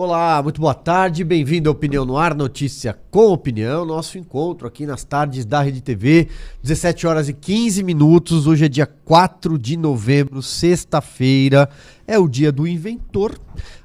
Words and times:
Olá, 0.00 0.40
muito 0.40 0.60
boa 0.60 0.74
tarde, 0.74 1.24
bem-vindo 1.24 1.68
à 1.68 1.72
Opinião 1.72 2.04
no 2.04 2.16
Ar, 2.16 2.32
notícia 2.32 2.96
com 3.10 3.32
opinião, 3.32 3.84
nosso 3.84 4.16
encontro 4.16 4.64
aqui 4.68 4.86
nas 4.86 5.02
tardes 5.02 5.44
da 5.44 5.60
Rede 5.60 5.80
TV, 5.80 6.28
17 6.62 7.04
horas 7.04 7.28
e 7.28 7.32
15 7.32 7.82
minutos, 7.82 8.46
hoje 8.46 8.66
é 8.66 8.68
dia 8.68 8.86
4 9.08 9.58
de 9.58 9.74
novembro, 9.74 10.42
sexta-feira, 10.42 11.70
é 12.06 12.18
o 12.18 12.28
dia 12.28 12.52
do 12.52 12.68
inventor, 12.68 13.40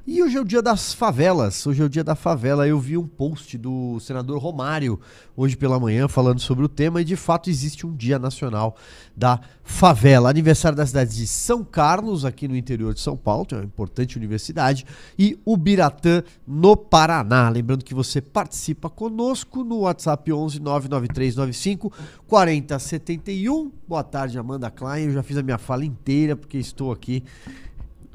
e 0.06 0.22
hoje 0.22 0.36
é 0.36 0.42
o 0.42 0.44
dia 0.44 0.62
das 0.62 0.94
favelas. 0.94 1.66
Hoje 1.66 1.82
é 1.82 1.86
o 1.86 1.90
dia 1.90 2.04
da 2.04 2.14
favela. 2.14 2.68
Eu 2.68 2.78
vi 2.78 2.98
um 2.98 3.08
post 3.08 3.58
do 3.58 3.98
senador 4.02 4.38
Romário 4.38 5.00
hoje 5.34 5.56
pela 5.56 5.80
manhã 5.80 6.10
falando 6.10 6.42
sobre 6.42 6.66
o 6.66 6.68
tema 6.68 7.00
e 7.00 7.06
de 7.06 7.16
fato 7.16 7.50
existe 7.50 7.88
um 7.88 7.96
dia 7.96 8.20
nacional 8.20 8.76
da 9.16 9.40
favela. 9.64 10.30
Aniversário 10.30 10.76
da 10.76 10.86
cidade 10.86 11.16
de 11.16 11.26
São 11.26 11.64
Carlos, 11.64 12.26
aqui 12.26 12.50
no 12.50 12.58
interior 12.58 12.94
de 12.94 13.00
São 13.00 13.16
Paulo, 13.16 13.48
é 13.52 13.56
uma 13.56 13.64
importante 13.64 14.18
universidade, 14.18 14.86
e 15.18 15.40
Ubiratã, 15.46 16.22
no 16.46 16.76
Paraná. 16.76 17.48
Lembrando 17.48 17.86
que 17.86 17.94
você 17.94 18.20
participa 18.20 18.90
conosco 18.90 19.64
no 19.64 19.80
WhatsApp 19.80 20.34
11 20.34 20.60
99395 20.60 21.94
4071. 22.28 23.72
Boa 23.88 24.04
tarde, 24.04 24.38
Amanda 24.38 24.70
Klein. 24.70 25.13
Eu 25.14 25.18
já 25.18 25.24
fiz 25.24 25.38
a 25.38 25.44
minha 25.44 25.58
fala 25.58 25.86
inteira 25.86 26.36
porque 26.36 26.58
estou 26.58 26.92
aqui 26.92 27.24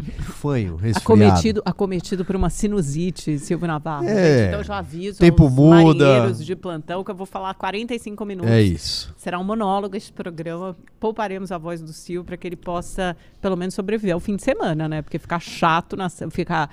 fanho, 0.02 0.76
resfriado. 0.76 0.98
Acometido, 0.98 1.62
acometido 1.64 2.24
por 2.24 2.36
uma 2.36 2.50
sinusite, 2.50 3.38
Silvio 3.38 3.66
Navarro. 3.66 4.08
É, 4.08 4.46
então 4.46 4.60
eu 4.60 4.64
já 4.64 4.78
aviso 4.78 5.18
tempo 5.18 5.48
muda. 5.50 6.32
de 6.32 6.54
plantão 6.54 7.02
que 7.02 7.10
eu 7.10 7.14
vou 7.14 7.26
falar 7.26 7.54
45 7.54 8.24
minutos. 8.24 8.50
É 8.50 8.62
isso. 8.62 9.12
Será 9.16 9.38
um 9.38 9.44
monólogo 9.44 9.96
este 9.96 10.12
programa. 10.12 10.76
Pouparemos 11.00 11.50
a 11.50 11.58
voz 11.58 11.80
do 11.80 11.92
Silvio 11.92 12.24
para 12.24 12.36
que 12.36 12.46
ele 12.46 12.56
possa, 12.56 13.16
pelo 13.40 13.56
menos, 13.56 13.74
sobreviver 13.74 14.14
ao 14.14 14.20
fim 14.20 14.36
de 14.36 14.42
semana, 14.42 14.88
né? 14.88 15.02
Porque 15.02 15.18
ficar 15.18 15.40
chato, 15.40 15.96
na, 15.96 16.08
ficar 16.08 16.70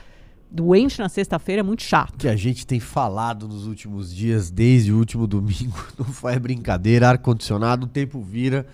doente 0.51 0.99
na 0.99 1.09
sexta-feira 1.09 1.61
é 1.61 1.63
muito 1.63 1.83
chato. 1.83 2.17
que 2.17 2.27
a 2.27 2.35
gente 2.35 2.65
tem 2.65 2.79
falado 2.79 3.47
nos 3.47 3.65
últimos 3.65 4.13
dias, 4.13 4.51
desde 4.51 4.93
o 4.93 4.97
último 4.97 5.25
domingo, 5.25 5.75
não 5.97 6.05
foi 6.05 6.37
brincadeira, 6.39 7.09
ar-condicionado, 7.09 7.85
o 7.85 7.89
tempo 7.89 8.21
vira. 8.21 8.65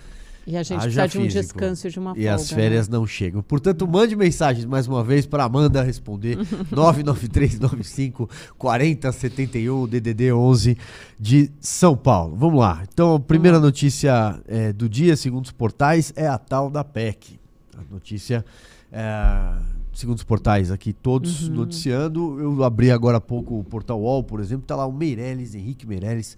E 0.47 0.58
a 0.58 0.64
gente 0.64 0.80
haja 0.80 1.02
precisa 1.03 1.08
de 1.08 1.17
um 1.20 1.22
físico. 1.23 1.42
descanso 1.44 1.88
e 1.88 1.92
de 1.92 2.00
uma 2.00 2.11
E 2.11 2.16
folga. 2.16 2.34
as 2.34 2.50
férias 2.52 2.88
não 2.89 3.06
chegam. 3.06 3.42
Portanto, 3.44 3.88
mande 3.88 4.16
mensagens 4.16 4.66
mais 4.66 4.88
uma 4.88 5.03
vez 5.03 5.25
para 5.25 5.44
Amanda 5.44 5.84
responder. 5.84 6.38
99395 6.72 8.30
4071 8.58 9.88
DDD 9.88 10.31
11 10.34 10.78
de 11.19 11.52
São 11.59 11.95
Paulo. 11.95 12.36
Vamos 12.36 12.59
lá. 12.59 12.84
Então, 12.92 13.16
a 13.16 13.19
primeira 13.19 13.59
notícia 13.59 14.39
eh, 14.47 14.73
do 14.73 14.89
dia, 14.89 15.16
segundo 15.16 15.45
os 15.45 15.52
portais, 15.52 16.12
é 16.16 16.28
a 16.28 16.38
tal 16.38 16.69
da 16.69 16.84
PEC. 16.84 17.39
A 17.78 17.94
notícia, 17.94 18.44
eh, 18.92 19.53
segundo 19.94 20.17
os 20.17 20.23
portais 20.23 20.72
aqui, 20.72 20.94
todos 20.94 21.47
Uhum. 21.47 21.56
noticiando. 21.56 22.39
Eu 22.39 22.64
abri 22.64 22.92
agora 22.92 23.17
há 23.17 23.22
pouco 23.22 23.59
o 23.59 23.64
portal 23.64 24.02
UOL, 24.02 24.23
por 24.23 24.39
exemplo, 24.39 24.66
tá 24.66 24.75
lá 24.75 24.86
o 24.86 24.92
Meirelles, 24.92 25.53
Henrique 25.56 25.86
Meirelles, 25.86 26.36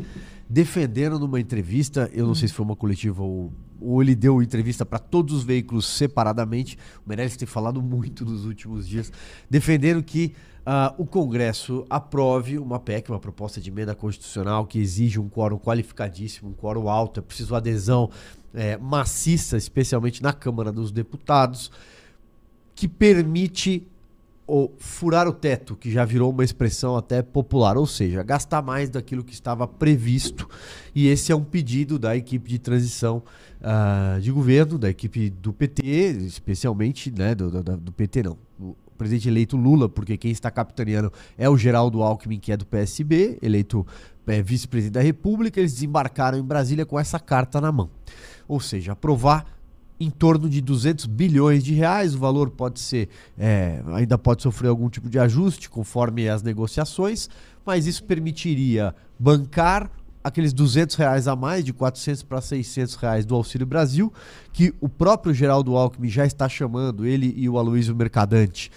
defendendo 0.50 1.20
numa 1.20 1.40
entrevista, 1.40 2.10
eu 2.14 2.26
não 2.26 2.36
sei 2.36 2.48
se 2.48 2.54
foi 2.54 2.66
uma 2.66 2.76
coletiva 2.76 3.22
ou, 3.24 3.52
ou 3.80 4.02
ele 4.02 4.16
deu 4.16 4.42
entrevista 4.42 4.86
para 4.86 5.00
todos 5.00 5.36
os 5.36 5.44
veículos 5.44 5.86
separadamente. 5.86 6.78
O 7.06 7.10
Meirelles 7.10 7.38
tem 7.38 7.48
falado 7.48 7.82
muito 7.82 8.26
nos 8.26 8.46
últimos 8.46 8.88
dias, 8.88 9.12
defendendo 9.50 10.02
que 10.04 10.34
ah, 10.66 10.94
o 10.98 11.06
Congresso 11.06 11.86
aprove 11.90 12.58
uma 12.58 12.80
PEC, 12.80 13.10
uma 13.10 13.20
proposta 13.20 13.60
de 13.60 13.70
emenda 13.70 13.94
constitucional 13.94 14.66
que 14.66 14.80
exige 14.80 15.20
um 15.20 15.28
quórum 15.28 15.58
qualificadíssimo, 15.58 16.50
um 16.52 16.54
quórum 16.54 16.88
alto, 16.88 17.20
é 17.20 17.24
preciso 17.24 17.54
adesão 17.54 18.10
eh, 18.54 18.78
maciça, 18.78 19.58
especialmente 19.58 20.24
na 20.24 20.32
Câmara 20.32 20.72
dos 20.72 20.90
Deputados, 20.92 21.70
que 22.76 22.88
permite 22.88 23.86
furar 24.78 25.28
o 25.28 25.32
teto, 25.32 25.76
que 25.76 25.90
já 25.90 26.04
virou 26.04 26.30
uma 26.30 26.44
expressão 26.44 26.98
até 26.98 27.22
popular, 27.22 27.78
ou 27.78 27.88
seja, 27.88 28.22
gastar 28.24 28.62
mais 28.62 28.90
daquilo 28.90 29.24
que 29.24 29.34
estava 29.34 29.66
previsto. 29.68 30.48
E 30.94 31.08
esse 31.08 31.32
é 31.32 31.36
um 31.36 31.44
pedido 31.44 31.98
da 31.98 32.16
equipe 32.16 32.50
de 32.50 32.60
transição 32.60 33.24
ah, 33.62 34.20
de 34.22 34.32
governo, 34.32 34.78
da 34.78 34.90
equipe 34.90 35.30
do 35.30 35.54
PT, 35.54 35.84
especialmente, 36.28 37.10
né, 37.10 37.34
do, 37.34 37.50
do- 37.64 37.78
do 37.78 37.92
PT 37.94 38.24
não, 38.24 38.38
o 38.60 38.76
presidente 38.98 39.28
eleito 39.30 39.56
Lula, 39.56 39.88
porque 39.88 40.18
quem 40.18 40.30
está 40.32 40.52
capitaneando 40.52 41.12
é 41.38 41.50
o 41.50 41.58
Geraldo 41.58 42.04
Alckmin, 42.04 42.38
que 42.40 42.52
é 42.52 42.58
do 42.58 42.66
PSB, 42.66 43.40
eleito 43.42 43.88
eh, 44.28 44.42
vice-presidente 44.42 44.94
da 44.94 45.02
República, 45.02 45.60
eles 45.60 45.74
desembarcaram 45.74 46.38
em 46.38 46.44
Brasília 46.44 46.86
com 46.86 47.00
essa 47.00 47.18
carta 47.20 47.60
na 47.62 47.72
mão. 47.72 47.90
Ou 48.48 48.60
seja, 48.60 48.92
aprovar 48.92 49.46
em 50.00 50.10
torno 50.10 50.50
de 50.50 50.62
200 50.62 51.06
bilhões 51.06 51.64
de 51.64 51.74
reais. 51.74 52.16
O 52.16 52.20
valor 52.20 52.50
pode 52.50 52.80
ser, 52.80 53.10
é, 53.38 53.82
ainda 53.94 54.18
pode 54.18 54.44
sofrer 54.44 54.70
algum 54.70 54.90
tipo 54.90 55.10
de 55.10 55.20
ajuste 55.20 55.70
conforme 55.70 56.28
as 56.28 56.44
negociações, 56.44 57.30
mas 57.66 57.88
isso 57.88 58.04
permitiria 58.04 58.96
bancar 59.18 59.90
aqueles 60.24 60.54
200 60.54 60.96
reais 60.96 61.28
a 61.28 61.36
mais, 61.36 61.66
de 61.66 61.74
400 61.74 62.24
para 62.24 62.40
600 62.40 62.96
reais 62.96 63.26
do 63.26 63.36
Auxílio 63.36 63.68
Brasil, 63.68 64.12
que 64.54 64.74
o 64.80 64.88
próprio 64.88 65.34
Geraldo 65.34 65.76
Alckmin 65.76 66.08
já 66.10 66.26
está 66.26 66.48
chamando, 66.48 67.06
ele 67.06 67.34
e 67.36 67.50
o 67.50 67.58
Aloysio 67.58 67.96
Mercadante, 67.96 68.72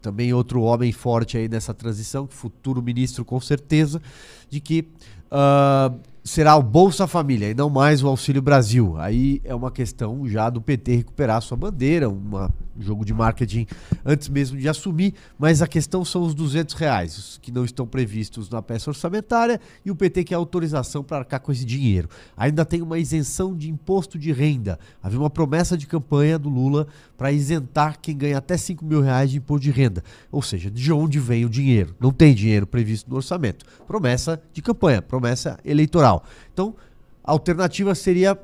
também 0.00 0.32
outro 0.32 0.62
homem 0.62 0.92
forte 0.92 1.36
aí 1.36 1.48
nessa 1.48 1.74
transição, 1.74 2.26
futuro 2.28 2.82
ministro 2.82 3.24
com 3.24 3.40
certeza, 3.40 4.00
de 4.48 4.60
que 4.60 4.88
ah, 5.30 5.92
será 6.24 6.56
o 6.56 6.62
Bolsa 6.62 7.06
Família 7.06 7.50
e 7.50 7.54
não 7.54 7.68
mais 7.68 8.02
o 8.02 8.08
Auxílio 8.08 8.40
Brasil. 8.40 8.96
Aí 8.98 9.40
é 9.44 9.54
uma 9.54 9.70
questão 9.70 10.26
já 10.28 10.48
do 10.48 10.60
PT 10.60 10.96
recuperar 10.96 11.42
sua 11.42 11.56
bandeira, 11.56 12.08
um 12.08 12.48
jogo 12.78 13.04
de 13.04 13.12
marketing 13.12 13.66
antes 14.04 14.28
mesmo 14.28 14.56
de 14.56 14.68
assumir, 14.68 15.14
mas 15.38 15.60
a 15.60 15.66
questão 15.66 16.04
são 16.04 16.22
os 16.22 16.34
200 16.34 16.74
reais, 16.74 17.18
os 17.18 17.38
que 17.38 17.50
não 17.50 17.64
estão 17.64 17.86
previstos 17.86 18.48
na 18.48 18.62
peça 18.62 18.90
orçamentária 18.90 19.60
e 19.84 19.90
o 19.90 19.96
PT 19.96 20.24
quer 20.24 20.36
autorização 20.36 21.02
para 21.02 21.18
arcar 21.18 21.40
com 21.40 21.50
esse 21.50 21.64
dinheiro. 21.64 22.08
Ainda 22.36 22.64
tem 22.64 22.80
uma 22.82 22.98
isenção 22.98 23.54
de 23.54 23.68
imposto 23.68 24.18
de 24.18 24.32
renda. 24.32 24.78
Havia 25.02 25.18
uma 25.18 25.30
promessa 25.30 25.76
de 25.76 25.86
campanha 25.86 26.38
do 26.38 26.48
Lula 26.48 26.86
para 27.16 27.32
isentar 27.32 27.98
quem 28.00 28.16
ganha 28.16 28.38
até 28.38 28.56
5 28.56 28.84
mil 28.84 29.00
reais 29.00 29.30
de 29.30 29.38
imposto 29.38 29.62
de 29.62 29.70
renda. 29.70 30.02
Ou 30.30 30.42
seja, 30.42 30.70
de 30.70 30.92
onde 30.92 31.18
vem 31.18 31.44
o 31.44 31.48
dinheiro? 31.48 31.94
Não 32.00 32.12
tem 32.12 32.34
dinheiro 32.34 32.66
previsto 32.66 33.10
no 33.10 33.16
orçamento. 33.16 33.64
Promessa 33.86 34.40
de 34.52 34.62
campanha, 34.62 35.02
promessa 35.02 35.58
eleitoral. 35.64 36.11
Então, 36.52 36.74
a 37.22 37.30
alternativa 37.32 37.94
seria 37.94 38.36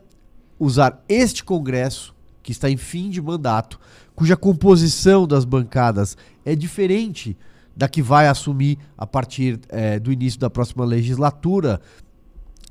usar 0.59 1.05
este 1.09 1.43
Congresso, 1.43 2.15
que 2.43 2.53
está 2.53 2.71
em 2.71 2.77
fim 2.77 3.11
de 3.11 3.21
mandato, 3.21 3.79
cuja 4.15 4.37
composição 4.37 5.27
das 5.27 5.45
bancadas 5.45 6.17
é 6.45 6.55
diferente 6.55 7.37
da 7.77 7.89
que 7.89 8.03
vai 8.03 8.27
assumir 8.27 8.79
a 8.97 9.06
partir 9.06 9.61
eh, 9.69 9.99
do 9.99 10.11
início 10.11 10.41
da 10.41 10.51
próxima 10.51 10.84
legislatura. 10.84 11.81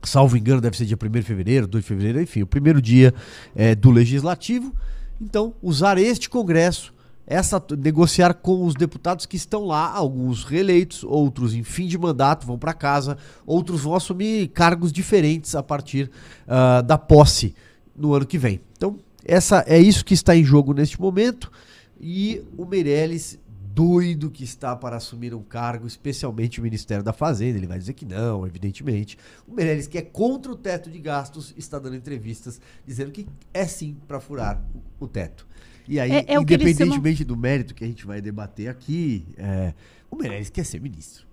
Salvo 0.04 0.36
engano, 0.36 0.60
deve 0.60 0.76
ser 0.76 0.86
dia 0.86 0.98
1 1.02 1.10
de 1.10 1.22
fevereiro, 1.22 1.68
2 1.68 1.84
de 1.84 1.88
fevereiro, 1.88 2.22
enfim, 2.22 2.42
o 2.42 2.48
primeiro 2.48 2.82
dia 2.82 3.14
eh, 3.56 3.74
do 3.74 3.90
legislativo. 3.90 4.74
Então, 5.22 5.54
usar 5.62 5.98
este 5.98 6.30
Congresso, 6.30 6.94
essa, 7.28 7.62
negociar 7.78 8.34
com 8.36 8.66
os 8.66 8.74
deputados 8.74 9.26
que 9.26 9.36
estão 9.36 9.66
lá, 9.66 9.92
alguns 9.92 10.46
reeleitos, 10.46 11.04
outros 11.04 11.54
em 11.54 11.62
fim 11.62 11.86
de 11.86 11.98
mandato, 11.98 12.48
vão 12.48 12.58
para 12.58 12.74
casa, 12.74 13.18
outros 13.46 13.82
vão 13.82 13.94
assumir 13.94 14.48
cargos 14.48 14.94
diferentes 14.94 15.54
a 15.54 15.62
partir 15.62 16.10
ah, 16.48 16.82
da 16.82 16.98
posse 16.98 17.54
no 17.94 18.14
ano 18.14 18.26
que 18.26 18.38
vem. 18.38 18.62
Então, 18.78 18.98
essa 19.26 19.66
é 19.68 19.78
isso 19.78 20.06
que 20.06 20.14
está 20.14 20.34
em 20.34 20.44
jogo 20.44 20.74
neste 20.74 21.02
momento. 21.02 21.52
E 22.00 22.42
o 22.58 22.66
Meirelles, 22.66 23.38
doido 23.74 24.32
que 24.32 24.46
está 24.46 24.74
para 24.74 24.96
assumir 24.96 25.34
um 25.34 25.44
cargo, 25.44 25.86
especialmente 25.86 26.62
o 26.62 26.64
Ministério 26.64 27.04
da 27.04 27.12
Fazenda, 27.12 27.58
ele 27.58 27.68
vai 27.68 27.78
dizer 27.78 27.94
que 27.94 28.06
não, 28.06 28.48
evidentemente. 28.48 29.18
O 29.46 29.54
Meirelles, 29.54 29.88
que 29.88 29.98
é 29.98 30.02
contra 30.02 30.50
o 30.50 30.56
teto 30.56 30.90
de 30.90 31.00
gastos, 31.00 31.54
está 31.58 31.78
dando 31.78 31.98
entrevistas 31.98 32.62
dizendo 32.86 33.12
que 33.12 33.28
é 33.54 33.66
sim 33.66 33.98
para 34.08 34.22
furar 34.22 34.64
o 34.98 35.08
teto. 35.08 35.46
E 35.88 36.00
aí, 36.00 36.12
É- 36.12 36.26
é 36.28 36.36
independentemente 36.40 37.24
do 37.24 37.36
mérito 37.38 37.74
que 37.74 37.84
a 37.84 37.88
gente 37.88 38.06
vai 38.06 38.22
debater 38.22 38.68
aqui, 38.70 39.26
é, 39.38 39.74
o 40.12 40.16
Meirelles 40.16 40.50
quer 40.50 40.66
ser 40.66 40.82
ministro. 40.82 41.26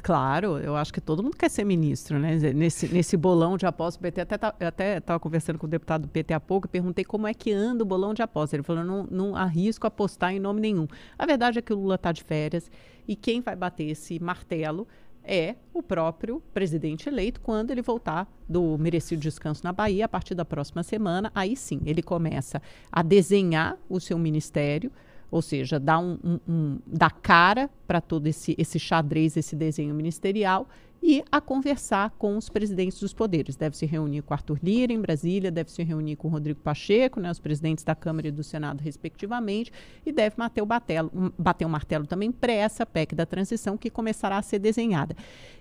Claro, 0.00 0.58
eu 0.58 0.76
acho 0.76 0.92
que 0.94 1.00
todo 1.00 1.24
mundo 1.24 1.36
quer 1.36 1.50
ser 1.50 1.64
ministro, 1.64 2.16
né? 2.16 2.36
Nesse, 2.54 2.86
nesse 2.86 3.16
bolão 3.16 3.56
de 3.56 3.66
apostas, 3.66 3.96
o 3.96 4.00
PT 4.00 4.20
até 4.20 4.38
tá- 4.38 4.54
até 4.60 4.98
estava 4.98 5.18
conversando 5.18 5.58
com 5.58 5.66
o 5.66 5.68
deputado 5.68 6.02
do 6.02 6.08
PT 6.08 6.32
há 6.32 6.38
pouco 6.38 6.68
e 6.68 6.70
perguntei 6.70 7.04
como 7.04 7.26
é 7.26 7.34
que 7.34 7.50
anda 7.52 7.82
o 7.82 7.86
bolão 7.86 8.14
de 8.14 8.22
apostas. 8.22 8.54
Ele 8.54 8.62
falou: 8.62 8.84
não, 8.84 9.08
não 9.10 9.34
arrisco 9.34 9.84
apostar 9.84 10.32
em 10.32 10.38
nome 10.38 10.60
nenhum. 10.60 10.86
A 11.18 11.26
verdade 11.26 11.58
é 11.58 11.62
que 11.62 11.72
o 11.72 11.76
Lula 11.76 11.96
está 11.96 12.12
de 12.12 12.22
férias 12.22 12.70
e 13.08 13.16
quem 13.16 13.40
vai 13.40 13.56
bater 13.56 13.88
esse 13.90 14.20
martelo 14.22 14.86
é 15.24 15.54
o 15.72 15.82
próprio 15.82 16.42
presidente 16.52 17.08
eleito 17.08 17.40
quando 17.40 17.70
ele 17.70 17.82
voltar 17.82 18.26
do 18.48 18.76
merecido 18.78 19.20
descanso 19.20 19.62
na 19.64 19.72
Bahia 19.72 20.04
a 20.04 20.08
partir 20.08 20.34
da 20.34 20.44
próxima 20.44 20.82
semana. 20.82 21.30
Aí 21.34 21.56
sim, 21.56 21.80
ele 21.84 22.02
começa 22.02 22.60
a 22.90 23.02
desenhar 23.02 23.76
o 23.88 24.00
seu 24.00 24.18
ministério 24.18 24.90
ou 25.30 25.40
seja, 25.40 25.80
dá, 25.80 25.98
um, 25.98 26.18
um- 26.22 26.40
um- 26.46 26.78
dá 26.86 27.08
cara 27.08 27.70
para 27.86 28.02
todo 28.02 28.26
esse, 28.26 28.54
esse 28.58 28.78
xadrez, 28.78 29.34
esse 29.34 29.56
desenho 29.56 29.94
ministerial, 29.94 30.68
e 31.02 31.24
a 31.32 31.40
conversar 31.40 32.10
com 32.16 32.36
os 32.36 32.48
presidentes 32.48 33.00
dos 33.00 33.12
poderes. 33.12 33.56
Deve 33.56 33.76
se 33.76 33.84
reunir 33.84 34.22
com 34.22 34.32
Arthur 34.32 34.58
Lira 34.62 34.92
em 34.92 35.00
Brasília, 35.00 35.50
deve 35.50 35.70
se 35.72 35.82
reunir 35.82 36.14
com 36.14 36.28
Rodrigo 36.28 36.60
Pacheco, 36.60 37.18
né, 37.18 37.30
os 37.30 37.40
presidentes 37.40 37.82
da 37.82 37.94
Câmara 37.94 38.28
e 38.28 38.30
do 38.30 38.44
Senado, 38.44 38.80
respectivamente, 38.80 39.72
e 40.06 40.12
deve 40.12 40.36
bater 40.36 40.62
o, 40.62 40.66
batelo, 40.66 41.34
bater 41.36 41.64
o 41.64 41.68
martelo 41.68 42.06
também 42.06 42.30
para 42.30 42.52
essa 42.52 42.86
PEC 42.86 43.14
da 43.14 43.26
transição 43.26 43.76
que 43.76 43.90
começará 43.90 44.38
a 44.38 44.42
ser 44.42 44.60
desenhada. 44.60 45.16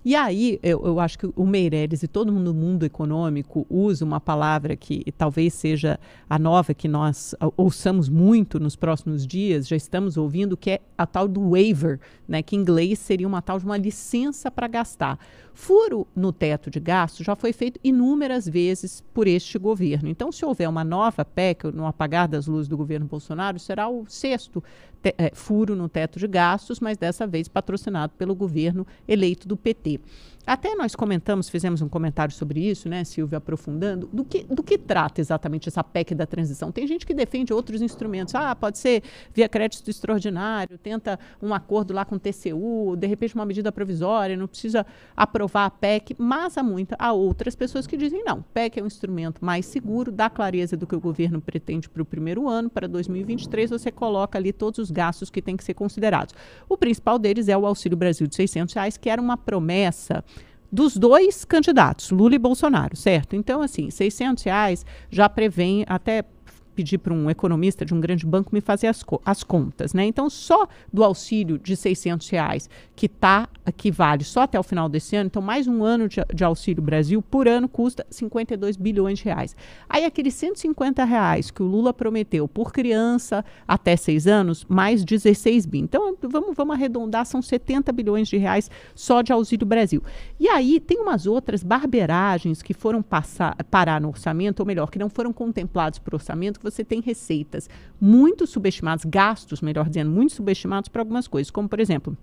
E 0.05 0.15
aí, 0.15 0.59
eu, 0.61 0.85
eu 0.85 0.99
acho 0.99 1.17
que 1.17 1.29
o 1.35 1.45
Meirelles 1.45 2.03
e 2.03 2.07
todo 2.07 2.31
mundo 2.31 2.53
no 2.53 2.59
mundo 2.59 2.85
econômico 2.85 3.65
usa 3.69 4.05
uma 4.05 4.19
palavra 4.19 4.75
que 4.75 5.11
talvez 5.17 5.53
seja 5.53 5.99
a 6.29 6.37
nova 6.37 6.73
que 6.73 6.87
nós 6.87 7.33
ouçamos 7.57 8.09
muito 8.09 8.59
nos 8.59 8.75
próximos 8.75 9.25
dias, 9.25 9.67
já 9.67 9.75
estamos 9.75 10.17
ouvindo, 10.17 10.55
que 10.55 10.71
é 10.71 10.81
a 10.97 11.05
tal 11.05 11.27
do 11.27 11.51
waiver, 11.51 11.99
né, 12.27 12.41
que 12.41 12.55
em 12.55 12.59
inglês 12.59 12.99
seria 12.99 13.27
uma 13.27 13.41
tal 13.41 13.57
de 13.57 13.65
uma 13.65 13.77
licença 13.77 14.51
para 14.51 14.67
gastar. 14.67 15.17
Furo 15.53 16.07
no 16.15 16.31
teto 16.31 16.71
de 16.71 16.79
gastos 16.79 17.25
já 17.25 17.35
foi 17.35 17.51
feito 17.53 17.79
inúmeras 17.83 18.47
vezes 18.47 19.03
por 19.13 19.27
este 19.27 19.59
governo. 19.59 20.09
Então, 20.09 20.31
se 20.31 20.45
houver 20.45 20.67
uma 20.67 20.83
nova 20.83 21.25
PEC 21.25 21.65
no 21.73 21.85
apagar 21.85 22.27
das 22.27 22.47
luzes 22.47 22.67
do 22.67 22.77
governo 22.77 23.05
Bolsonaro, 23.05 23.59
será 23.59 23.89
o 23.89 24.05
sexto 24.07 24.63
é, 25.03 25.31
furo 25.33 25.75
no 25.75 25.89
teto 25.89 26.19
de 26.19 26.27
gastos, 26.27 26.79
mas 26.79 26.97
dessa 26.97 27.27
vez 27.27 27.47
patrocinado 27.47 28.13
pelo 28.17 28.35
governo 28.35 28.85
eleito 29.07 29.47
do 29.47 29.57
PT. 29.57 29.99
Até 30.45 30.75
nós 30.75 30.95
comentamos, 30.95 31.49
fizemos 31.49 31.81
um 31.81 31.87
comentário 31.87 32.33
sobre 32.33 32.59
isso, 32.59 32.89
né, 32.89 33.03
Silvia, 33.03 33.37
aprofundando, 33.37 34.09
do 34.11 34.25
que, 34.25 34.43
do 34.43 34.63
que 34.63 34.77
trata 34.77 35.21
exatamente 35.21 35.69
essa 35.69 35.83
PEC 35.83 36.15
da 36.15 36.25
transição. 36.25 36.71
Tem 36.71 36.87
gente 36.87 37.05
que 37.05 37.13
defende 37.13 37.53
outros 37.53 37.81
instrumentos. 37.81 38.33
Ah, 38.33 38.55
pode 38.55 38.79
ser 38.79 39.03
via 39.33 39.47
crédito 39.47 39.87
extraordinário, 39.89 40.77
tenta 40.77 41.19
um 41.41 41.53
acordo 41.53 41.93
lá 41.93 42.03
com 42.03 42.15
o 42.15 42.19
TCU, 42.19 42.95
de 42.97 43.05
repente 43.07 43.35
uma 43.35 43.45
medida 43.45 43.71
provisória, 43.71 44.35
não 44.35 44.47
precisa 44.47 44.85
aprovar 45.15 45.65
a 45.65 45.69
PEC, 45.69 46.15
mas 46.17 46.57
há, 46.57 46.63
muita, 46.63 46.95
há 46.97 47.13
outras 47.13 47.55
pessoas 47.55 47.85
que 47.85 47.95
dizem 47.95 48.23
não, 48.23 48.41
PEC 48.53 48.79
é 48.79 48.83
um 48.83 48.87
instrumento 48.87 49.43
mais 49.45 49.65
seguro, 49.65 50.11
dá 50.11 50.29
clareza 50.29 50.75
do 50.75 50.87
que 50.87 50.95
o 50.95 50.99
governo 50.99 51.39
pretende 51.39 51.87
para 51.87 52.01
o 52.01 52.05
primeiro 52.05 52.49
ano, 52.49 52.69
para 52.69 52.87
2023 52.87 53.69
você 53.69 53.91
coloca 53.91 54.39
ali 54.39 54.51
todos 54.51 54.79
os 54.79 54.89
gastos 54.89 55.29
que 55.29 55.41
têm 55.41 55.55
que 55.55 55.63
ser 55.63 55.75
considerados. 55.75 56.33
O 56.67 56.75
principal 56.77 57.19
deles 57.19 57.47
é 57.47 57.57
o 57.57 57.65
Auxílio 57.65 57.97
Brasil 57.97 58.25
de 58.25 58.35
600 58.35 58.73
reais, 58.73 58.97
que 58.97 59.09
era 59.09 59.21
uma 59.21 59.37
promessa 59.37 60.23
dos 60.71 60.95
dois 60.95 61.43
candidatos, 61.43 62.11
Lula 62.11 62.35
e 62.35 62.39
Bolsonaro, 62.39 62.95
certo? 62.95 63.35
Então, 63.35 63.61
assim, 63.61 63.89
600 63.89 64.43
reais 64.43 64.85
já 65.09 65.27
prevém 65.27 65.83
até 65.87 66.23
pedir 66.71 66.97
para 66.97 67.13
um 67.13 67.29
economista 67.29 67.85
de 67.85 67.93
um 67.93 67.99
grande 67.99 68.25
banco 68.25 68.49
me 68.53 68.61
fazer 68.61 68.87
as, 68.87 69.03
co 69.03 69.21
as 69.25 69.43
contas, 69.43 69.93
né? 69.93 70.05
Então, 70.05 70.29
só 70.29 70.67
do 70.91 71.03
auxílio 71.03 71.57
de 71.57 71.75
600 71.75 72.29
reais 72.29 72.69
que 72.95 73.07
tá, 73.07 73.49
que 73.77 73.91
vale 73.91 74.23
só 74.23 74.41
até 74.41 74.59
o 74.59 74.63
final 74.63 74.87
desse 74.87 75.15
ano, 75.15 75.27
então 75.27 75.41
mais 75.41 75.67
um 75.67 75.83
ano 75.83 76.07
de, 76.07 76.21
de 76.33 76.43
auxílio 76.43 76.83
Brasil 76.83 77.21
por 77.21 77.47
ano 77.47 77.67
custa 77.67 78.05
52 78.09 78.77
bilhões 78.77 79.19
de 79.19 79.25
reais. 79.25 79.55
Aí 79.89 80.05
aqueles 80.05 80.33
150 80.35 81.03
reais 81.03 81.51
que 81.51 81.63
o 81.63 81.65
Lula 81.65 81.93
prometeu 81.93 82.47
por 82.47 82.71
criança 82.71 83.43
até 83.67 83.95
seis 83.95 84.27
anos, 84.27 84.65
mais 84.69 85.03
16 85.03 85.65
bi. 85.65 85.79
Então, 85.79 86.15
vamos, 86.21 86.55
vamos 86.55 86.75
arredondar, 86.75 87.25
são 87.25 87.41
70 87.41 87.91
bilhões 87.91 88.27
de 88.27 88.37
reais 88.37 88.69
só 88.95 89.21
de 89.21 89.33
auxílio 89.33 89.65
Brasil. 89.65 90.03
E 90.39 90.47
aí 90.47 90.79
tem 90.79 90.99
umas 90.99 91.25
outras 91.25 91.63
barberagens 91.63 92.61
que 92.61 92.73
foram 92.73 93.01
passar, 93.01 93.55
parar 93.69 93.99
no 93.99 94.09
orçamento, 94.09 94.61
ou 94.61 94.65
melhor, 94.65 94.89
que 94.89 94.99
não 94.99 95.09
foram 95.09 95.33
contemplados 95.33 95.99
por 95.99 96.13
orçamento, 96.15 96.59
que 96.61 96.71
você 96.71 96.83
tem 96.83 97.01
receitas 97.01 97.69
muito 97.99 98.45
subestimadas, 98.45 99.03
gastos, 99.03 99.61
melhor 99.61 99.89
dizendo, 99.89 100.11
muito 100.11 100.33
subestimados 100.33 100.89
para 100.89 101.01
algumas 101.01 101.27
coisas, 101.27 101.49
como 101.51 101.67
por 101.67 101.79
exemplo, 101.79 102.15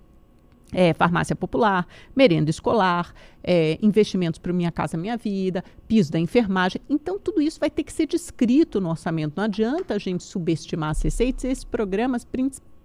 é, 0.73 0.93
farmácia 0.93 1.35
popular, 1.35 1.87
merenda 2.15 2.51
escolar, 2.51 3.15
é, 3.43 3.79
investimentos 3.81 4.39
para 4.39 4.53
Minha 4.53 4.71
Casa 4.71 4.97
Minha 4.97 5.17
Vida, 5.17 5.65
piso 5.87 6.13
da 6.13 6.19
enfermagem. 6.19 6.81
Então, 6.89 7.19
tudo 7.19 7.41
isso 7.41 7.59
vai 7.59 7.71
ter 7.71 7.83
que 7.83 7.93
ser 7.93 8.07
descrito 8.07 8.81
no 8.81 8.91
orçamento. 8.91 9.35
Não 9.37 9.45
adianta 9.45 9.95
a 9.95 9.99
gente 9.99 10.23
subestimar 10.23 10.91
as 10.91 11.03
receitas 11.03 11.45
esses 11.45 11.65
programas 11.65 12.27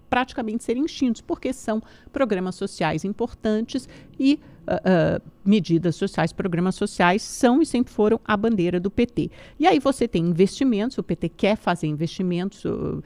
praticamente 0.10 0.64
serem 0.64 0.86
extintos, 0.86 1.22
porque 1.22 1.52
são 1.52 1.82
programas 2.12 2.56
sociais 2.56 3.04
importantes 3.04 3.90
e 4.20 4.40
uh, 4.68 5.22
medidas 5.46 5.96
sociais, 5.96 6.32
programas 6.32 6.76
sociais 6.76 7.22
são 7.22 7.62
e 7.62 7.66
sempre 7.66 7.94
foram 7.94 8.20
a 8.24 8.36
bandeira 8.36 8.80
do 8.80 8.90
PT. 8.90 9.30
E 9.60 9.68
aí 9.68 9.80
você 9.80 10.08
tem 10.08 10.24
investimentos, 10.26 10.98
o 10.98 11.04
PT 11.04 11.30
quer 11.30 11.58
fazer 11.58 11.88
investimentos. 11.88 12.66
Uh, 12.66 13.04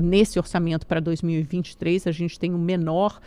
nesse 0.00 0.38
orçamento 0.38 0.86
para 0.86 1.00
2023, 1.00 2.06
a 2.06 2.12
gente 2.12 2.38
tem 2.38 2.54
o 2.54 2.58
menor 2.58 3.20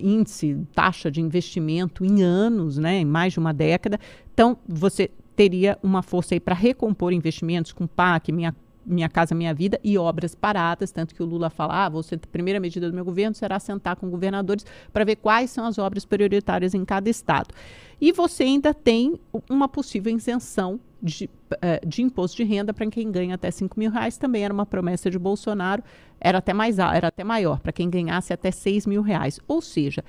índice, 0.00 0.58
taxa 0.74 1.10
de 1.10 1.20
investimento 1.20 2.04
em 2.04 2.22
anos, 2.22 2.78
né, 2.78 3.00
em 3.00 3.04
mais 3.04 3.32
de 3.32 3.38
uma 3.38 3.52
década. 3.52 3.98
Então, 4.32 4.58
você 4.68 5.10
teria 5.34 5.78
uma 5.82 6.02
força 6.02 6.34
aí 6.34 6.40
para 6.40 6.54
recompor 6.54 7.12
investimentos 7.12 7.72
com 7.72 7.86
PAC, 7.86 8.32
Minha 8.32 8.54
minha 8.86 9.08
Casa 9.08 9.34
Minha 9.34 9.52
Vida 9.52 9.80
e 9.82 9.98
obras 9.98 10.34
paradas, 10.34 10.92
tanto 10.92 11.14
que 11.14 11.22
o 11.22 11.26
Lula 11.26 11.50
fala, 11.50 11.86
ah, 11.86 11.86
a 11.86 12.26
primeira 12.30 12.60
medida 12.60 12.88
do 12.88 12.94
meu 12.94 13.04
governo 13.04 13.34
será 13.34 13.58
sentar 13.58 13.96
com 13.96 14.08
governadores 14.08 14.64
para 14.92 15.04
ver 15.04 15.16
quais 15.16 15.50
são 15.50 15.66
as 15.66 15.76
obras 15.78 16.04
prioritárias 16.04 16.74
em 16.74 16.84
cada 16.84 17.10
estado. 17.10 17.52
E 18.00 18.12
você 18.12 18.44
ainda 18.44 18.72
tem 18.72 19.18
uma 19.50 19.68
possível 19.68 20.14
isenção 20.14 20.78
de, 21.02 21.28
uh, 21.52 21.86
de 21.86 22.02
imposto 22.02 22.36
de 22.36 22.44
renda 22.44 22.72
para 22.72 22.86
quem 22.86 23.10
ganha 23.10 23.34
até 23.34 23.50
5 23.50 23.78
mil 23.78 23.90
reais, 23.90 24.16
também 24.16 24.44
era 24.44 24.52
uma 24.52 24.66
promessa 24.66 25.10
de 25.10 25.18
Bolsonaro, 25.18 25.82
era 26.20 26.38
até, 26.38 26.52
mais, 26.52 26.78
era 26.78 27.08
até 27.08 27.24
maior, 27.24 27.60
para 27.60 27.72
quem 27.72 27.90
ganhasse 27.90 28.32
até 28.32 28.50
6 28.50 28.86
mil 28.86 29.02
reais. 29.02 29.38
Ou 29.46 29.60
seja, 29.60 30.04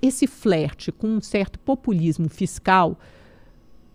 esse 0.00 0.26
flerte 0.26 0.90
com 0.90 1.06
um 1.06 1.20
certo 1.20 1.58
populismo 1.58 2.28
fiscal 2.28 2.98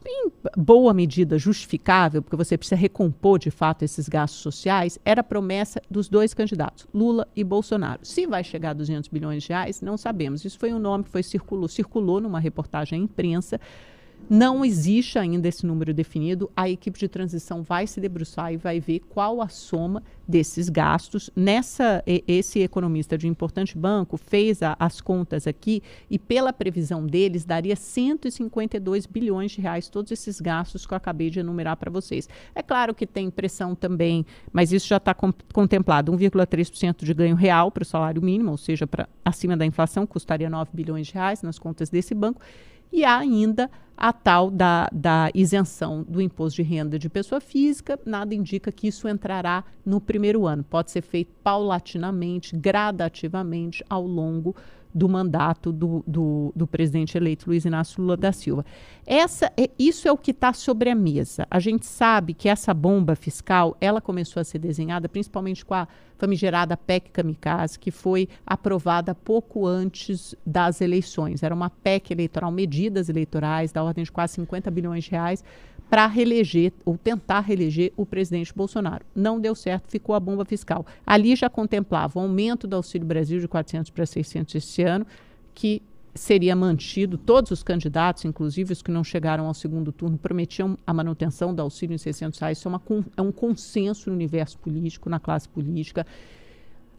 em 0.09 0.31
boa 0.55 0.93
medida 0.93 1.37
justificável, 1.37 2.21
porque 2.21 2.35
você 2.35 2.57
precisa 2.57 2.75
recompor 2.75 3.39
de 3.39 3.51
fato 3.51 3.83
esses 3.83 4.07
gastos 4.07 4.39
sociais, 4.41 4.97
era 5.03 5.21
a 5.21 5.23
promessa 5.23 5.81
dos 5.89 6.07
dois 6.07 6.33
candidatos, 6.33 6.87
Lula 6.93 7.27
e 7.35 7.43
Bolsonaro. 7.43 7.99
Se 8.03 8.25
vai 8.25 8.43
chegar 8.43 8.71
a 8.71 8.73
200 8.73 9.09
bilhões 9.09 9.43
de 9.43 9.49
reais, 9.49 9.81
não 9.81 9.97
sabemos. 9.97 10.45
Isso 10.45 10.57
foi 10.57 10.73
um 10.73 10.79
nome 10.79 11.03
que 11.03 11.09
foi 11.09 11.23
circulou, 11.23 11.67
circulou 11.67 12.21
numa 12.21 12.39
reportagem 12.39 12.99
à 12.99 13.03
imprensa. 13.03 13.59
Não 14.29 14.65
existe 14.65 15.17
ainda 15.17 15.47
esse 15.47 15.65
número 15.65 15.93
definido. 15.93 16.51
A 16.55 16.69
equipe 16.69 16.99
de 16.99 17.07
transição 17.07 17.63
vai 17.63 17.87
se 17.87 18.01
debruçar 18.01 18.51
e 18.51 18.57
vai 18.57 18.77
ver 18.77 18.99
qual 19.07 19.41
a 19.41 19.47
soma 19.47 20.03
desses 20.27 20.67
gastos. 20.67 21.29
Nessa, 21.33 22.03
esse 22.05 22.59
economista 22.59 23.17
de 23.17 23.25
um 23.25 23.29
importante 23.29 23.77
banco 23.77 24.17
fez 24.17 24.61
a, 24.61 24.75
as 24.77 24.99
contas 24.99 25.47
aqui 25.47 25.81
e, 26.09 26.19
pela 26.19 26.51
previsão 26.51 27.05
deles, 27.05 27.45
daria 27.45 27.75
152 27.75 29.05
bilhões 29.05 29.51
de 29.51 29.61
reais 29.61 29.87
todos 29.87 30.11
esses 30.11 30.41
gastos 30.41 30.85
que 30.85 30.93
eu 30.93 30.97
acabei 30.97 31.29
de 31.29 31.39
enumerar 31.39 31.77
para 31.77 31.89
vocês. 31.89 32.27
É 32.53 32.61
claro 32.61 32.93
que 32.93 33.07
tem 33.07 33.29
pressão 33.29 33.75
também, 33.75 34.25
mas 34.51 34.73
isso 34.73 34.87
já 34.87 34.97
está 34.97 35.15
contemplado: 35.53 36.11
1,3% 36.11 37.05
de 37.05 37.13
ganho 37.13 37.35
real 37.35 37.71
para 37.71 37.83
o 37.83 37.85
salário 37.85 38.21
mínimo, 38.21 38.51
ou 38.51 38.57
seja, 38.57 38.85
para 38.85 39.07
acima 39.23 39.55
da 39.55 39.65
inflação, 39.65 40.05
custaria 40.05 40.49
9 40.49 40.71
bilhões 40.73 41.07
de 41.07 41.13
reais 41.13 41.41
nas 41.41 41.57
contas 41.57 41.89
desse 41.89 42.13
banco 42.13 42.41
e 42.91 43.03
há 43.03 43.17
ainda 43.17 43.69
a 43.97 44.13
tal 44.13 44.51
da, 44.51 44.87
da 44.93 45.31
isenção 45.33 46.05
do 46.07 46.21
imposto 46.21 46.61
de 46.61 46.69
renda 46.69 46.99
de 46.99 47.09
pessoa 47.09 47.41
física. 47.41 47.99
Nada 48.05 48.35
indica 48.35 48.71
que 48.71 48.87
isso 48.87 49.07
entrará 49.07 49.63
no 49.83 49.99
primeiro 49.99 50.45
ano. 50.45 50.63
Pode 50.63 50.91
ser 50.91 51.01
feito 51.01 51.33
paulatinamente, 51.43 52.55
gradativamente, 52.55 53.83
ao 53.89 54.05
longo 54.05 54.55
do 54.93 55.07
mandato 55.07 55.71
do, 55.71 56.03
do, 56.07 56.51
do, 56.55 56.67
presidente 56.67 57.17
eleito 57.17 57.47
Luiz 57.47 57.65
Inácio 57.65 58.01
Lula 58.01 58.17
da 58.17 58.31
Silva. 58.31 58.65
Essa, 59.05 59.51
é, 59.57 59.69
isso 59.77 60.07
é 60.07 60.11
o 60.11 60.17
que 60.17 60.31
está 60.31 60.53
sobre 60.53 60.89
a 60.89 60.95
mesa. 60.95 61.45
A 61.49 61.59
gente 61.59 61.85
sabe 61.85 62.33
que 62.33 62.49
essa 62.49 62.73
bomba 62.73 63.15
fiscal 63.15 63.77
ela 63.79 64.01
começou 64.01 64.39
a 64.39 64.43
ser 64.43 64.59
desenhada 64.59 65.07
principalmente 65.07 65.63
com 65.63 65.73
a 65.73 65.87
famigerada 66.17 66.75
PEC 66.75 67.11
Kamikaze, 67.11 67.77
que 67.77 67.91
foi 67.91 68.27
aprovada 68.45 69.13
pouco 69.13 69.67
antes 69.67 70.35
das 70.45 70.81
eleições. 70.81 71.43
Era 71.43 71.53
uma 71.53 71.69
PEC 71.69 72.11
eleitoral, 72.11 72.51
medidas 72.51 73.07
eleitorais 73.07 73.71
da 73.71 73.83
ordem 73.83 74.03
de 74.03 74.11
quase 74.11 74.33
50 74.33 74.71
bilhões 74.71 75.03
de 75.03 75.11
reais 75.11 75.43
para 75.89 76.05
reeleger 76.07 76.73
ou 76.85 76.97
tentar 76.97 77.39
reeleger 77.39 77.93
o 77.95 78.05
presidente 78.05 78.53
Bolsonaro. 78.53 79.05
Não 79.15 79.39
deu 79.39 79.55
certo, 79.55 79.89
ficou 79.89 80.15
a 80.15 80.19
bomba 80.19 80.43
fiscal. 80.43 80.85
Ali 81.05 81.35
já 81.35 81.49
contemplava 81.49 82.19
o 82.19 82.21
aumento 82.21 82.67
do 82.67 82.75
Auxílio 82.75 83.07
Brasil 83.07 83.39
de 83.39 83.47
400 83.47 83.91
para 83.91 84.05
600 84.05 84.55
esse 84.55 84.83
ano, 84.83 85.05
que 85.53 85.81
seria 86.13 86.55
mantido, 86.55 87.17
todos 87.17 87.51
os 87.51 87.63
candidatos, 87.63 88.25
inclusive 88.25 88.73
os 88.73 88.81
que 88.81 88.91
não 88.91 89.03
chegaram 89.03 89.45
ao 89.45 89.53
segundo 89.53 89.91
turno, 89.91 90.17
prometiam 90.17 90.77
a 90.85 90.93
manutenção 90.93 91.53
do 91.53 91.61
auxílio 91.61 91.93
em 91.93 91.97
600 91.97 92.39
reais. 92.39 92.57
Isso 92.57 92.67
é, 92.67 92.69
uma, 92.69 92.81
é 93.15 93.21
um 93.21 93.31
consenso 93.31 94.09
no 94.09 94.15
universo 94.15 94.57
político, 94.57 95.09
na 95.09 95.19
classe 95.19 95.47
política. 95.47 96.05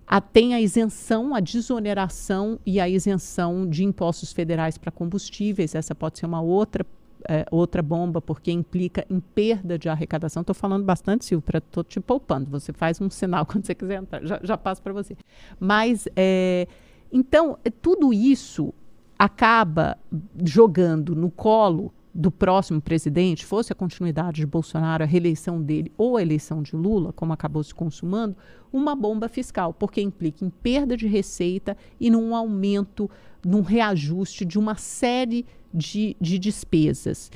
A, 0.06 0.20
tem 0.20 0.54
a 0.54 0.60
isenção, 0.60 1.34
a 1.34 1.40
desoneração 1.40 2.58
e 2.64 2.80
a 2.80 2.88
isenção 2.88 3.68
de 3.68 3.84
impostos 3.84 4.32
federais 4.32 4.78
para 4.78 4.90
combustíveis. 4.90 5.74
Essa 5.74 5.94
pode 5.94 6.18
ser 6.18 6.24
uma 6.24 6.40
outra 6.40 6.86
é, 7.26 7.46
outra 7.50 7.82
bomba, 7.82 8.20
porque 8.20 8.50
implica 8.50 9.04
em 9.08 9.20
perda 9.20 9.78
de 9.78 9.88
arrecadação. 9.88 10.42
Estou 10.42 10.54
falando 10.54 10.84
bastante, 10.84 11.24
Silvio, 11.24 11.44
estou 11.56 11.82
te 11.82 12.00
poupando. 12.00 12.50
Você 12.50 12.72
faz 12.72 13.00
um 13.00 13.10
sinal 13.10 13.44
quando 13.46 13.66
você 13.66 13.74
quiser 13.74 14.02
entrar, 14.02 14.24
já, 14.24 14.40
já 14.42 14.56
passo 14.56 14.82
para 14.82 14.92
você. 14.92 15.16
Mas, 15.58 16.06
é, 16.16 16.66
então, 17.12 17.58
é, 17.64 17.70
tudo 17.70 18.12
isso 18.12 18.72
acaba 19.18 19.98
jogando 20.44 21.16
no 21.16 21.30
colo 21.30 21.92
do 22.14 22.30
próximo 22.30 22.80
presidente, 22.80 23.46
fosse 23.46 23.72
a 23.72 23.76
continuidade 23.76 24.40
de 24.40 24.46
Bolsonaro, 24.46 25.04
a 25.04 25.06
reeleição 25.06 25.62
dele 25.62 25.92
ou 25.96 26.16
a 26.16 26.22
eleição 26.22 26.62
de 26.62 26.74
Lula, 26.74 27.12
como 27.12 27.32
acabou 27.32 27.62
se 27.62 27.74
consumando, 27.74 28.36
uma 28.72 28.96
bomba 28.96 29.28
fiscal, 29.28 29.72
porque 29.72 30.00
implica 30.00 30.44
em 30.44 30.50
perda 30.50 30.96
de 30.96 31.06
receita 31.06 31.76
e 32.00 32.10
num 32.10 32.34
aumento, 32.34 33.10
num 33.46 33.62
reajuste 33.62 34.44
de 34.44 34.58
uma 34.58 34.74
série 34.74 35.42
de, 35.42 35.46
de 35.72 36.16
despesas. 36.20 37.30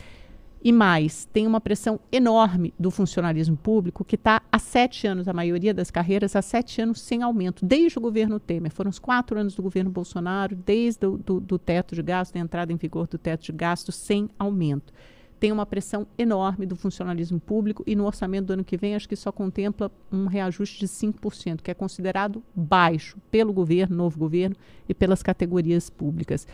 E 0.65 0.71
mais, 0.71 1.25
tem 1.33 1.45
uma 1.45 1.61
pressão 1.61 1.99
enorme 2.13 2.73
do 2.79 2.89
funcionalismo 2.89 3.57
público 3.57 4.05
que 4.05 4.15
está 4.15 4.41
há 4.51 4.61
sete 4.61 5.09
anos, 5.09 5.27
a 5.27 5.33
maioria 5.33 5.75
das 5.75 5.91
carreiras, 5.91 6.37
há 6.37 6.43
sete 6.43 6.81
anos 6.81 7.01
sem 7.01 7.21
aumento, 7.21 7.67
desde 7.67 7.99
o 7.99 8.01
governo 8.01 8.39
Temer. 8.39 8.71
Foram 8.71 8.89
os 8.89 9.01
quatro 9.01 9.37
anos 9.37 9.57
do 9.57 9.63
governo 9.63 9.91
Bolsonaro, 9.91 10.55
desde 10.55 11.05
o 11.05 11.19
do, 11.19 11.41
do 11.41 11.59
teto 11.59 11.97
de 11.97 12.03
gasto, 12.03 12.35
da 12.35 12.39
entrada 12.39 12.73
em 12.73 12.77
vigor 12.77 13.09
do 13.09 13.19
teto 13.19 13.47
de 13.47 13.53
gasto, 13.53 13.91
sem 13.91 14.31
aumento. 14.39 14.93
Tem 15.41 15.51
uma 15.51 15.67
pressão 15.67 16.07
enorme 16.17 16.65
do 16.65 16.77
funcionalismo 16.77 17.41
público 17.41 17.83
e 17.85 17.97
no 17.97 18.07
orçamento 18.07 18.47
do 18.47 18.53
ano 18.53 18.65
que 18.65 18.77
vem, 18.77 18.95
acho 18.95 19.09
que 19.09 19.17
só 19.17 19.33
contempla 19.33 19.91
um 20.13 20.27
reajuste 20.27 20.79
de 20.79 20.87
5%, 20.87 21.61
que 21.61 21.73
é 21.73 21.75
considerado 21.75 22.41
baixo 22.55 23.19
pelo 23.33 23.53
governo, 23.53 23.97
novo 23.97 24.17
governo, 24.17 24.55
e 24.89 24.95
pelas 24.95 25.25
categorias 25.25 25.91
públicas 25.91 26.47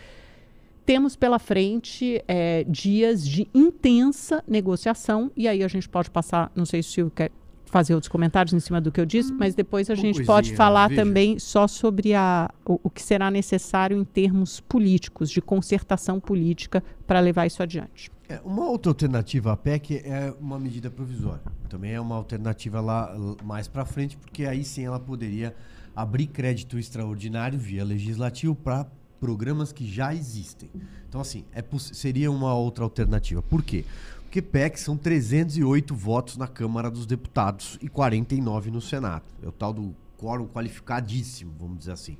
temos 0.88 1.14
pela 1.14 1.38
frente 1.38 2.24
é, 2.26 2.64
dias 2.64 3.28
de 3.28 3.46
intensa 3.54 4.42
negociação, 4.48 5.30
e 5.36 5.46
aí 5.46 5.62
a 5.62 5.68
gente 5.68 5.86
pode 5.86 6.10
passar, 6.10 6.50
não 6.56 6.64
sei 6.64 6.82
se 6.82 6.88
o 6.88 6.92
Silvio 6.92 7.12
quer 7.14 7.30
fazer 7.66 7.94
outros 7.94 8.08
comentários 8.08 8.54
em 8.54 8.58
cima 8.58 8.80
do 8.80 8.90
que 8.90 8.98
eu 8.98 9.04
disse, 9.04 9.30
mas 9.30 9.54
depois 9.54 9.90
a 9.90 9.94
gente 9.94 10.24
pode 10.24 10.56
falar 10.56 10.88
veja. 10.88 11.02
também 11.02 11.38
só 11.38 11.68
sobre 11.68 12.14
a, 12.14 12.50
o, 12.64 12.80
o, 12.84 12.88
que 12.88 13.02
será 13.02 13.30
necessário 13.30 13.98
em 13.98 14.02
termos 14.02 14.60
políticos, 14.60 15.30
de 15.30 15.42
concertação 15.42 16.18
política 16.18 16.82
para 17.06 17.20
levar 17.20 17.44
isso 17.44 17.62
adiante. 17.62 18.10
É, 18.26 18.40
uma 18.42 18.64
outra 18.64 18.90
alternativa 18.90 19.52
à 19.52 19.58
PEC 19.58 20.00
é 20.06 20.32
uma 20.40 20.58
medida 20.58 20.90
provisória. 20.90 21.42
Também 21.68 21.92
é 21.92 22.00
uma 22.00 22.16
alternativa 22.16 22.80
lá 22.80 23.14
mais 23.44 23.68
para 23.68 23.84
frente, 23.84 24.16
porque 24.16 24.46
aí 24.46 24.64
sim 24.64 24.86
ela 24.86 24.98
poderia 24.98 25.54
abrir 25.94 26.28
crédito 26.28 26.78
extraordinário 26.78 27.58
via 27.58 27.84
legislativo 27.84 28.54
para 28.54 28.86
programas 29.20 29.72
que 29.72 29.86
já 29.86 30.14
existem. 30.14 30.70
Então, 31.08 31.20
assim, 31.20 31.44
é, 31.52 31.64
seria 31.78 32.30
uma 32.30 32.54
outra 32.54 32.84
alternativa. 32.84 33.42
Por 33.42 33.62
quê? 33.62 33.84
Porque 34.24 34.42
PEC 34.42 34.78
são 34.78 34.96
308 34.96 35.94
votos 35.94 36.36
na 36.36 36.46
Câmara 36.46 36.90
dos 36.90 37.06
Deputados 37.06 37.78
e 37.80 37.88
49 37.88 38.70
no 38.70 38.80
Senado. 38.80 39.24
É 39.42 39.48
o 39.48 39.52
tal 39.52 39.72
do 39.72 39.94
quórum 40.18 40.46
qualificadíssimo, 40.46 41.52
vamos 41.58 41.78
dizer 41.78 41.92
assim. 41.92 42.16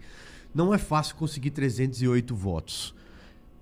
Não 0.54 0.72
é 0.72 0.78
fácil 0.78 1.16
conseguir 1.16 1.50
308 1.50 2.34
votos. 2.34 2.94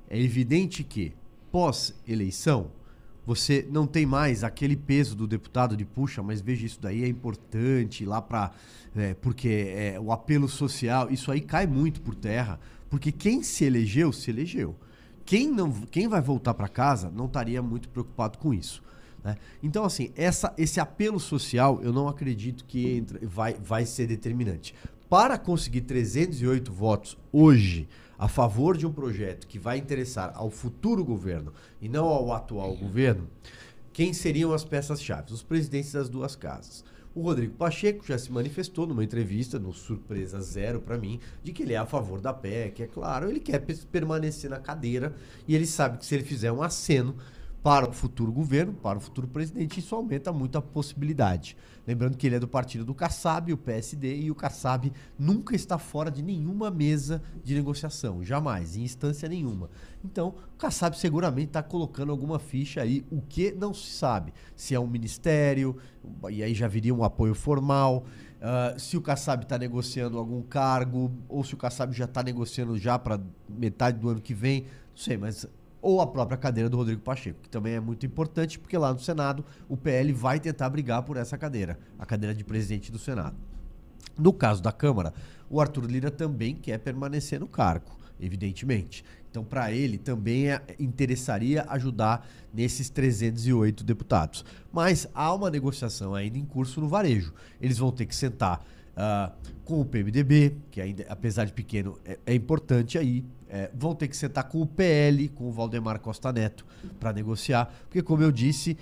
É 0.08 0.20
evidente 0.20 0.84
que, 0.84 1.12
pós-eleição, 1.50 2.70
você 3.26 3.66
não 3.68 3.88
tem 3.88 4.06
mais 4.06 4.44
aquele 4.44 4.76
peso 4.76 5.16
do 5.16 5.26
deputado 5.26 5.76
de 5.76 5.84
puxa, 5.84 6.22
mas 6.22 6.40
veja 6.40 6.64
isso 6.64 6.78
daí 6.80 7.02
é 7.02 7.08
importante 7.08 8.04
lá 8.04 8.22
para 8.22 8.52
é, 8.96 9.14
porque 9.14 9.48
é, 9.76 10.00
o 10.00 10.12
apelo 10.12 10.48
social, 10.48 11.10
isso 11.10 11.30
aí 11.30 11.40
cai 11.40 11.66
muito 11.66 12.00
por 12.00 12.14
terra. 12.14 12.58
Porque 12.88 13.10
quem 13.10 13.42
se 13.42 13.64
elegeu, 13.64 14.12
se 14.12 14.30
elegeu. 14.30 14.76
Quem, 15.24 15.50
não, 15.50 15.72
quem 15.72 16.06
vai 16.06 16.20
voltar 16.20 16.54
para 16.54 16.68
casa 16.68 17.10
não 17.10 17.26
estaria 17.26 17.60
muito 17.60 17.88
preocupado 17.88 18.38
com 18.38 18.54
isso. 18.54 18.82
Né? 19.24 19.36
Então, 19.60 19.84
assim, 19.84 20.12
essa, 20.14 20.54
esse 20.56 20.78
apelo 20.78 21.18
social, 21.18 21.80
eu 21.82 21.92
não 21.92 22.06
acredito 22.06 22.64
que 22.64 22.96
entra, 22.96 23.18
vai, 23.26 23.54
vai 23.54 23.84
ser 23.84 24.06
determinante. 24.06 24.72
Para 25.08 25.36
conseguir 25.36 25.82
308 25.82 26.72
votos 26.72 27.18
hoje 27.32 27.88
a 28.18 28.28
favor 28.28 28.76
de 28.76 28.86
um 28.86 28.92
projeto 28.92 29.46
que 29.46 29.58
vai 29.58 29.78
interessar 29.78 30.32
ao 30.34 30.50
futuro 30.50 31.04
governo 31.04 31.52
e 31.80 31.88
não 31.88 32.06
ao 32.06 32.32
atual 32.32 32.74
governo, 32.76 33.28
quem 33.92 34.12
seriam 34.12 34.52
as 34.52 34.64
peças-chave? 34.64 35.32
Os 35.32 35.42
presidentes 35.42 35.92
das 35.92 36.08
duas 36.08 36.36
casas. 36.36 36.84
O 37.16 37.22
Rodrigo 37.22 37.54
Pacheco 37.54 38.04
já 38.06 38.18
se 38.18 38.30
manifestou 38.30 38.86
numa 38.86 39.02
entrevista, 39.02 39.58
no 39.58 39.72
Surpresa 39.72 40.38
Zero 40.38 40.82
para 40.82 40.98
mim, 40.98 41.18
de 41.42 41.50
que 41.50 41.62
ele 41.62 41.72
é 41.72 41.78
a 41.78 41.86
favor 41.86 42.20
da 42.20 42.30
PEC, 42.30 42.82
é 42.82 42.86
claro, 42.86 43.30
ele 43.30 43.40
quer 43.40 43.64
permanecer 43.90 44.50
na 44.50 44.60
cadeira 44.60 45.16
e 45.48 45.54
ele 45.54 45.64
sabe 45.64 45.96
que 45.96 46.04
se 46.04 46.14
ele 46.14 46.24
fizer 46.24 46.52
um 46.52 46.62
aceno 46.62 47.16
para 47.66 47.88
o 47.88 47.92
futuro 47.92 48.30
governo, 48.30 48.72
para 48.72 48.96
o 48.96 49.00
futuro 49.00 49.26
presidente, 49.26 49.80
isso 49.80 49.92
aumenta 49.92 50.32
muito 50.32 50.56
a 50.56 50.62
possibilidade. 50.62 51.56
Lembrando 51.84 52.16
que 52.16 52.24
ele 52.24 52.36
é 52.36 52.38
do 52.38 52.46
partido 52.46 52.84
do 52.84 52.94
Kassab, 52.94 53.52
o 53.52 53.56
PSD, 53.56 54.20
e 54.20 54.30
o 54.30 54.36
Kassab 54.36 54.92
nunca 55.18 55.56
está 55.56 55.76
fora 55.76 56.08
de 56.08 56.22
nenhuma 56.22 56.70
mesa 56.70 57.20
de 57.42 57.56
negociação, 57.56 58.22
jamais, 58.22 58.76
em 58.76 58.84
instância 58.84 59.28
nenhuma. 59.28 59.68
Então, 60.04 60.36
o 60.54 60.56
Kassab 60.56 60.96
seguramente 60.96 61.48
está 61.48 61.60
colocando 61.60 62.12
alguma 62.12 62.38
ficha 62.38 62.82
aí, 62.82 63.04
o 63.10 63.20
que 63.20 63.50
não 63.50 63.74
se 63.74 63.90
sabe. 63.90 64.32
Se 64.54 64.72
é 64.72 64.78
um 64.78 64.86
ministério, 64.86 65.76
e 66.30 66.44
aí 66.44 66.54
já 66.54 66.68
viria 66.68 66.94
um 66.94 67.02
apoio 67.02 67.34
formal. 67.34 68.04
Uh, 68.36 68.78
se 68.78 68.96
o 68.96 69.02
Kassab 69.02 69.42
está 69.42 69.58
negociando 69.58 70.18
algum 70.18 70.40
cargo, 70.40 71.10
ou 71.28 71.42
se 71.42 71.54
o 71.54 71.56
Kassab 71.56 71.92
já 71.92 72.04
está 72.04 72.22
negociando 72.22 72.78
já 72.78 72.96
para 72.96 73.20
metade 73.48 73.98
do 73.98 74.08
ano 74.08 74.20
que 74.20 74.34
vem, 74.34 74.60
não 74.62 74.96
sei, 74.96 75.16
mas 75.16 75.48
ou 75.86 76.00
a 76.00 76.06
própria 76.08 76.36
cadeira 76.36 76.68
do 76.68 76.76
Rodrigo 76.76 77.00
Pacheco, 77.00 77.38
que 77.40 77.48
também 77.48 77.74
é 77.74 77.78
muito 77.78 78.04
importante, 78.04 78.58
porque 78.58 78.76
lá 78.76 78.92
no 78.92 78.98
Senado 78.98 79.44
o 79.68 79.76
PL 79.76 80.12
vai 80.12 80.40
tentar 80.40 80.68
brigar 80.68 81.04
por 81.04 81.16
essa 81.16 81.38
cadeira, 81.38 81.78
a 81.96 82.04
cadeira 82.04 82.34
de 82.34 82.42
presidente 82.42 82.90
do 82.90 82.98
Senado. 82.98 83.36
No 84.18 84.32
caso 84.32 84.60
da 84.60 84.72
Câmara, 84.72 85.14
o 85.48 85.60
Arthur 85.60 85.84
Lira 85.84 86.10
também 86.10 86.56
quer 86.56 86.78
permanecer 86.78 87.38
no 87.38 87.46
cargo, 87.46 87.96
evidentemente. 88.18 89.04
Então, 89.30 89.44
para 89.44 89.70
ele 89.70 89.96
também 89.96 90.48
é, 90.48 90.60
interessaria 90.76 91.64
ajudar 91.68 92.28
nesses 92.52 92.90
308 92.90 93.84
deputados. 93.84 94.44
Mas 94.72 95.06
há 95.14 95.32
uma 95.32 95.50
negociação 95.50 96.16
ainda 96.16 96.36
em 96.36 96.44
curso 96.44 96.80
no 96.80 96.88
varejo. 96.88 97.32
Eles 97.60 97.78
vão 97.78 97.92
ter 97.92 98.06
que 98.06 98.16
sentar 98.16 98.60
uh, 98.96 99.32
com 99.64 99.80
o 99.80 99.84
PMDB, 99.84 100.56
que 100.68 100.80
ainda, 100.80 101.06
apesar 101.08 101.44
de 101.44 101.52
pequeno, 101.52 101.96
é, 102.04 102.18
é 102.26 102.34
importante 102.34 102.98
aí, 102.98 103.24
é, 103.48 103.70
vão 103.74 103.94
ter 103.94 104.08
que 104.08 104.16
sentar 104.16 104.44
com 104.44 104.60
o 104.60 104.66
PL, 104.66 105.28
com 105.28 105.48
o 105.48 105.52
Valdemar 105.52 106.00
Costa 106.00 106.32
Neto, 106.32 106.66
para 106.98 107.12
negociar. 107.12 107.72
Porque, 107.84 108.02
como 108.02 108.22
eu 108.22 108.32
disse, 108.32 108.76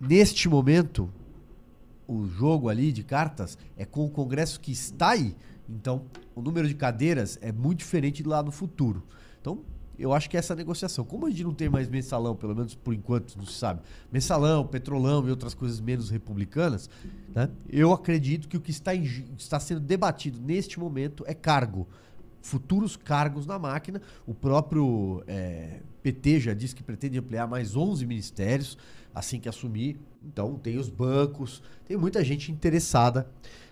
neste 0.00 0.48
momento, 0.48 1.10
o 2.06 2.26
jogo 2.26 2.68
ali 2.68 2.92
de 2.92 3.02
cartas 3.02 3.58
é 3.76 3.84
com 3.84 4.04
o 4.04 4.10
Congresso 4.10 4.60
que 4.60 4.72
está 4.72 5.10
aí. 5.10 5.36
Então, 5.68 6.02
o 6.34 6.40
número 6.40 6.68
de 6.68 6.74
cadeiras 6.74 7.38
é 7.42 7.50
muito 7.50 7.78
diferente 7.78 8.22
lá 8.22 8.42
no 8.42 8.52
futuro. 8.52 9.02
Então, 9.40 9.60
eu 9.98 10.12
acho 10.12 10.28
que 10.28 10.36
essa 10.36 10.54
negociação, 10.54 11.04
como 11.04 11.26
a 11.26 11.30
gente 11.30 11.44
não 11.44 11.54
tem 11.54 11.68
mais 11.68 11.88
mensalão, 11.88 12.36
pelo 12.36 12.54
menos 12.54 12.74
por 12.74 12.92
enquanto, 12.92 13.36
não 13.36 13.46
se 13.46 13.54
sabe, 13.54 13.80
mensalão, 14.12 14.66
petrolão 14.66 15.26
e 15.26 15.30
outras 15.30 15.54
coisas 15.54 15.80
menos 15.80 16.10
republicanas, 16.10 16.90
né, 17.34 17.48
eu 17.68 17.92
acredito 17.92 18.46
que 18.46 18.56
o 18.56 18.60
que 18.60 18.70
está, 18.70 18.94
em, 18.94 19.04
está 19.38 19.58
sendo 19.58 19.80
debatido 19.80 20.38
neste 20.40 20.78
momento 20.78 21.24
é 21.26 21.34
cargo 21.34 21.88
futuros 22.46 22.96
cargos 22.96 23.46
na 23.46 23.58
máquina. 23.58 24.00
O 24.26 24.32
próprio 24.32 25.22
é, 25.26 25.80
PT 26.02 26.40
já 26.40 26.54
disse 26.54 26.74
que 26.74 26.82
pretende 26.82 27.18
ampliar 27.18 27.46
mais 27.46 27.76
11 27.76 28.06
ministérios 28.06 28.78
assim 29.14 29.40
que 29.40 29.48
assumir. 29.48 29.98
Então, 30.24 30.54
tem 30.54 30.78
os 30.78 30.88
bancos, 30.88 31.62
tem 31.86 31.96
muita 31.96 32.22
gente 32.22 32.52
interessada 32.52 33.26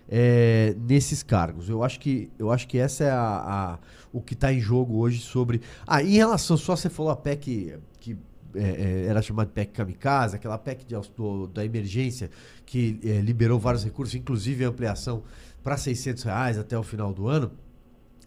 é, 0.09 0.75
nesses 0.87 1.23
cargos. 1.23 1.69
Eu 1.69 1.83
acho 1.83 1.99
que, 1.99 2.29
eu 2.37 2.51
acho 2.51 2.67
que 2.67 2.77
essa 2.77 3.03
é 3.03 3.11
a, 3.11 3.17
a 3.17 3.79
o 4.11 4.21
que 4.21 4.33
está 4.33 4.51
em 4.51 4.59
jogo 4.59 4.97
hoje 4.97 5.19
sobre. 5.19 5.61
Ah, 5.85 6.01
em 6.01 6.13
relação, 6.13 6.57
só 6.57 6.75
você 6.75 6.89
falou 6.89 7.11
a 7.11 7.15
PEC 7.15 7.77
que 7.99 8.17
é, 8.55 8.61
é, 8.61 9.05
era 9.07 9.21
chamada 9.21 9.49
PEC 9.49 9.71
Kamikaze, 9.73 10.35
aquela 10.35 10.57
PEC 10.57 10.85
de, 10.85 10.95
do, 11.15 11.47
da 11.47 11.63
emergência 11.63 12.29
que 12.65 12.99
é, 13.03 13.21
liberou 13.21 13.59
vários 13.59 13.83
recursos, 13.83 14.15
inclusive 14.15 14.65
a 14.65 14.69
ampliação 14.69 15.23
para 15.63 15.77
600 15.77 16.23
reais 16.23 16.57
até 16.57 16.77
o 16.77 16.83
final 16.83 17.13
do 17.13 17.27
ano. 17.27 17.51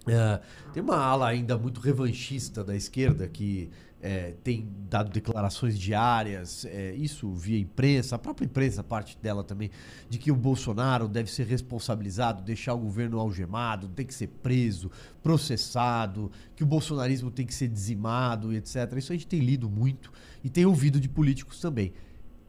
É, 0.08 0.40
tem 0.72 0.82
uma 0.82 0.96
ala 0.96 1.28
ainda 1.28 1.56
muito 1.58 1.80
revanchista 1.80 2.64
da 2.64 2.74
esquerda 2.74 3.28
que 3.28 3.70
é, 4.00 4.34
tem 4.44 4.68
dado 4.88 5.10
declarações 5.10 5.78
diárias, 5.78 6.64
é, 6.64 6.94
isso 6.94 7.32
via 7.32 7.58
imprensa, 7.58 8.16
a 8.16 8.18
própria 8.18 8.46
imprensa, 8.46 8.82
parte 8.82 9.18
dela 9.20 9.42
também, 9.42 9.70
de 10.08 10.18
que 10.18 10.30
o 10.30 10.36
Bolsonaro 10.36 11.08
deve 11.08 11.30
ser 11.30 11.46
responsabilizado, 11.46 12.42
deixar 12.42 12.74
o 12.74 12.78
governo 12.78 13.18
algemado, 13.18 13.88
tem 13.88 14.06
que 14.06 14.14
ser 14.14 14.28
preso, 14.28 14.90
processado, 15.22 16.30
que 16.54 16.62
o 16.62 16.66
bolsonarismo 16.66 17.30
tem 17.30 17.44
que 17.44 17.54
ser 17.54 17.68
dizimado, 17.68 18.52
etc. 18.52 18.92
Isso 18.96 19.12
a 19.12 19.16
gente 19.16 19.26
tem 19.26 19.40
lido 19.40 19.68
muito 19.68 20.12
e 20.44 20.48
tem 20.48 20.64
ouvido 20.64 21.00
de 21.00 21.08
políticos 21.08 21.60
também. 21.60 21.92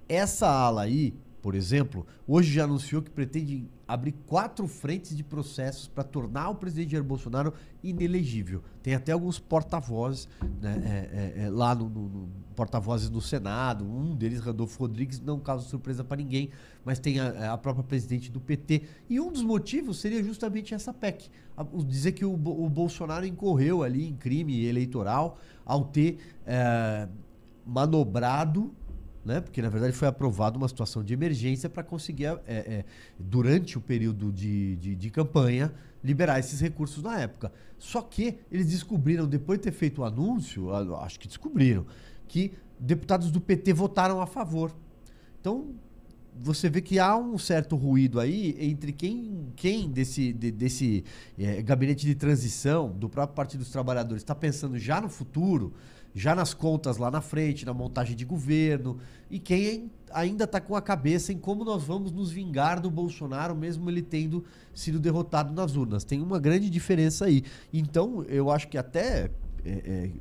Essa 0.07 0.47
ala 0.47 0.83
aí 0.83 1.13
por 1.41 1.55
exemplo, 1.55 2.05
hoje 2.27 2.53
já 2.53 2.65
anunciou 2.65 3.01
que 3.01 3.09
pretende 3.09 3.65
abrir 3.89 4.11
quatro 4.27 4.67
frentes 4.67 5.17
de 5.17 5.23
processos 5.23 5.87
para 5.87 6.03
tornar 6.03 6.49
o 6.49 6.55
presidente 6.55 6.91
Jair 6.91 7.03
Bolsonaro 7.03 7.55
inelegível. 7.83 8.61
Tem 8.83 8.93
até 8.93 9.11
alguns 9.11 9.39
porta-vozes 9.39 10.29
né, 10.61 10.79
é, 10.85 11.41
é, 11.41 11.45
é, 11.45 11.49
lá 11.49 11.73
no, 11.73 11.89
no, 11.89 12.07
no 12.07 12.29
porta-vozes 12.55 13.09
no 13.09 13.19
Senado. 13.19 13.83
Um 13.83 14.15
deles, 14.15 14.41
Randolfo 14.41 14.79
Rodrigues, 14.79 15.19
não 15.19 15.39
causa 15.39 15.67
surpresa 15.67 16.03
para 16.03 16.17
ninguém, 16.17 16.51
mas 16.85 16.99
tem 16.99 17.19
a, 17.19 17.53
a, 17.53 17.57
própria 17.57 17.83
presidente 17.83 18.31
do 18.31 18.39
PT. 18.39 18.83
E 19.09 19.19
um 19.19 19.31
dos 19.31 19.41
motivos 19.41 19.99
seria 19.99 20.23
justamente 20.23 20.75
essa 20.75 20.93
PEC. 20.93 21.27
Dizer 21.87 22.11
que 22.11 22.23
o, 22.23 22.33
o, 22.33 22.69
Bolsonaro 22.69 23.25
incorreu 23.25 23.81
ali 23.81 24.07
em 24.07 24.15
crime 24.15 24.67
eleitoral 24.67 25.39
ao 25.65 25.85
ter 25.85 26.19
é, 26.45 27.09
manobrado 27.65 28.71
né? 29.23 29.41
Porque 29.41 29.61
na 29.61 29.69
verdade 29.69 29.93
foi 29.93 30.07
aprovada 30.07 30.57
uma 30.57 30.67
situação 30.67 31.03
de 31.03 31.13
emergência 31.13 31.69
para 31.69 31.83
conseguir, 31.83 32.25
é, 32.25 32.39
é, 32.47 32.85
durante 33.17 33.77
o 33.77 33.81
período 33.81 34.31
de, 34.31 34.75
de, 34.77 34.95
de, 34.95 35.09
campanha, 35.09 35.73
liberar 36.03 36.39
esses 36.39 36.59
recursos 36.59 37.03
na 37.03 37.19
época. 37.19 37.51
Só 37.77 38.01
que 38.01 38.37
eles 38.51 38.67
descobriram, 38.67 39.27
depois 39.27 39.59
de 39.59 39.63
ter 39.63 39.71
feito 39.71 40.01
o 40.01 40.05
anúncio, 40.05 40.73
acho 40.97 41.19
que 41.19 41.27
descobriram, 41.27 41.85
que 42.27 42.53
deputados 42.79 43.31
do 43.31 43.41
PT 43.41 43.73
votaram 43.73 44.21
a 44.21 44.25
favor. 44.25 44.73
Então, 45.39 45.75
você 46.41 46.69
vê 46.69 46.81
que 46.81 46.99
há 46.99 47.17
um 47.17 47.37
certo 47.37 47.75
ruído 47.75 48.19
aí 48.19 48.55
entre 48.59 48.93
quem, 48.93 49.47
quem 49.55 49.89
desse, 49.89 50.31
de, 50.31 50.51
desse 50.51 51.03
é, 51.37 51.61
gabinete 51.61 52.05
de 52.05 52.15
transição, 52.15 52.89
do 52.89 53.09
próprio 53.09 53.35
Partido 53.35 53.59
dos 53.59 53.71
Trabalhadores, 53.71 54.23
está 54.23 54.33
pensando 54.33 54.77
já 54.79 55.01
no 55.01 55.09
futuro 55.09 55.73
já 56.19 56.35
nas 56.35 56.53
contas 56.53 56.97
lá 56.97 57.09
na 57.09 57.21
frente, 57.21 57.65
na 57.65 57.73
montagem 57.73 58.13
de 58.13 58.25
governo, 58.25 58.99
e 59.29 59.39
quem 59.39 59.89
ainda 60.11 60.43
está 60.43 60.59
com 60.59 60.75
a 60.75 60.81
cabeça 60.81 61.31
em 61.31 61.37
como 61.37 61.63
nós 61.63 61.83
vamos 61.83 62.11
nos 62.11 62.29
vingar 62.29 62.81
do 62.81 62.91
Bolsonaro, 62.91 63.55
mesmo 63.55 63.89
ele 63.89 64.01
tendo 64.01 64.43
sido 64.73 64.99
derrotado 64.99 65.53
nas 65.53 65.77
urnas. 65.77 66.03
Tem 66.03 66.21
uma 66.21 66.37
grande 66.37 66.69
diferença 66.69 67.25
aí. 67.25 67.43
Então, 67.71 68.23
eu 68.23 68.51
acho 68.51 68.67
que 68.67 68.77
até 68.77 69.31
é, 69.63 69.71
é, 69.71 70.11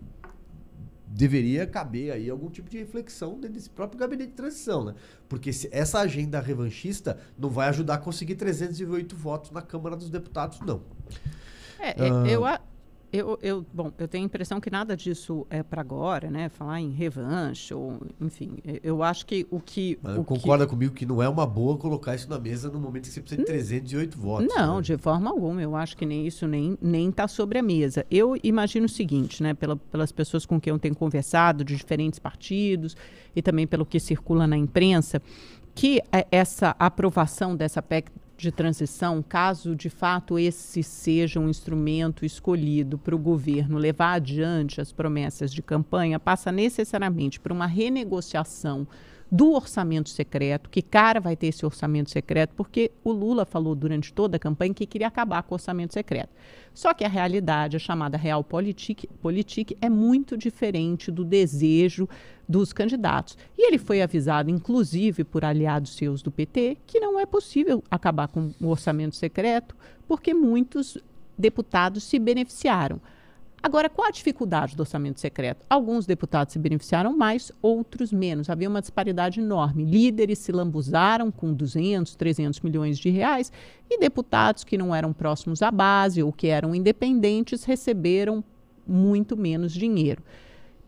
deveria 1.05 1.67
caber 1.67 2.12
aí 2.12 2.31
algum 2.31 2.49
tipo 2.49 2.71
de 2.71 2.78
reflexão 2.78 3.35
dentro 3.35 3.55
desse 3.55 3.71
próprio 3.71 3.99
gabinete 3.99 4.31
de 4.31 4.37
transição, 4.37 4.85
né? 4.85 4.95
Porque 5.28 5.50
essa 5.73 5.99
agenda 5.99 6.38
revanchista 6.38 7.19
não 7.37 7.50
vai 7.50 7.69
ajudar 7.71 7.95
a 7.95 7.99
conseguir 7.99 8.37
308 8.37 9.17
votos 9.17 9.50
na 9.50 9.62
Câmara 9.62 9.97
dos 9.97 10.11
Deputados, 10.11 10.61
não. 10.61 10.81
É, 11.81 12.12
uh... 12.12 12.26
eu, 12.26 12.43
eu, 13.12 13.38
eu, 13.43 13.65
bom, 13.73 13.91
eu 13.99 14.07
tenho 14.07 14.25
a 14.25 14.27
impressão 14.27 14.61
que 14.61 14.71
nada 14.71 14.97
disso 14.97 15.47
é 15.49 15.62
para 15.62 15.81
agora, 15.81 16.31
né? 16.31 16.49
Falar 16.49 16.81
em 16.81 16.91
revanche, 16.91 17.73
ou, 17.73 17.99
enfim, 18.21 18.59
eu 18.83 19.03
acho 19.03 19.25
que 19.25 19.47
o 19.50 19.61
que. 19.61 19.99
Mas 20.03 20.19
o 20.19 20.25
concorda 20.25 20.67
que... 20.67 20.71
comigo 20.71 20.95
que 20.95 21.07
não 21.07 21.23
é 21.23 21.29
uma 21.29 21.47
boa 21.47 21.77
colocar 21.79 22.15
isso 22.15 22.29
na 22.29 22.38
mesa 22.38 22.71
no 22.71 22.79
momento 22.79 23.05
que 23.05 23.11
você 23.11 23.21
precisa 23.21 23.41
de 23.41 23.47
308 23.47 24.19
votos. 24.19 24.55
Não, 24.55 24.77
né? 24.77 24.83
de 24.83 24.99
forma 24.99 25.31
alguma. 25.31 25.62
Eu 25.62 25.75
acho 25.75 25.97
que 25.97 26.05
nem 26.05 26.27
isso 26.27 26.47
nem 26.47 26.77
nem 26.83 27.09
está 27.09 27.27
sobre 27.27 27.59
a 27.59 27.62
mesa. 27.62 28.05
Eu 28.11 28.37
imagino 28.43 28.87
o 28.87 28.88
seguinte, 28.88 29.43
né? 29.43 29.55
Pela, 29.55 29.77
pelas 29.77 30.12
pessoas 30.12 30.45
com 30.45 30.61
quem 30.61 30.73
eu 30.73 30.79
tenho 30.79 30.95
conversado, 30.95 31.65
de 31.65 31.77
diferentes 31.77 32.19
partidos, 32.19 32.97
e 33.35 33.41
também 33.41 33.67
pelo 33.67 33.87
que 33.87 33.99
circula 33.99 34.47
na 34.47 34.57
imprensa, 34.57 35.23
que 35.75 36.03
é, 36.12 36.27
essa 36.31 36.77
aprovação 36.79 37.57
dessa 37.57 37.81
PEC 37.81 38.11
de 38.38 38.52
transição, 38.52 39.21
caso 39.21 39.75
de 39.75 39.90
fato 39.90 40.38
esse 40.38 40.83
seja 40.83 41.40
um 41.40 41.49
instrumento 41.49 42.25
escolhido 42.25 42.97
para 42.97 43.14
o 43.14 43.18
governo 43.18 43.76
levar 43.76 44.12
adiante 44.12 44.80
as 44.80 44.92
promessas 44.92 45.52
de 45.52 45.61
campanha, 45.61 46.21
passa 46.21 46.52
necessariamente 46.52 47.40
por 47.40 47.50
uma 47.50 47.66
renegociação 47.66 48.87
do 49.31 49.53
orçamento 49.53 50.09
secreto. 50.09 50.71
Que 50.71 50.81
cara 50.81 51.21
vai 51.21 51.37
ter 51.37 51.49
esse 51.49 51.65
orçamento 51.65 52.11
secreto? 52.11 52.55
Porque 52.55 52.91
o 53.05 53.13
Lula 53.13 53.45
falou 53.45 53.75
durante 53.75 54.13
toda 54.13 54.37
a 54.37 54.41
campanha 54.41 54.75
que 54.75 54.87
queria 54.87 55.07
acabar 55.07 55.43
com 55.43 55.55
o 55.55 55.57
orçamento 55.57 55.93
secreto. 55.95 56.31
Só 56.73 56.95
que 56.95 57.05
a 57.05 57.09
realidade, 57.09 57.77
a 57.77 57.81
chamada 57.81 58.17
real 58.17 58.43
politique, 58.43 59.09
politique 59.21 59.77
é 59.81 59.89
muito 59.89 60.37
diferente 60.37 61.11
do 61.11 61.25
desejo 61.25 62.09
dos 62.49 62.73
candidatos. 62.73 63.37
E 63.57 63.67
ele 63.67 63.79
foi 63.79 64.01
avisado, 64.01 64.51
inclusive 64.51 65.25
por 65.25 65.45
aliados 65.45 65.97
seus 65.97 66.23
do 66.23 66.31
PT, 66.31 66.79
que 66.87 67.01
não 67.01 67.21
é 67.21 67.27
possível 67.27 67.83
acabar 67.91 68.29
com 68.29 68.53
o 68.61 68.69
orçamento 68.69 69.17
secreto, 69.17 69.77
porque 70.07 70.33
muitos 70.33 70.97
deputados 71.37 72.05
se 72.05 72.19
beneficiaram. 72.19 73.01
Agora, 73.61 73.91
qual 73.91 74.07
a 74.07 74.11
dificuldade 74.11 74.77
do 74.77 74.81
orçamento 74.81 75.19
secreto? 75.19 75.67
Alguns 75.69 76.07
deputados 76.07 76.53
se 76.53 76.59
beneficiaram 76.59 77.17
mais, 77.17 77.50
outros 77.61 78.12
menos. 78.12 78.49
Havia 78.49 78.69
uma 78.69 78.81
disparidade 78.81 79.41
enorme. 79.41 79.85
Líderes 79.85 80.38
se 80.38 80.53
lambuzaram 80.53 81.31
com 81.31 81.53
200, 81.53 82.14
300 82.14 82.61
milhões 82.61 82.99
de 82.99 83.11
reais 83.11 83.53
e 83.90 83.99
deputados 83.99 84.62
que 84.62 84.79
não 84.79 84.94
eram 84.94 85.12
próximos 85.12 85.61
à 85.61 85.71
base 85.71 86.23
ou 86.23 86.33
que 86.33 86.47
eram 86.47 86.75
independentes 86.75 87.64
receberam 87.64 88.44
muito 88.87 89.37
menos 89.37 89.73
dinheiro. 89.73 90.23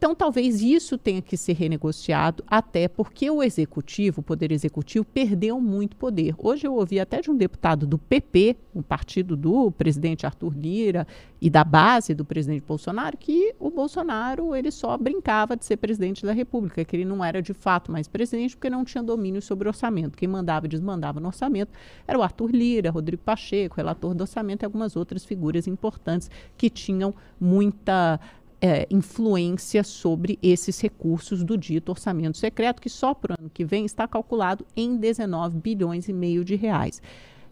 Então, 0.00 0.14
talvez 0.14 0.62
isso 0.62 0.96
tenha 0.96 1.20
que 1.20 1.36
ser 1.36 1.52
renegociado, 1.52 2.42
até 2.46 2.88
porque 2.88 3.30
o 3.30 3.42
executivo, 3.42 4.20
o 4.20 4.22
poder 4.22 4.50
executivo, 4.50 5.04
perdeu 5.04 5.60
muito 5.60 5.94
poder. 5.94 6.34
Hoje 6.38 6.66
eu 6.66 6.72
ouvi 6.72 6.98
até 6.98 7.20
de 7.20 7.30
um 7.30 7.36
deputado 7.36 7.86
do 7.86 7.98
PP, 7.98 8.56
o 8.72 8.82
partido 8.82 9.36
do 9.36 9.70
presidente 9.70 10.24
Arthur 10.24 10.56
Lira 10.56 11.06
e 11.38 11.50
da 11.50 11.62
base 11.62 12.14
do 12.14 12.24
presidente 12.24 12.64
Bolsonaro, 12.66 13.18
que 13.18 13.54
o 13.58 13.68
Bolsonaro 13.68 14.56
ele 14.56 14.70
só 14.70 14.96
brincava 14.96 15.54
de 15.54 15.66
ser 15.66 15.76
presidente 15.76 16.24
da 16.24 16.32
República, 16.32 16.82
que 16.82 16.96
ele 16.96 17.04
não 17.04 17.22
era 17.22 17.42
de 17.42 17.52
fato 17.52 17.92
mais 17.92 18.08
presidente 18.08 18.56
porque 18.56 18.70
não 18.70 18.86
tinha 18.86 19.02
domínio 19.02 19.42
sobre 19.42 19.68
o 19.68 19.70
orçamento. 19.70 20.16
Quem 20.16 20.28
mandava 20.28 20.64
e 20.64 20.70
desmandava 20.70 21.20
no 21.20 21.26
orçamento 21.26 21.72
era 22.08 22.18
o 22.18 22.22
Arthur 22.22 22.52
Lira, 22.52 22.90
Rodrigo 22.90 23.22
Pacheco, 23.22 23.76
relator 23.76 24.14
do 24.14 24.22
orçamento 24.22 24.62
e 24.62 24.64
algumas 24.64 24.96
outras 24.96 25.26
figuras 25.26 25.66
importantes 25.66 26.30
que 26.56 26.70
tinham 26.70 27.14
muita 27.38 28.18
é, 28.60 28.86
influência 28.90 29.82
sobre 29.82 30.38
esses 30.42 30.80
recursos 30.80 31.42
do 31.42 31.56
dito 31.56 31.90
orçamento 31.90 32.36
secreto, 32.36 32.82
que 32.82 32.90
só 32.90 33.14
para 33.14 33.32
o 33.32 33.36
ano 33.40 33.50
que 33.50 33.64
vem 33.64 33.84
está 33.84 34.06
calculado 34.06 34.66
em 34.76 34.96
19 34.96 35.58
bilhões 35.58 36.08
e 36.08 36.12
meio 36.12 36.44
de 36.44 36.56
reais. 36.56 37.00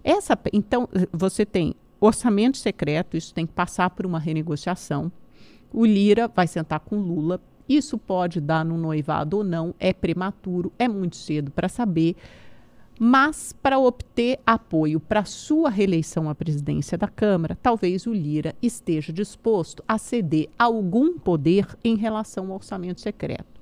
Essa, 0.04 0.38
então, 0.52 0.88
você 1.12 1.46
tem 1.46 1.74
orçamento 2.00 2.58
secreto, 2.58 3.16
isso 3.16 3.34
tem 3.34 3.46
que 3.46 3.52
passar 3.52 3.90
por 3.90 4.06
uma 4.06 4.18
renegociação. 4.18 5.10
O 5.72 5.84
Lira 5.84 6.28
vai 6.28 6.46
sentar 6.46 6.80
com 6.80 6.96
Lula. 6.96 7.40
Isso 7.68 7.98
pode 7.98 8.40
dar 8.40 8.64
no 8.64 8.78
noivado 8.78 9.38
ou 9.38 9.44
não, 9.44 9.74
é 9.78 9.92
prematuro, 9.92 10.72
é 10.78 10.88
muito 10.88 11.16
cedo 11.16 11.50
para 11.50 11.68
saber. 11.68 12.16
Mas, 12.98 13.52
para 13.52 13.78
obter 13.78 14.40
apoio 14.44 14.98
para 14.98 15.24
sua 15.24 15.70
reeleição 15.70 16.28
à 16.28 16.34
presidência 16.34 16.98
da 16.98 17.06
Câmara, 17.06 17.56
talvez 17.62 18.06
o 18.06 18.12
Lira 18.12 18.56
esteja 18.60 19.12
disposto 19.12 19.84
a 19.86 19.96
ceder 19.98 20.48
algum 20.58 21.16
poder 21.16 21.78
em 21.84 21.94
relação 21.94 22.48
ao 22.48 22.54
orçamento 22.54 23.00
secreto 23.00 23.57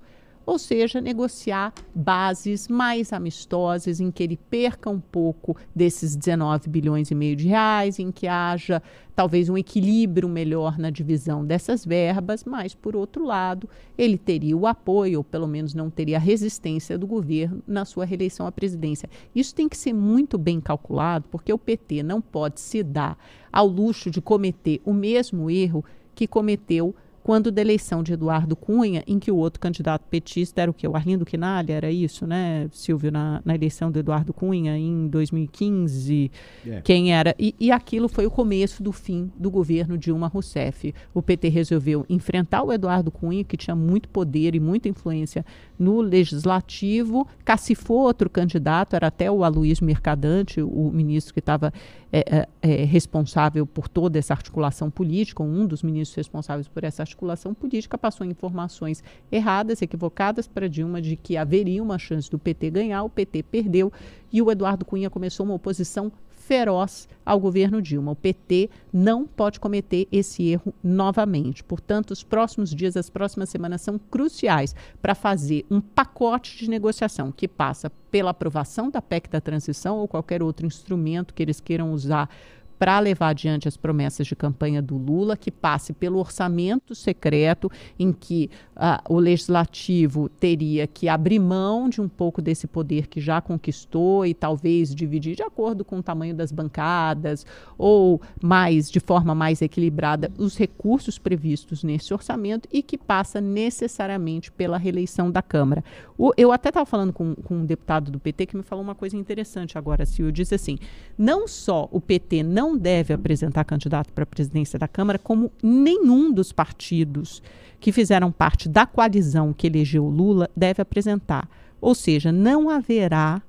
ou 0.47 0.59
seja, 0.59 1.01
negociar 1.01 1.75
bases 1.93 2.69
mais 2.69 3.13
amistosas 3.13 3.99
em 3.99 4.13
que 4.13 4.23
ele 4.23 4.37
perca 4.37 4.89
um 4.89 5.01
pouco 5.01 5.57
desses 5.75 6.15
19 6.15 6.71
bilhões 6.71 7.11
e 7.11 7.15
meio 7.17 7.35
de 7.35 7.49
reais, 7.49 7.99
em 7.99 8.13
que 8.13 8.29
haja 8.29 8.81
talvez 9.15 9.49
um 9.49 9.59
equilíbrio 9.59 10.29
melhor 10.29 10.79
na 10.79 10.89
divisão 10.89 11.45
dessas 11.45 11.85
verbas, 11.85 12.45
mas 12.45 12.75
por 12.75 12.95
outro 12.95 13.25
lado, 13.25 13.69
ele 13.99 14.17
teria 14.17 14.57
o 14.57 14.67
apoio, 14.67 15.19
ou 15.19 15.25
pelo 15.25 15.49
menos 15.49 15.75
não 15.75 15.91
teria 15.91 16.19
a 16.19 16.21
resistência 16.21 16.97
do 16.97 17.07
governo 17.07 17.63
na 17.67 17.85
sua 17.85 18.05
reeleição 18.05 18.47
à 18.47 18.53
presidência. 18.53 19.11
Isso 19.35 19.55
tem 19.55 19.69
que 19.69 19.77
ser 19.77 19.93
muito 19.93 20.39
bem 20.39 20.61
calculado, 20.61 21.27
porque 21.31 21.53
o 21.53 21.59
PT 21.59 22.03
não 22.03 22.21
pode 22.21 22.61
se 22.61 22.83
dar 22.83 23.19
ao 23.51 23.67
luxo 23.67 24.11
de 24.11 24.21
cometer 24.21 24.81
o 24.85 24.93
mesmo 24.93 25.51
erro 25.51 25.85
que 26.15 26.27
cometeu 26.27 26.95
quando 27.27 27.51
da 27.51 27.61
eleição 27.61 28.05
de 28.05 28.13
Eduardo 28.13 28.55
Cunha, 28.55 29.03
em 29.05 29.19
que 29.19 29.33
o 29.33 29.37
outro 29.37 29.59
candidato 29.59 30.05
petista 30.09 30.63
era 30.63 30.71
o 30.71 30.75
que? 30.75 30.87
O 30.87 30.95
Arlindo 30.95 31.27
Quinalha, 31.27 31.73
era 31.73 31.91
isso, 31.91 32.25
né, 32.25 32.69
Silvio, 32.71 33.11
na, 33.11 33.43
na 33.45 33.53
eleição 33.53 33.91
do 33.91 33.99
Eduardo 33.99 34.33
Cunha 34.33 34.79
em 34.79 35.09
2015. 35.09 36.31
Yeah. 36.65 36.79
É. 36.79 36.83
Quem 36.83 37.13
era? 37.13 37.35
E, 37.37 37.53
e 37.59 37.73
aquilo 37.73 38.09
foi 38.09 38.27
o 38.27 38.31
começo 38.31 38.81
do 38.81 38.93
fim 38.93 39.29
do 39.37 39.51
governo 39.51 39.99
Dilma 39.99 40.29
Rousseff. 40.29 40.95
O 41.13 41.21
PT 41.21 41.49
resolveu 41.49 42.07
enfrentar 42.09 42.63
o 42.63 42.73
Eduardo 42.73 43.11
Cunha, 43.11 43.43
que 43.43 43.57
tinha 43.57 43.75
muito 43.75 44.09
poder 44.09 44.55
e 44.55 44.61
muita 44.61 44.89
influência 44.89 45.45
no 45.77 46.01
legislativo, 46.01 47.27
cacifou 47.45 48.03
outro 48.03 48.31
candidato, 48.31 48.95
era 48.95 49.09
até 49.09 49.29
o 49.29 49.43
Aloysio 49.43 49.85
Mercadante, 49.85 50.63
o 50.63 50.93
ministro 50.95 51.35
que 51.35 51.41
estava 51.41 51.73
é, 52.13 52.47
é, 52.63 52.85
responsável 52.85 53.67
por 53.67 53.89
toda 53.89 54.17
essa 54.17 54.33
articulação 54.33 54.91
política, 54.91 55.43
um 55.43 55.67
dos 55.67 55.83
ministros 55.83 56.15
responsáveis 56.15 56.69
por 56.69 56.85
essa 56.85 57.03
articulação 57.03 57.16
política, 57.59 57.99
passou 57.99 58.27
informações 58.27 59.03
erradas, 59.31 59.83
equivocadas 59.83 60.47
para 60.47 60.69
Dilma 60.69 61.01
de 61.01 61.17
que 61.17 61.37
haveria 61.37 61.83
uma 61.83 61.99
chance 61.99 62.31
do 62.31 62.39
PT 62.39 62.71
ganhar, 62.71 63.03
o 63.03 63.11
PT 63.11 63.43
perdeu 63.45 63.93
e 64.33 64.43
o 64.43 64.51
Eduardo 64.51 64.85
Cunha 64.85 65.11
começou 65.11 65.47
uma 65.47 65.55
oposição 65.55 66.13
feroz 66.47 67.09
ao 67.25 67.41
governo 67.41 67.83
Dilma. 67.83 68.13
O 68.13 68.17
PT 68.17 68.71
não 68.93 69.27
pode 69.27 69.59
cometer 69.59 70.07
esse 70.13 70.45
erro 70.45 70.73
novamente. 70.83 71.65
Portanto, 71.65 72.13
os 72.13 72.23
próximos 72.23 72.73
dias, 72.73 72.97
as 72.97 73.11
próximas 73.11 73.49
semanas 73.49 73.81
são 73.81 73.99
cruciais 73.99 74.75
para 75.03 75.15
fazer 75.15 75.67
um 75.69 75.81
pacote 75.81 76.57
de 76.57 76.71
negociação 76.71 77.33
que 77.33 77.49
passa 77.49 77.91
pela 78.13 78.31
aprovação 78.31 78.89
da 78.89 79.03
PEC 79.03 79.29
da 79.29 79.41
transição 79.41 79.99
ou 79.99 80.07
qualquer 80.07 80.41
outro 80.41 80.67
instrumento 80.67 81.35
que 81.35 81.43
eles 81.43 81.59
queiram 81.59 81.93
usar 81.93 82.31
para 82.79 82.99
levar 82.99 83.29
adiante 83.29 83.69
as 83.69 83.77
promessas 83.77 84.27
de 84.27 84.37
campanha 84.37 84.83
do 84.83 84.97
Lula, 84.97 85.37
que 85.37 85.51
passe 85.51 85.93
pelo 85.93 86.19
orçamento 86.19 86.95
secreto, 86.95 87.71
em 87.99 88.13
que 88.13 88.51
uh, 88.77 89.15
o 89.15 89.19
legislativo 89.19 90.29
teria 90.29 90.87
que 90.87 91.09
abrir 91.09 91.39
mão 91.39 91.89
de 91.89 92.01
um 92.01 92.09
pouco 92.09 92.43
desse 92.43 92.67
poder 92.67 93.07
que 93.07 93.21
já 93.21 93.41
conquistou 93.41 94.27
e 94.27 94.35
talvez 94.35 94.95
dividir 94.95 95.37
de 95.37 95.43
acordo 95.43 95.85
com 95.85 95.99
o 95.99 96.03
tamanho 96.03 96.35
das 96.35 96.53
bancadas 96.53 97.47
ou 97.79 98.21
mais 98.43 98.91
de 98.91 99.01
forma 99.01 99.35
mais 99.35 99.63
equilibrada 99.63 100.31
os 100.39 100.57
recursos 100.57 101.19
previstos 101.19 101.83
nesse 101.83 102.13
orçamento 102.13 102.69
e 102.73 102.83
que 102.83 102.99
passa 102.99 103.41
necessariamente 103.41 104.51
pela 104.53 104.79
reeleição 104.79 105.31
da 105.31 105.43
Câmara. 105.43 105.83
O, 106.19 106.33
eu 106.37 106.53
até 106.53 106.71
estava 106.71 106.87
falando 106.87 107.13
com, 107.13 107.35
com 107.35 107.57
um 107.57 107.65
deputado 107.65 108.11
do 108.11 108.19
PT 108.19 108.47
que 108.47 108.57
me 108.57 108.63
falou 108.63 108.83
uma 108.83 108.95
coisa 108.95 109.17
interessante 109.17 109.77
agora, 109.77 110.07
Silvio, 110.07 110.33
disse 110.33 110.55
assim, 110.55 110.79
não 111.17 111.47
só 111.47 111.89
o 111.91 112.01
PT 112.01 112.43
não 112.43 112.66
não 112.67 112.77
deve 112.77 113.15
apresentar 113.15 113.65
candidato 113.65 114.13
para 114.13 114.25
a 114.25 114.27
presidência 114.27 114.77
da 114.77 114.89
Câmara, 114.89 115.21
como 115.21 115.53
nenhum 115.63 116.33
dos 116.33 116.51
partidos 116.51 117.41
que 117.79 117.93
fizeram 117.93 118.33
parte 118.33 118.69
da 118.69 118.85
coalizão 118.85 119.53
que 119.53 119.69
elegeu 119.69 120.05
Lula 120.09 120.51
deve 120.57 120.83
apresentar. 120.83 121.49
Ou 121.81 121.95
seja, 121.95 122.33
não 122.33 122.69
haverá 122.69 123.41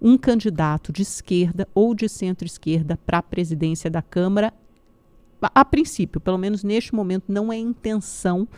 um 0.00 0.16
candidato 0.16 0.92
de 0.92 1.02
esquerda 1.02 1.68
ou 1.74 1.94
de 1.94 2.08
centro-esquerda 2.08 2.98
para 3.04 3.18
a 3.18 3.22
presidência 3.22 3.90
da 3.90 4.00
Câmara. 4.00 4.52
A 5.42 5.64
princípio, 5.64 6.18
pelo 6.18 6.38
menos 6.38 6.64
neste 6.64 6.94
momento, 6.94 7.24
não 7.28 7.52
é 7.52 7.58
intenção 7.58 8.48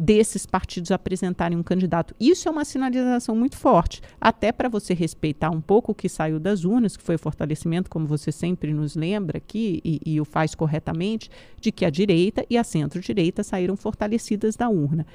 desses 0.00 0.46
partidos 0.46 0.90
apresentarem 0.90 1.58
um 1.58 1.62
candidato. 1.62 2.14
Isso 2.18 2.48
é 2.48 2.50
uma 2.50 2.64
sinalização 2.64 3.36
muito 3.36 3.58
forte, 3.58 4.00
até 4.18 4.50
para 4.50 4.66
você 4.66 4.94
respeitar 4.94 5.50
um 5.50 5.60
pouco 5.60 5.92
o 5.92 5.94
que 5.94 6.08
saiu 6.08 6.40
das 6.40 6.64
urnas, 6.64 6.96
que 6.96 7.02
foi 7.02 7.16
o 7.16 7.18
fortalecimento, 7.18 7.90
como 7.90 8.06
você 8.06 8.32
sempre 8.32 8.72
nos 8.72 8.96
lembra 8.96 9.36
aqui 9.36 9.82
e, 9.84 10.00
e 10.06 10.18
o 10.18 10.24
faz 10.24 10.54
corretamente, 10.54 11.30
de 11.60 11.70
que 11.70 11.84
a 11.84 11.90
direita 11.90 12.46
e 12.48 12.56
a 12.56 12.64
centro-direita 12.64 13.42
saíram 13.42 13.76
fortalecidas 13.76 14.56
da 14.56 14.70
urna. 14.70 15.06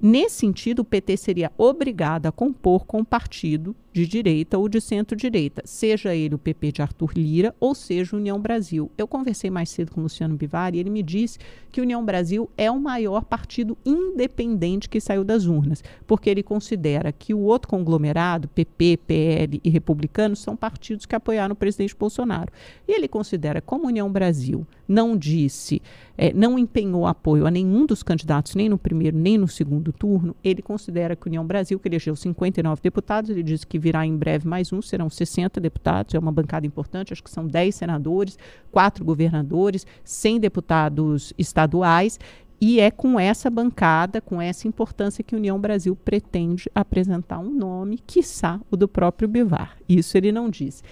Nesse 0.00 0.36
sentido, 0.36 0.80
o 0.80 0.84
PT 0.84 1.16
seria 1.16 1.50
obrigado 1.58 2.26
a 2.26 2.32
compor 2.32 2.86
com 2.86 3.00
um 3.00 3.04
partido 3.04 3.74
de 3.94 4.08
direita 4.08 4.58
ou 4.58 4.68
de 4.68 4.80
centro-direita, 4.80 5.62
seja 5.64 6.12
ele 6.16 6.34
o 6.34 6.38
PP 6.38 6.72
de 6.72 6.82
Arthur 6.82 7.12
Lira 7.14 7.54
ou 7.60 7.76
seja 7.76 8.16
União 8.16 8.40
Brasil. 8.40 8.90
Eu 8.98 9.06
conversei 9.06 9.50
mais 9.50 9.70
cedo 9.70 9.92
com 9.92 10.00
o 10.00 10.02
Luciano 10.02 10.34
Bivar 10.34 10.74
e 10.74 10.80
ele 10.80 10.90
me 10.90 11.00
disse 11.00 11.38
que 11.70 11.80
União 11.80 12.04
Brasil 12.04 12.50
é 12.58 12.68
o 12.68 12.80
maior 12.80 13.24
partido 13.24 13.78
independente 13.86 14.88
que 14.88 15.00
saiu 15.00 15.22
das 15.22 15.46
urnas, 15.46 15.82
porque 16.08 16.28
ele 16.28 16.42
considera 16.42 17.12
que 17.12 17.32
o 17.32 17.38
outro 17.38 17.68
conglomerado, 17.68 18.48
PP, 18.48 18.98
PL 19.06 19.60
e 19.62 19.70
Republicanos, 19.70 20.40
são 20.40 20.56
partidos 20.56 21.06
que 21.06 21.14
apoiaram 21.14 21.52
o 21.52 21.56
presidente 21.56 21.94
Bolsonaro. 21.94 22.52
E 22.88 22.92
ele 22.92 23.06
considera, 23.06 23.60
como 23.60 23.86
União 23.86 24.10
Brasil 24.10 24.66
não 24.88 25.16
disse, 25.16 25.80
é, 26.16 26.32
não 26.32 26.58
empenhou 26.58 27.06
apoio 27.06 27.46
a 27.46 27.50
nenhum 27.50 27.86
dos 27.86 28.02
candidatos, 28.02 28.54
nem 28.54 28.68
no 28.68 28.78
primeiro 28.78 29.16
nem 29.16 29.38
no 29.38 29.48
segundo 29.48 29.92
turno, 29.92 30.34
ele 30.42 30.62
considera 30.62 31.16
que 31.16 31.26
União 31.26 31.46
Brasil, 31.46 31.78
que 31.78 31.88
elegeu 31.88 32.14
59 32.14 32.82
deputados, 32.82 33.30
ele 33.30 33.42
disse 33.42 33.66
que 33.66 33.78
virá 33.84 34.06
em 34.06 34.16
breve 34.16 34.48
mais 34.48 34.72
um, 34.72 34.80
serão 34.80 35.10
60 35.10 35.60
deputados, 35.60 36.14
é 36.14 36.18
uma 36.18 36.32
bancada 36.32 36.66
importante, 36.66 37.12
acho 37.12 37.22
que 37.22 37.30
são 37.30 37.46
10 37.46 37.74
senadores, 37.74 38.38
quatro 38.72 39.04
governadores, 39.04 39.86
100 40.02 40.40
deputados 40.40 41.34
estaduais. 41.36 42.18
E 42.58 42.80
é 42.80 42.90
com 42.90 43.20
essa 43.20 43.50
bancada, 43.50 44.22
com 44.22 44.40
essa 44.40 44.66
importância, 44.66 45.22
que 45.22 45.34
a 45.34 45.38
União 45.38 45.60
Brasil 45.60 45.94
pretende 45.94 46.70
apresentar 46.74 47.38
um 47.40 47.50
nome, 47.50 47.98
quiçá 48.06 48.58
o 48.70 48.76
do 48.76 48.88
próprio 48.88 49.28
Bivar. 49.28 49.76
Isso 49.86 50.16
ele 50.16 50.32
não 50.32 50.48
disse. 50.48 50.82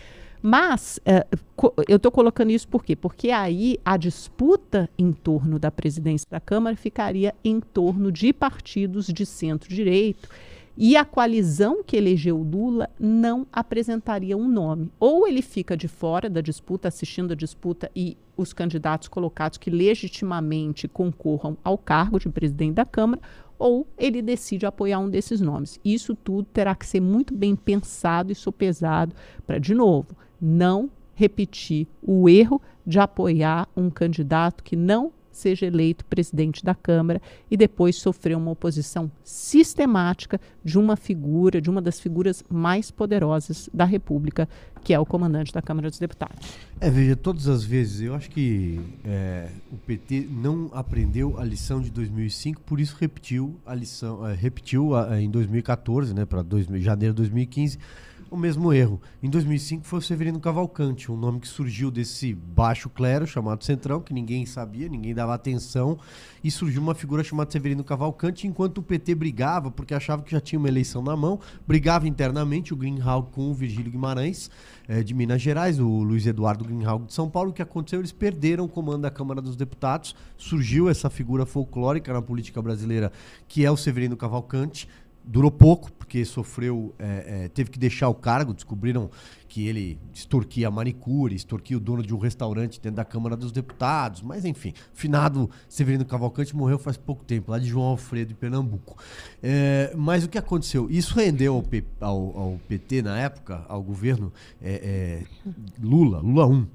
Mas 0.43 0.99
uh, 0.99 1.73
eu 1.89 1.97
estou 1.97 2.13
colocando 2.13 2.51
isso 2.51 2.69
por 2.69 2.85
quê? 2.85 2.95
Porque 2.95 3.31
aí 3.31 3.79
a 3.83 3.97
disputa 3.97 4.91
em 4.99 5.13
torno 5.13 5.59
da 5.59 5.71
presidência 5.71 6.27
da 6.31 6.41
Câmara 6.41 6.77
ficaria 6.77 7.35
em 7.43 7.59
torno 7.59 8.13
de 8.13 8.35
partidos 8.35 9.07
de 9.07 9.25
centro-direito 9.25 10.29
e 10.77 10.97
a 10.97 11.05
coalizão 11.05 11.83
que 11.85 11.97
elegeu 11.97 12.39
Lula 12.39 12.89
não 12.99 13.47
apresentaria 13.53 14.37
um 14.37 14.49
nome. 14.49 14.91
Ou 14.99 15.29
ele 15.29 15.43
fica 15.43 15.77
de 15.77 15.87
fora 15.87 16.31
da 16.31 16.41
disputa, 16.41 16.89
assistindo 16.89 17.33
a 17.33 17.37
disputa, 17.37 17.91
e 17.95 18.17
os 18.37 18.53
candidatos 18.53 19.09
colocados 19.09 19.59
que 19.59 19.71
legitimamente 19.71 20.89
concorram 20.89 21.57
ao 21.63 21.77
cargo 21.77 22.19
de 22.19 22.29
presidente 22.29 22.75
da 22.75 22.85
Câmara, 22.85 23.21
ou 23.59 23.87
ele 23.97 24.23
decide 24.23 24.67
apoiar 24.67 24.99
um 24.99 25.11
desses 25.11 25.41
nomes. 25.41 25.79
Isso 25.85 26.17
tudo 26.17 26.49
terá 26.53 26.75
que 26.75 26.87
ser 26.87 27.01
muito 27.01 27.35
bem 27.35 27.55
pensado 27.55 28.33
e 28.33 28.35
sopesado 28.35 29.15
para, 29.47 29.59
de 29.59 29.75
novo, 29.75 30.17
não 30.41 30.91
repetir 31.15 31.87
o 32.03 32.29
erro 32.29 32.61
de 32.85 32.99
apoiar 32.99 33.69
um 33.77 33.91
candidato 33.91 34.65
que 34.65 34.75
não 34.75 35.13
seja 35.33 35.67
eleito 35.67 36.05
presidente 36.05 36.65
da 36.65 36.75
Câmara 36.75 37.21
e 37.51 37.57
depois 37.57 37.97
sofrer 37.97 38.37
uma 38.37 38.51
oposição 38.51 39.11
sistemática 39.25 40.41
de 40.65 40.79
uma 40.79 40.97
figura, 40.97 41.61
de 41.61 41.71
uma 41.71 41.81
das 41.81 41.99
figuras 41.99 42.45
mais 42.49 42.91
poderosas 42.91 43.69
da 43.73 43.85
República, 43.85 44.49
que 44.85 44.93
é 44.93 44.99
o 44.99 45.07
comandante 45.07 45.53
da 45.53 45.63
Câmara 45.63 45.89
dos 45.89 45.99
Deputados. 45.99 46.57
É, 46.81 46.91
veja, 46.91 47.15
todas 47.17 47.49
as 47.49 47.63
vezes, 47.63 48.01
eu 48.01 48.15
acho 48.15 48.31
que 48.31 48.81
é, 49.05 49.49
o 49.71 49.77
PT 49.77 50.29
não 50.31 50.71
aprendeu 50.73 51.39
a 51.39 51.45
lição 51.45 51.81
de 51.81 51.91
2005, 51.91 52.61
por 52.63 52.81
isso 52.81 52.97
repetiu 52.99 53.57
a 53.65 53.75
lição, 53.75 54.27
é, 54.27 54.35
repetiu 54.35 54.95
a, 54.95 55.21
em 55.21 55.31
2014, 55.31 56.15
né, 56.15 56.25
para 56.25 56.45
janeiro 56.81 57.15
de 57.15 57.19
2015 57.19 57.79
o 58.33 58.37
mesmo 58.37 58.73
erro. 58.73 58.99
Em 59.23 59.29
2005 59.29 59.85
foi 59.85 59.99
o 59.99 60.03
Severino 60.03 60.41
Cavalcante, 60.41 61.13
um 61.13 61.17
nome 61.17 61.39
que 61.39 61.47
surgiu 61.47 61.91
desse 61.91 62.35
baixo 62.35 62.89
clero 62.89 63.27
chamado 63.27 63.63
Centrão, 63.63 64.01
que 64.01 64.15
ninguém 64.15 64.47
sabia, 64.47 64.89
ninguém 64.89 65.15
dava 65.15 65.35
atenção, 65.35 65.99
e 66.43 66.51
surgiu 66.51 66.81
uma 66.81 66.95
figura 66.95 67.23
chamada 67.23 67.51
Severino 67.51 67.85
Cavalcante, 67.85 68.47
enquanto 68.47 68.79
o 68.79 68.83
PT 68.83 69.15
brigava, 69.15 69.71
porque 69.71 69.95
achava 69.95 70.23
que 70.23 70.33
já 70.33 70.41
tinha 70.41 70.59
uma 70.59 70.69
eleição 70.69 71.03
na 71.03 71.15
mão, 71.15 71.39
brigava 71.67 72.09
internamente 72.09 72.73
o 72.73 72.77
Greenhalgh 72.77 73.31
com 73.31 73.51
o 73.51 73.55
Virgílio 73.55 73.93
Guimarães, 73.93 74.51
é, 74.89 75.03
de 75.03 75.13
Minas 75.13 75.43
Gerais, 75.43 75.79
o 75.79 76.03
Luiz 76.03 76.27
Eduardo 76.27 76.65
Greenhalgh 76.65 77.05
de 77.05 77.13
São 77.13 77.29
Paulo. 77.29 77.51
O 77.51 77.53
que 77.53 77.63
aconteceu? 77.63 78.01
Eles 78.01 78.13
perderam 78.13 78.65
o 78.65 78.69
comando 78.69 79.03
da 79.03 79.11
Câmara 79.11 79.43
dos 79.43 79.57
Deputados, 79.57 80.17
surgiu 80.39 80.89
essa 80.89 81.11
figura 81.11 81.45
folclórica 81.45 82.13
na 82.13 82.23
política 82.23 82.63
brasileira, 82.63 83.13
que 83.47 83.65
é 83.65 83.71
o 83.71 83.77
Severino 83.77 84.17
Cavalcante, 84.17 84.89
durou 85.25 85.51
pouco, 85.51 85.93
porque 85.93 86.25
sofreu, 86.25 86.95
é, 86.99 87.45
é, 87.45 87.49
teve 87.49 87.71
que 87.71 87.79
deixar 87.79 88.09
o 88.09 88.15
cargo, 88.15 88.53
descobriram 88.53 89.11
que 89.49 89.67
ele 89.67 89.99
extorquia 90.13 90.69
a 90.69 90.71
manicure, 90.71 91.35
extorquia 91.35 91.77
o 91.77 91.81
dono 91.81 92.03
de 92.03 92.15
um 92.15 92.19
restaurante 92.19 92.81
dentro 92.81 92.97
da 92.97 93.05
Câmara 93.05 93.37
dos 93.37 93.53
Deputados, 93.53 94.23
mas 94.23 94.45
enfim, 94.45 94.73
finado 94.93 95.49
Severino 95.69 96.05
Cavalcante 96.05 96.57
morreu 96.57 96.79
faz 96.79 96.97
pouco 96.97 97.25
tempo, 97.25 97.51
lá 97.51 97.59
de 97.59 97.67
João 97.67 97.87
Alfredo, 97.87 98.33
em 98.33 98.35
Pernambuco. 98.35 98.97
É, 99.43 99.93
mas 99.97 100.25
o 100.25 100.29
que 100.29 100.39
aconteceu? 100.39 100.91
Isso 100.91 101.15
rendeu 101.15 101.55
ao, 101.55 101.63
P, 101.63 101.85
ao, 102.01 102.39
ao 102.39 102.61
PT 102.69 103.03
na 103.03 103.19
época, 103.19 103.65
ao 103.69 103.83
governo 103.83 104.33
é, 104.61 104.73
é, 104.73 105.53
Lula, 105.83 106.21
Lula 106.21 106.47
1, 106.47 106.67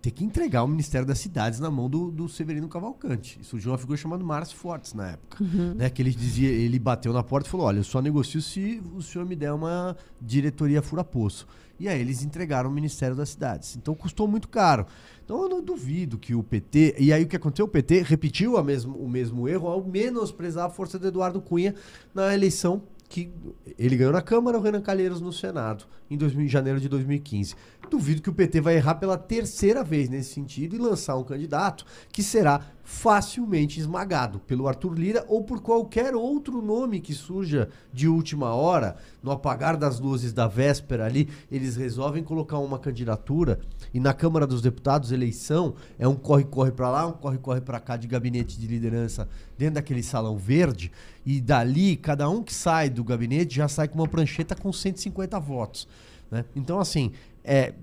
ter 0.00 0.10
que 0.10 0.24
entregar 0.24 0.62
o 0.62 0.68
Ministério 0.68 1.06
das 1.06 1.18
Cidades 1.18 1.58
na 1.58 1.70
mão 1.70 1.88
do, 1.88 2.10
do 2.10 2.28
Severino 2.28 2.68
Cavalcante. 2.68 3.38
E 3.40 3.44
surgiu 3.44 3.72
uma 3.72 3.78
figura 3.78 3.96
chamada 3.96 4.22
Márcio 4.22 4.56
Fortes 4.56 4.94
na 4.94 5.10
época. 5.10 5.42
Uhum. 5.42 5.74
Né, 5.74 5.90
que 5.90 6.00
ele 6.00 6.10
dizia, 6.10 6.48
ele 6.48 6.78
bateu 6.78 7.12
na 7.12 7.22
porta 7.22 7.48
e 7.48 7.50
falou: 7.50 7.66
Olha, 7.66 7.78
eu 7.78 7.84
só 7.84 8.00
negocio 8.00 8.40
se 8.40 8.82
o 8.94 9.02
senhor 9.02 9.26
me 9.26 9.34
der 9.34 9.52
uma 9.52 9.96
diretoria 10.20 10.82
fura-poço. 10.82 11.46
E 11.80 11.88
aí 11.88 12.00
eles 12.00 12.24
entregaram 12.24 12.70
o 12.70 12.72
Ministério 12.72 13.14
das 13.14 13.30
Cidades. 13.30 13.76
Então 13.76 13.94
custou 13.94 14.26
muito 14.26 14.48
caro. 14.48 14.86
Então 15.24 15.42
eu 15.42 15.48
não 15.48 15.62
duvido 15.62 16.18
que 16.18 16.34
o 16.34 16.42
PT. 16.42 16.96
E 16.98 17.12
aí 17.12 17.22
o 17.22 17.28
que 17.28 17.36
aconteceu? 17.36 17.66
O 17.66 17.68
PT 17.68 18.02
repetiu 18.02 18.62
mesmo, 18.64 18.96
o 18.96 19.08
mesmo 19.08 19.48
erro 19.48 19.68
ao 19.68 19.84
menosprezar 19.84 20.66
a 20.66 20.70
força 20.70 20.98
do 20.98 21.06
Eduardo 21.06 21.40
Cunha 21.40 21.74
na 22.14 22.34
eleição 22.34 22.82
que 23.08 23.32
ele 23.78 23.96
ganhou 23.96 24.12
na 24.12 24.20
Câmara, 24.20 24.58
o 24.58 24.60
Renan 24.60 24.82
Calheiros 24.82 25.20
no 25.20 25.32
Senado, 25.32 25.86
em, 26.10 26.16
2000, 26.16 26.46
em 26.46 26.48
janeiro 26.48 26.80
de 26.80 26.88
2015. 26.88 27.54
Duvido 27.90 28.20
que 28.20 28.30
o 28.30 28.34
PT 28.34 28.60
vai 28.60 28.76
errar 28.76 28.96
pela 28.96 29.16
terceira 29.16 29.82
vez 29.82 30.08
nesse 30.08 30.34
sentido 30.34 30.76
e 30.76 30.78
lançar 30.78 31.16
um 31.16 31.24
candidato 31.24 31.84
que 32.12 32.22
será 32.22 32.60
facilmente 32.88 33.78
esmagado 33.78 34.38
pelo 34.40 34.66
Arthur 34.66 34.94
Lira 34.94 35.22
ou 35.28 35.44
por 35.44 35.60
qualquer 35.60 36.14
outro 36.14 36.62
nome 36.62 37.00
que 37.00 37.12
surja 37.12 37.68
de 37.92 38.08
última 38.08 38.54
hora, 38.54 38.96
no 39.22 39.30
apagar 39.30 39.76
das 39.76 40.00
luzes 40.00 40.32
da 40.32 40.46
véspera 40.46 41.04
ali, 41.04 41.28
eles 41.52 41.76
resolvem 41.76 42.24
colocar 42.24 42.58
uma 42.58 42.78
candidatura 42.78 43.60
e 43.92 44.00
na 44.00 44.14
Câmara 44.14 44.46
dos 44.46 44.62
Deputados 44.62 45.12
eleição 45.12 45.74
é 45.98 46.08
um 46.08 46.14
corre-corre 46.14 46.72
para 46.72 46.88
lá, 46.88 47.06
um 47.06 47.12
corre-corre 47.12 47.60
para 47.60 47.78
cá 47.78 47.96
de 47.98 48.08
gabinete 48.08 48.58
de 48.58 48.66
liderança 48.66 49.28
dentro 49.58 49.74
daquele 49.74 50.02
salão 50.02 50.38
verde 50.38 50.90
e 51.26 51.42
dali 51.42 51.94
cada 51.94 52.26
um 52.30 52.42
que 52.42 52.54
sai 52.54 52.88
do 52.88 53.04
gabinete 53.04 53.56
já 53.56 53.68
sai 53.68 53.86
com 53.86 53.98
uma 53.98 54.08
prancheta 54.08 54.54
com 54.54 54.72
150 54.72 55.38
votos. 55.38 55.86
Né? 56.30 56.44
Então, 56.54 56.78
assim, 56.78 57.12
é, 57.44 57.74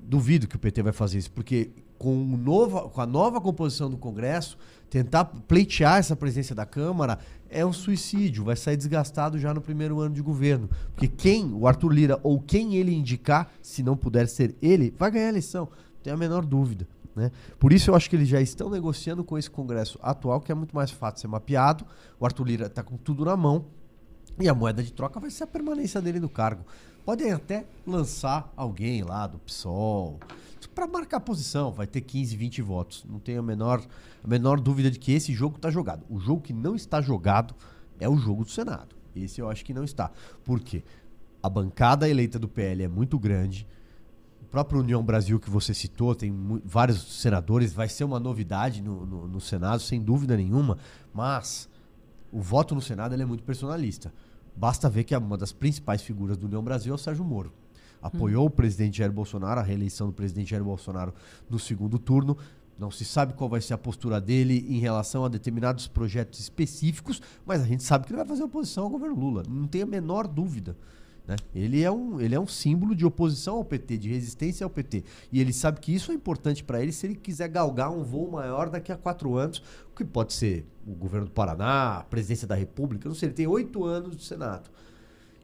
duvido 0.00 0.46
que 0.46 0.56
o 0.56 0.58
PT 0.58 0.82
vai 0.82 0.92
fazer 0.92 1.18
isso, 1.18 1.30
porque 1.30 1.70
com, 1.98 2.14
nova, 2.14 2.88
com 2.88 3.00
a 3.00 3.06
nova 3.06 3.40
composição 3.40 3.90
do 3.90 3.96
Congresso, 3.96 4.56
tentar 4.88 5.24
pleitear 5.24 5.98
essa 5.98 6.14
presença 6.14 6.54
da 6.54 6.64
Câmara 6.64 7.18
é 7.50 7.64
um 7.64 7.72
suicídio, 7.72 8.44
vai 8.44 8.56
sair 8.56 8.76
desgastado 8.76 9.38
já 9.38 9.52
no 9.52 9.60
primeiro 9.60 10.00
ano 10.00 10.14
de 10.14 10.22
governo. 10.22 10.68
Porque 10.94 11.08
quem, 11.08 11.52
o 11.52 11.66
Arthur 11.66 11.92
Lira, 11.92 12.20
ou 12.22 12.40
quem 12.40 12.76
ele 12.76 12.94
indicar, 12.94 13.50
se 13.60 13.82
não 13.82 13.96
puder 13.96 14.28
ser 14.28 14.54
ele, 14.62 14.94
vai 14.96 15.10
ganhar 15.10 15.26
a 15.26 15.30
eleição. 15.30 15.64
Não 15.64 16.02
tem 16.02 16.12
a 16.12 16.16
menor 16.16 16.44
dúvida. 16.44 16.86
Né? 17.16 17.32
Por 17.58 17.72
isso 17.72 17.90
eu 17.90 17.94
acho 17.94 18.08
que 18.08 18.14
eles 18.14 18.28
já 18.28 18.40
estão 18.40 18.70
negociando 18.70 19.24
com 19.24 19.36
esse 19.36 19.50
Congresso 19.50 19.98
atual, 20.02 20.40
que 20.40 20.52
é 20.52 20.54
muito 20.54 20.74
mais 20.74 20.90
fácil 20.90 21.20
ser 21.20 21.28
mapeado. 21.28 21.84
O 22.20 22.24
Arthur 22.24 22.44
Lira 22.44 22.66
está 22.66 22.82
com 22.82 22.96
tudo 22.96 23.24
na 23.24 23.36
mão. 23.36 23.66
E 24.38 24.48
a 24.48 24.54
moeda 24.54 24.82
de 24.82 24.92
troca 24.92 25.18
vai 25.18 25.30
ser 25.30 25.44
a 25.44 25.46
permanência 25.48 26.00
dele 26.00 26.20
no 26.20 26.28
cargo. 26.28 26.64
Podem 27.08 27.32
até 27.32 27.64
lançar 27.86 28.52
alguém 28.54 29.02
lá 29.02 29.26
do 29.26 29.38
PSOL 29.38 30.18
para 30.74 30.86
marcar 30.86 31.20
posição, 31.20 31.72
vai 31.72 31.86
ter 31.86 32.02
15, 32.02 32.36
20 32.36 32.60
votos. 32.60 33.02
Não 33.08 33.18
tenho 33.18 33.40
a 33.40 33.42
menor, 33.42 33.82
a 34.22 34.28
menor 34.28 34.60
dúvida 34.60 34.90
de 34.90 34.98
que 34.98 35.12
esse 35.12 35.32
jogo 35.32 35.56
está 35.56 35.70
jogado. 35.70 36.04
O 36.10 36.20
jogo 36.20 36.42
que 36.42 36.52
não 36.52 36.76
está 36.76 37.00
jogado 37.00 37.54
é 37.98 38.06
o 38.06 38.18
jogo 38.18 38.44
do 38.44 38.50
Senado. 38.50 38.94
Esse 39.16 39.40
eu 39.40 39.48
acho 39.48 39.64
que 39.64 39.72
não 39.72 39.84
está. 39.84 40.10
Por 40.44 40.60
quê? 40.60 40.84
A 41.42 41.48
bancada 41.48 42.06
eleita 42.06 42.38
do 42.38 42.46
PL 42.46 42.82
é 42.82 42.88
muito 42.88 43.18
grande 43.18 43.66
própria 44.50 44.78
União 44.78 45.02
Brasil 45.02 45.40
que 45.40 45.48
você 45.48 45.72
citou, 45.72 46.14
tem 46.14 46.60
vários 46.62 47.20
senadores, 47.22 47.72
vai 47.72 47.88
ser 47.88 48.04
uma 48.04 48.20
novidade 48.20 48.82
no, 48.82 49.06
no, 49.06 49.28
no, 49.28 49.40
Senado, 49.40 49.80
sem 49.80 50.02
dúvida 50.02 50.36
nenhuma, 50.36 50.76
mas 51.14 51.70
o 52.30 52.42
voto 52.42 52.74
no 52.74 52.82
Senado 52.82 53.14
é 53.14 53.24
muito 53.24 53.44
personalista. 53.44 54.12
Basta 54.58 54.90
ver 54.90 55.04
que 55.04 55.16
uma 55.16 55.38
das 55.38 55.52
principais 55.52 56.02
figuras 56.02 56.36
do 56.36 56.46
União 56.46 56.62
Brasil 56.62 56.92
é 56.92 56.96
o 56.96 56.98
Sérgio 56.98 57.24
Moro. 57.24 57.52
Apoiou 58.02 58.42
hum. 58.42 58.48
o 58.48 58.50
presidente 58.50 58.98
Jair 58.98 59.12
Bolsonaro, 59.12 59.60
a 59.60 59.62
reeleição 59.62 60.08
do 60.08 60.12
presidente 60.12 60.50
Jair 60.50 60.64
Bolsonaro 60.64 61.14
no 61.48 61.60
segundo 61.60 61.96
turno. 61.96 62.36
Não 62.76 62.90
se 62.90 63.04
sabe 63.04 63.34
qual 63.34 63.48
vai 63.48 63.60
ser 63.60 63.74
a 63.74 63.78
postura 63.78 64.20
dele 64.20 64.66
em 64.68 64.80
relação 64.80 65.24
a 65.24 65.28
determinados 65.28 65.86
projetos 65.86 66.40
específicos, 66.40 67.22
mas 67.46 67.62
a 67.62 67.66
gente 67.66 67.84
sabe 67.84 68.04
que 68.04 68.10
ele 68.12 68.18
vai 68.18 68.26
fazer 68.26 68.42
oposição 68.42 68.84
ao 68.84 68.90
governo 68.90 69.14
Lula. 69.14 69.44
Não 69.48 69.68
tem 69.68 69.82
a 69.82 69.86
menor 69.86 70.26
dúvida. 70.26 70.76
Né? 71.28 71.36
Ele, 71.54 71.82
é 71.82 71.90
um, 71.90 72.18
ele 72.18 72.34
é 72.34 72.40
um 72.40 72.46
símbolo 72.46 72.94
de 72.94 73.04
oposição 73.04 73.56
ao 73.56 73.64
PT, 73.64 73.98
de 73.98 74.08
resistência 74.08 74.64
ao 74.64 74.70
PT. 74.70 75.04
E 75.30 75.38
ele 75.38 75.52
sabe 75.52 75.78
que 75.78 75.94
isso 75.94 76.10
é 76.10 76.14
importante 76.14 76.64
para 76.64 76.82
ele 76.82 76.90
se 76.90 77.06
ele 77.06 77.14
quiser 77.14 77.48
galgar 77.48 77.92
um 77.92 78.02
voo 78.02 78.30
maior 78.30 78.70
daqui 78.70 78.90
a 78.90 78.96
quatro 78.96 79.36
anos, 79.36 79.62
que 79.94 80.04
pode 80.04 80.32
ser 80.32 80.64
o 80.86 80.92
governo 80.92 81.26
do 81.26 81.32
Paraná, 81.32 81.98
a 81.98 82.04
presidência 82.04 82.48
da 82.48 82.54
República, 82.54 83.06
não 83.06 83.14
sei, 83.14 83.28
ele 83.28 83.34
tem 83.34 83.46
oito 83.46 83.84
anos 83.84 84.16
de 84.16 84.24
Senado. 84.24 84.70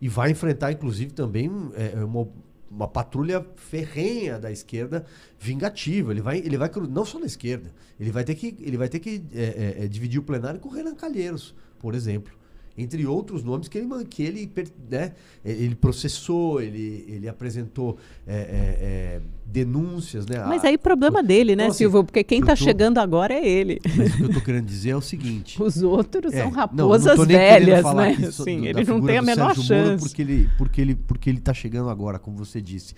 E 0.00 0.08
vai 0.08 0.30
enfrentar, 0.30 0.72
inclusive, 0.72 1.12
também 1.12 1.50
é, 1.74 1.98
é 1.98 2.04
uma, 2.04 2.28
uma 2.70 2.88
patrulha 2.88 3.44
ferrenha 3.56 4.38
da 4.38 4.50
esquerda 4.50 5.04
vingativa. 5.38 6.12
Ele 6.12 6.22
vai, 6.22 6.38
ele 6.38 6.56
vai 6.56 6.70
não 6.88 7.04
só 7.04 7.18
na 7.18 7.26
esquerda, 7.26 7.70
ele 8.00 8.10
vai 8.10 8.24
ter 8.24 8.36
que, 8.36 8.56
ele 8.60 8.78
vai 8.78 8.88
ter 8.88 9.00
que 9.00 9.22
é, 9.34 9.42
é, 9.80 9.84
é 9.84 9.88
dividir 9.88 10.18
o 10.18 10.22
plenário 10.22 10.58
com 10.60 10.70
o 10.70 10.72
Renan 10.72 10.94
Calheiros, 10.94 11.54
por 11.78 11.94
exemplo 11.94 12.32
entre 12.76 13.06
outros 13.06 13.44
nomes 13.44 13.68
que 13.68 13.78
ele, 13.78 14.04
que 14.04 14.22
ele, 14.22 14.50
né, 14.90 15.12
ele 15.44 15.74
processou, 15.74 16.60
ele, 16.60 17.04
ele 17.08 17.28
apresentou 17.28 17.96
é, 18.26 18.34
é, 18.34 18.38
é, 18.40 19.20
denúncias. 19.46 20.26
Né, 20.26 20.42
Mas 20.44 20.64
aí 20.64 20.76
problema 20.76 21.22
dele, 21.22 21.54
né, 21.54 21.64
então, 21.64 21.70
assim, 21.70 21.78
Silvio? 21.78 22.02
Porque 22.02 22.24
quem 22.24 22.40
está 22.40 22.56
chegando 22.56 22.98
agora 22.98 23.34
é 23.34 23.46
ele. 23.46 23.80
Mas 23.96 24.14
o 24.14 24.16
que 24.16 24.22
eu 24.22 24.26
estou 24.28 24.42
querendo 24.42 24.66
dizer 24.66 24.90
é 24.90 24.96
o 24.96 25.00
seguinte: 25.00 25.60
os 25.62 25.82
outros 25.82 26.32
é, 26.32 26.42
são 26.42 26.50
raposas 26.50 27.16
não, 27.16 27.24
não 27.24 27.26
velhas, 27.26 27.94
né? 27.94 28.30
Sim, 28.32 28.66
ele 28.66 28.84
não 28.84 29.00
tem 29.00 29.18
a 29.18 29.22
menor 29.22 29.54
Sérgio 29.54 29.62
chance. 29.64 29.90
Moro 29.90 29.98
porque 30.00 30.22
ele 30.22 30.48
porque 30.58 30.80
ele 30.80 30.94
porque 30.94 31.30
ele 31.30 31.38
está 31.38 31.54
chegando 31.54 31.88
agora, 31.88 32.18
como 32.18 32.36
você 32.36 32.60
disse. 32.60 32.94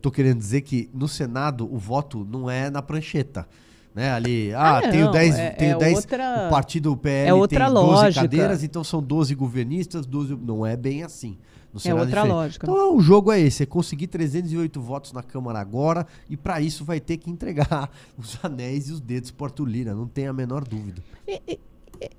Tô, 0.00 0.10
querendo 0.10 0.38
dizer 0.38 0.62
que 0.62 0.90
no 0.92 1.06
Senado 1.06 1.72
o 1.72 1.78
voto 1.78 2.26
não 2.28 2.50
é 2.50 2.68
na 2.68 2.82
prancheta 2.82 3.46
né? 3.94 4.12
Ali, 4.12 4.52
ah, 4.54 4.78
ah 4.78 4.90
tenho 4.90 5.10
10, 5.10 5.38
é, 5.38 5.50
tenho 5.50 5.82
é 5.82 5.88
outra, 5.94 6.46
o 6.46 6.50
partido 6.50 6.96
PL 6.96 7.28
é 7.28 7.34
outra 7.34 7.64
tem 7.66 7.74
12 7.74 7.86
lógica. 7.86 8.22
cadeiras, 8.22 8.62
então 8.62 8.84
são 8.84 9.02
12 9.02 9.34
governistas, 9.34 10.06
12, 10.06 10.36
não 10.36 10.64
é 10.64 10.76
bem 10.76 11.02
assim. 11.02 11.36
é 11.84 11.94
outra 11.94 12.22
lógica. 12.22 12.66
Então 12.66 12.96
o 12.96 13.00
jogo 13.00 13.32
é 13.32 13.40
esse, 13.40 13.62
é 13.62 13.66
conseguir 13.66 14.06
308 14.06 14.80
votos 14.80 15.12
na 15.12 15.22
Câmara 15.22 15.60
agora 15.60 16.06
e 16.28 16.36
para 16.36 16.60
isso 16.60 16.84
vai 16.84 17.00
ter 17.00 17.16
que 17.16 17.30
entregar 17.30 17.90
os 18.16 18.38
anéis 18.42 18.88
e 18.88 18.92
os 18.92 19.00
dedos 19.00 19.30
para 19.30 19.52
Lira, 19.64 19.94
não 19.94 20.06
tem 20.06 20.26
a 20.26 20.32
menor 20.32 20.64
dúvida. 20.66 21.02
E, 21.26 21.42
e, 21.48 21.60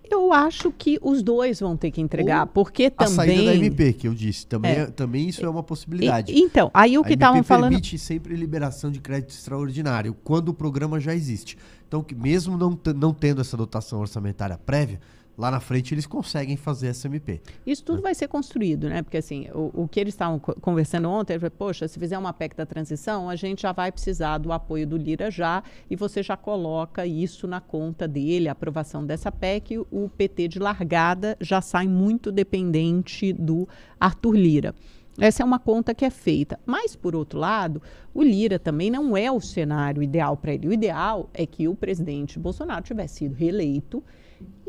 eu 0.10 0.34
acho 0.34 0.72
que 0.72 1.00
os 1.02 1.22
dois 1.22 1.60
vão 1.60 1.78
ter 1.78 1.92
que 1.92 2.02
entregar, 2.02 2.42
Ou 2.42 2.48
porque 2.48 2.90
também... 2.90 3.14
A 3.14 3.16
saída 3.16 3.46
da 3.46 3.56
MP, 3.56 3.94
que 3.94 4.08
eu 4.08 4.14
disse, 4.14 4.46
também, 4.46 4.72
é. 4.72 4.86
também 4.88 5.28
isso 5.28 5.46
é 5.46 5.50
uma 5.50 5.64
possibilidade. 5.64 6.32
E, 6.34 6.40
então, 6.40 6.70
aí 6.74 6.98
o 6.98 7.04
que 7.04 7.14
estavam 7.14 7.44
falando... 7.44 7.70
permite 7.72 7.98
sempre 7.98 8.36
liberação 8.36 8.92
de 8.92 9.00
crédito 9.00 9.32
extraordinário, 9.32 10.16
quando 10.24 10.50
o 10.50 10.54
programa 10.54 11.00
já 11.00 11.14
existe. 11.14 11.58
Então, 11.88 12.04
que 12.04 12.14
mesmo 12.14 12.58
não, 12.58 12.78
não 12.96 13.14
tendo 13.14 13.42
essa 13.42 13.56
dotação 13.56 14.00
orçamentária 14.00 14.58
prévia, 14.58 15.00
lá 15.40 15.50
na 15.50 15.62
frente 15.62 15.94
eles 15.94 16.06
conseguem 16.06 16.58
fazer 16.58 16.90
SMP. 16.94 17.42
Isso 17.66 17.82
tudo 17.82 17.98
né? 17.98 18.02
vai 18.04 18.14
ser 18.14 18.28
construído, 18.28 18.90
né? 18.90 19.02
Porque 19.02 19.16
assim, 19.16 19.48
o, 19.54 19.84
o 19.84 19.88
que 19.88 19.98
eles 19.98 20.14
estavam 20.14 20.38
conversando 20.38 21.10
ontem, 21.10 21.34
ele 21.34 21.40
falou, 21.40 21.56
poxa, 21.58 21.88
se 21.88 21.98
fizer 21.98 22.18
uma 22.18 22.34
PEC 22.34 22.58
da 22.58 22.66
transição, 22.66 23.30
a 23.30 23.38
gente 23.38 23.62
já 23.62 23.72
vai 23.72 23.90
precisar 23.90 24.38
do 24.38 24.52
apoio 24.52 24.86
do 24.86 24.98
Lira 24.98 25.32
já, 25.32 25.64
e 25.90 25.96
você 25.96 26.22
já 26.22 26.36
coloca 26.36 27.06
isso 27.06 27.48
na 27.48 27.62
conta 27.62 28.06
dele, 28.06 28.50
a 28.50 28.52
aprovação 28.52 29.06
dessa 29.06 29.32
PEC, 29.32 29.78
o 29.78 30.10
PT 30.10 30.50
de 30.50 30.60
largada 30.60 31.38
já 31.40 31.62
sai 31.62 31.88
muito 31.88 32.34
dependente 32.34 33.32
do 33.32 33.66
Arthur 33.98 34.36
Lira. 34.36 34.76
Essa 35.22 35.44
é 35.44 35.46
uma 35.46 35.60
conta 35.60 35.94
que 35.94 36.06
é 36.06 36.10
feita. 36.10 36.60
Mas, 36.66 36.96
por 36.96 37.16
outro 37.16 37.40
lado, 37.40 37.82
o 38.14 38.24
Lira 38.24 38.58
também 38.58 38.90
não 38.90 39.16
é 39.16 39.32
o 39.32 39.40
cenário 39.42 40.02
ideal 40.04 40.38
para 40.38 40.54
ele. 40.54 40.68
O 40.68 40.74
ideal 40.74 41.30
é 41.34 41.46
que 41.46 41.68
o 41.68 41.76
presidente 41.76 42.40
Bolsonaro 42.40 42.84
tivesse 42.84 43.20
sido 43.20 43.36
reeleito 43.36 44.04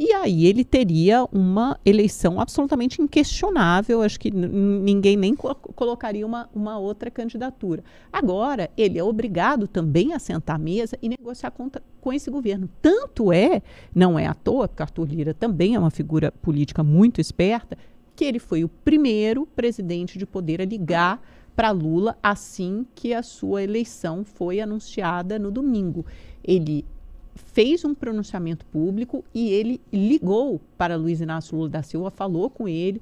e 0.02 0.14
aí 0.14 0.46
ele 0.46 0.64
teria 0.64 1.26
uma 1.30 1.78
eleição 1.84 2.40
absolutamente 2.40 3.02
inquestionável. 3.02 4.00
Acho 4.00 4.18
que 4.18 4.30
ninguém 4.30 5.14
nem 5.14 5.34
co 5.34 5.54
colocaria 5.54 6.26
uma, 6.26 6.48
uma 6.54 6.78
outra 6.78 7.10
candidatura. 7.10 7.84
Agora, 8.10 8.70
ele 8.78 8.98
é 8.98 9.04
obrigado 9.04 9.68
também 9.68 10.14
a 10.14 10.18
sentar 10.18 10.56
à 10.56 10.58
mesa 10.58 10.96
e 11.02 11.08
negociar 11.08 11.50
contra, 11.50 11.82
com 12.00 12.12
esse 12.14 12.30
governo. 12.30 12.66
Tanto 12.80 13.30
é, 13.30 13.60
não 13.94 14.18
é 14.18 14.26
à 14.26 14.32
toa, 14.32 14.66
porque 14.66 14.82
Arthur 14.82 15.06
Lira 15.06 15.34
também 15.34 15.74
é 15.74 15.78
uma 15.78 15.90
figura 15.90 16.32
política 16.32 16.82
muito 16.82 17.20
esperta, 17.20 17.76
que 18.16 18.24
ele 18.24 18.38
foi 18.38 18.64
o 18.64 18.70
primeiro 18.70 19.46
presidente 19.54 20.18
de 20.18 20.24
poder 20.24 20.62
a 20.62 20.64
ligar 20.64 21.22
para 21.54 21.70
Lula 21.72 22.16
assim 22.22 22.86
que 22.94 23.12
a 23.12 23.22
sua 23.22 23.62
eleição 23.62 24.24
foi 24.24 24.60
anunciada 24.60 25.38
no 25.38 25.50
domingo. 25.50 26.06
Ele 26.42 26.86
fez 27.34 27.84
um 27.84 27.94
pronunciamento 27.94 28.64
público 28.66 29.24
e 29.34 29.50
ele 29.50 29.80
ligou 29.92 30.60
para 30.76 30.96
Luiz 30.96 31.20
Inácio 31.20 31.56
Lula 31.56 31.68
da 31.68 31.82
Silva, 31.82 32.10
falou 32.10 32.50
com 32.50 32.68
ele. 32.68 33.00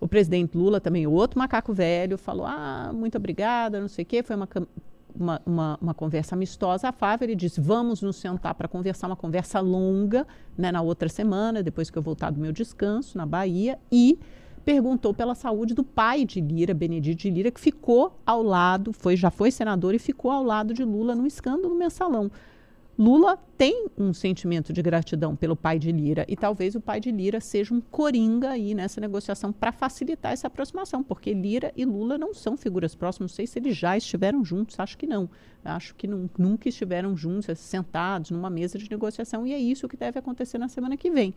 O 0.00 0.08
presidente 0.08 0.56
Lula 0.56 0.80
também, 0.80 1.06
outro 1.06 1.38
macaco 1.38 1.74
velho, 1.74 2.16
falou: 2.16 2.46
Ah, 2.46 2.90
muito 2.94 3.18
obrigada, 3.18 3.80
não 3.80 3.88
sei 3.88 4.02
o 4.02 4.06
quê. 4.06 4.22
Foi 4.22 4.34
uma, 4.34 4.48
uma, 5.14 5.42
uma, 5.44 5.78
uma 5.80 5.94
conversa 5.94 6.34
amistosa. 6.34 6.88
A 6.88 6.92
Fávia 6.92 7.26
ele 7.26 7.34
disse: 7.34 7.60
Vamos 7.60 8.00
nos 8.00 8.16
sentar 8.16 8.54
para 8.54 8.66
conversar, 8.66 9.08
uma 9.08 9.16
conversa 9.16 9.60
longa, 9.60 10.26
né, 10.56 10.72
na 10.72 10.80
outra 10.80 11.08
semana, 11.08 11.62
depois 11.62 11.90
que 11.90 11.98
eu 11.98 12.02
voltar 12.02 12.30
do 12.30 12.40
meu 12.40 12.52
descanso 12.52 13.18
na 13.18 13.26
Bahia. 13.26 13.78
E 13.92 14.18
perguntou 14.64 15.12
pela 15.12 15.34
saúde 15.34 15.74
do 15.74 15.84
pai 15.84 16.24
de 16.24 16.40
Lira, 16.40 16.72
Benedito 16.72 17.20
de 17.20 17.30
Lira, 17.30 17.50
que 17.50 17.60
ficou 17.60 18.18
ao 18.24 18.42
lado, 18.42 18.92
foi, 18.92 19.16
já 19.16 19.30
foi 19.30 19.50
senador 19.50 19.94
e 19.94 19.98
ficou 19.98 20.30
ao 20.30 20.42
lado 20.42 20.72
de 20.72 20.84
Lula 20.84 21.14
no 21.14 21.26
escândalo 21.26 21.74
mensalão. 21.74 22.30
Lula 23.00 23.38
tem 23.56 23.86
um 23.96 24.12
sentimento 24.12 24.74
de 24.74 24.82
gratidão 24.82 25.34
pelo 25.34 25.56
pai 25.56 25.78
de 25.78 25.90
Lira 25.90 26.26
e 26.28 26.36
talvez 26.36 26.74
o 26.74 26.82
pai 26.82 27.00
de 27.00 27.10
Lira 27.10 27.40
seja 27.40 27.72
um 27.72 27.80
coringa 27.80 28.50
aí 28.50 28.74
nessa 28.74 29.00
negociação 29.00 29.50
para 29.54 29.72
facilitar 29.72 30.32
essa 30.32 30.48
aproximação, 30.48 31.02
porque 31.02 31.32
Lira 31.32 31.72
e 31.74 31.86
Lula 31.86 32.18
não 32.18 32.34
são 32.34 32.58
figuras 32.58 32.94
próximas. 32.94 33.30
Não 33.30 33.36
sei 33.36 33.46
se 33.46 33.58
eles 33.58 33.74
já 33.74 33.96
estiveram 33.96 34.44
juntos, 34.44 34.78
acho 34.78 34.98
que 34.98 35.06
não. 35.06 35.30
Acho 35.64 35.94
que 35.94 36.06
nunca 36.06 36.68
estiveram 36.68 37.16
juntos, 37.16 37.58
sentados 37.58 38.32
numa 38.32 38.50
mesa 38.50 38.76
de 38.76 38.90
negociação 38.90 39.46
e 39.46 39.54
é 39.54 39.58
isso 39.58 39.88
que 39.88 39.96
deve 39.96 40.18
acontecer 40.18 40.58
na 40.58 40.68
semana 40.68 40.94
que 40.94 41.10
vem. 41.10 41.34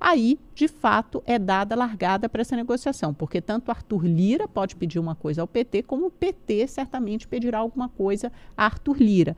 Aí, 0.00 0.40
de 0.54 0.66
fato, 0.66 1.22
é 1.26 1.38
dada 1.38 1.76
largada 1.76 2.26
para 2.26 2.40
essa 2.40 2.56
negociação, 2.56 3.12
porque 3.12 3.42
tanto 3.42 3.70
Arthur 3.70 4.06
Lira 4.06 4.48
pode 4.48 4.76
pedir 4.76 4.98
uma 4.98 5.14
coisa 5.14 5.42
ao 5.42 5.46
PT, 5.46 5.82
como 5.82 6.06
o 6.06 6.10
PT 6.10 6.66
certamente 6.68 7.28
pedirá 7.28 7.58
alguma 7.58 7.90
coisa 7.90 8.32
a 8.56 8.64
Arthur 8.64 8.96
Lira 8.96 9.36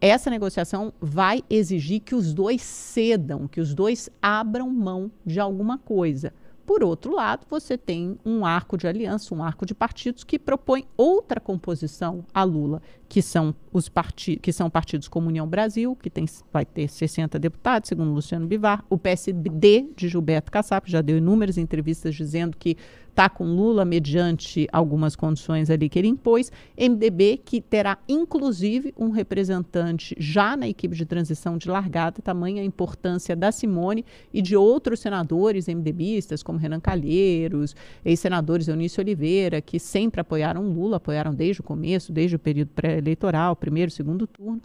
essa 0.00 0.30
negociação 0.30 0.92
vai 1.00 1.42
exigir 1.48 2.00
que 2.00 2.14
os 2.14 2.34
dois 2.34 2.62
cedam, 2.62 3.48
que 3.48 3.60
os 3.60 3.74
dois 3.74 4.10
abram 4.20 4.70
mão 4.70 5.10
de 5.24 5.40
alguma 5.40 5.78
coisa. 5.78 6.32
Por 6.66 6.82
outro 6.82 7.14
lado, 7.14 7.46
você 7.48 7.78
tem 7.78 8.18
um 8.24 8.44
arco 8.44 8.76
de 8.76 8.88
aliança, 8.88 9.32
um 9.32 9.42
arco 9.42 9.64
de 9.64 9.72
partidos 9.72 10.24
que 10.24 10.36
propõe 10.36 10.84
outra 10.96 11.40
composição 11.40 12.24
a 12.34 12.42
Lula, 12.42 12.82
que 13.08 13.22
são 13.22 13.54
os 13.72 13.88
partidos, 13.88 14.42
que 14.42 14.52
são 14.52 14.68
partidos 14.68 15.06
como 15.06 15.28
União 15.28 15.46
Brasil, 15.46 15.94
que 15.94 16.10
tem, 16.10 16.24
vai 16.52 16.64
ter 16.64 16.88
60 16.88 17.38
deputados, 17.38 17.88
segundo 17.88 18.10
Luciano 18.10 18.48
Bivar, 18.48 18.84
o 18.90 18.98
PSD 18.98 19.90
de 19.94 20.08
Gilberto 20.08 20.50
Kassab, 20.50 20.90
já 20.90 21.00
deu 21.00 21.18
inúmeras 21.18 21.56
entrevistas 21.56 22.16
dizendo 22.16 22.56
que 22.56 22.76
está 23.16 23.30
com 23.30 23.46
Lula 23.46 23.82
mediante 23.86 24.68
algumas 24.70 25.16
condições 25.16 25.70
ali 25.70 25.88
que 25.88 25.98
ele 25.98 26.06
impôs, 26.06 26.52
MDB 26.78 27.40
que 27.42 27.62
terá 27.62 27.96
inclusive 28.06 28.92
um 28.94 29.08
representante 29.08 30.14
já 30.18 30.54
na 30.54 30.68
equipe 30.68 30.94
de 30.94 31.06
transição 31.06 31.56
de 31.56 31.66
largada, 31.66 32.20
tamanha 32.20 32.60
a 32.60 32.64
importância 32.64 33.34
da 33.34 33.50
Simone 33.50 34.04
e 34.34 34.42
de 34.42 34.54
outros 34.54 35.00
senadores 35.00 35.66
MDBistas, 35.66 36.42
como 36.42 36.58
Renan 36.58 36.78
Calheiros, 36.78 37.74
ex-senadores 38.04 38.68
Eunício 38.68 39.00
Oliveira, 39.00 39.62
que 39.62 39.78
sempre 39.78 40.20
apoiaram 40.20 40.68
Lula, 40.68 40.98
apoiaram 40.98 41.32
desde 41.32 41.62
o 41.62 41.64
começo, 41.64 42.12
desde 42.12 42.36
o 42.36 42.38
período 42.38 42.68
pré-eleitoral, 42.74 43.56
primeiro, 43.56 43.90
segundo 43.90 44.26
turno. 44.26 44.60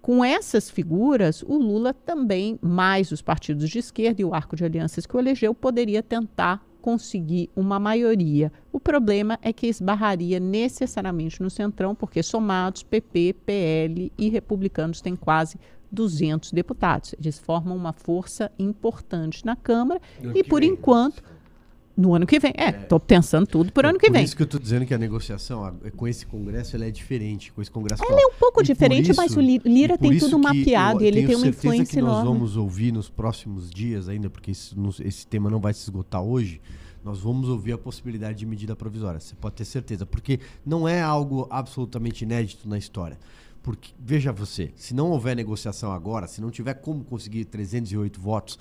Com 0.00 0.24
essas 0.24 0.70
figuras, 0.70 1.42
o 1.42 1.58
Lula 1.58 1.92
também, 1.92 2.58
mais 2.62 3.12
os 3.12 3.20
partidos 3.20 3.68
de 3.68 3.78
esquerda 3.78 4.22
e 4.22 4.24
o 4.24 4.32
arco 4.32 4.56
de 4.56 4.64
alianças 4.64 5.04
que 5.04 5.14
o 5.14 5.20
elegeu, 5.20 5.54
poderia 5.54 6.02
tentar 6.02 6.71
conseguir 6.82 7.48
uma 7.56 7.78
maioria. 7.78 8.52
O 8.72 8.80
problema 8.80 9.38
é 9.40 9.52
que 9.52 9.68
esbarraria 9.68 10.40
necessariamente 10.40 11.40
no 11.40 11.48
centrão, 11.48 11.94
porque 11.94 12.22
somados 12.22 12.82
PP, 12.82 13.36
PL 13.46 14.12
e 14.18 14.28
republicanos 14.28 15.00
têm 15.00 15.14
quase 15.14 15.58
200 15.90 16.52
deputados. 16.52 17.14
Eles 17.18 17.38
formam 17.38 17.76
uma 17.76 17.92
força 17.92 18.50
importante 18.58 19.46
na 19.46 19.54
Câmara 19.54 20.00
e, 20.34 20.42
por 20.42 20.64
enquanto, 20.64 21.22
no 21.96 22.14
ano 22.14 22.26
que 22.26 22.38
vem. 22.38 22.52
É, 22.56 22.70
estou 22.70 22.96
é. 22.96 23.00
pensando 23.00 23.46
tudo 23.46 23.72
por 23.72 23.84
ano 23.84 23.98
que 23.98 24.10
vem. 24.10 24.22
Por 24.22 24.26
isso 24.26 24.36
que 24.36 24.42
eu 24.42 24.46
estou 24.46 24.60
dizendo 24.60 24.86
que 24.86 24.94
a 24.94 24.98
negociação 24.98 25.76
com 25.96 26.08
esse 26.08 26.26
Congresso 26.26 26.76
ela 26.76 26.86
é 26.86 26.90
diferente. 26.90 27.52
Com 27.52 27.60
esse 27.62 27.70
Congresso 27.70 28.02
ela 28.04 28.20
é 28.20 28.26
um 28.26 28.34
pouco 28.38 28.62
diferente, 28.62 29.10
isso, 29.10 29.20
mas 29.20 29.36
o 29.36 29.40
Lira 29.40 29.98
tem 29.98 30.18
tudo 30.18 30.38
mapeado 30.38 31.02
e 31.02 31.06
ele 31.06 31.26
tem 31.26 31.36
uma 31.36 31.46
influência 31.46 31.96
que 31.96 32.02
nós 32.02 32.24
vamos 32.24 32.56
ouvir 32.56 32.92
nos 32.92 33.08
próximos 33.08 33.70
dias 33.70 34.08
ainda, 34.08 34.30
porque 34.30 34.50
esse, 34.50 34.74
esse 35.04 35.26
tema 35.26 35.50
não 35.50 35.60
vai 35.60 35.72
se 35.72 35.82
esgotar 35.82 36.22
hoje. 36.22 36.60
Nós 37.04 37.18
vamos 37.18 37.48
ouvir 37.48 37.72
a 37.72 37.78
possibilidade 37.78 38.38
de 38.38 38.46
medida 38.46 38.76
provisória. 38.76 39.18
Você 39.18 39.34
pode 39.34 39.56
ter 39.56 39.64
certeza, 39.64 40.06
porque 40.06 40.38
não 40.64 40.86
é 40.86 41.02
algo 41.02 41.48
absolutamente 41.50 42.22
inédito 42.22 42.68
na 42.68 42.78
história. 42.78 43.18
Porque 43.60 43.92
veja 43.98 44.32
você, 44.32 44.72
se 44.74 44.94
não 44.94 45.10
houver 45.10 45.36
negociação 45.36 45.92
agora, 45.92 46.26
se 46.26 46.40
não 46.40 46.50
tiver 46.50 46.74
como 46.74 47.04
conseguir 47.04 47.44
308 47.44 48.20
votos, 48.20 48.58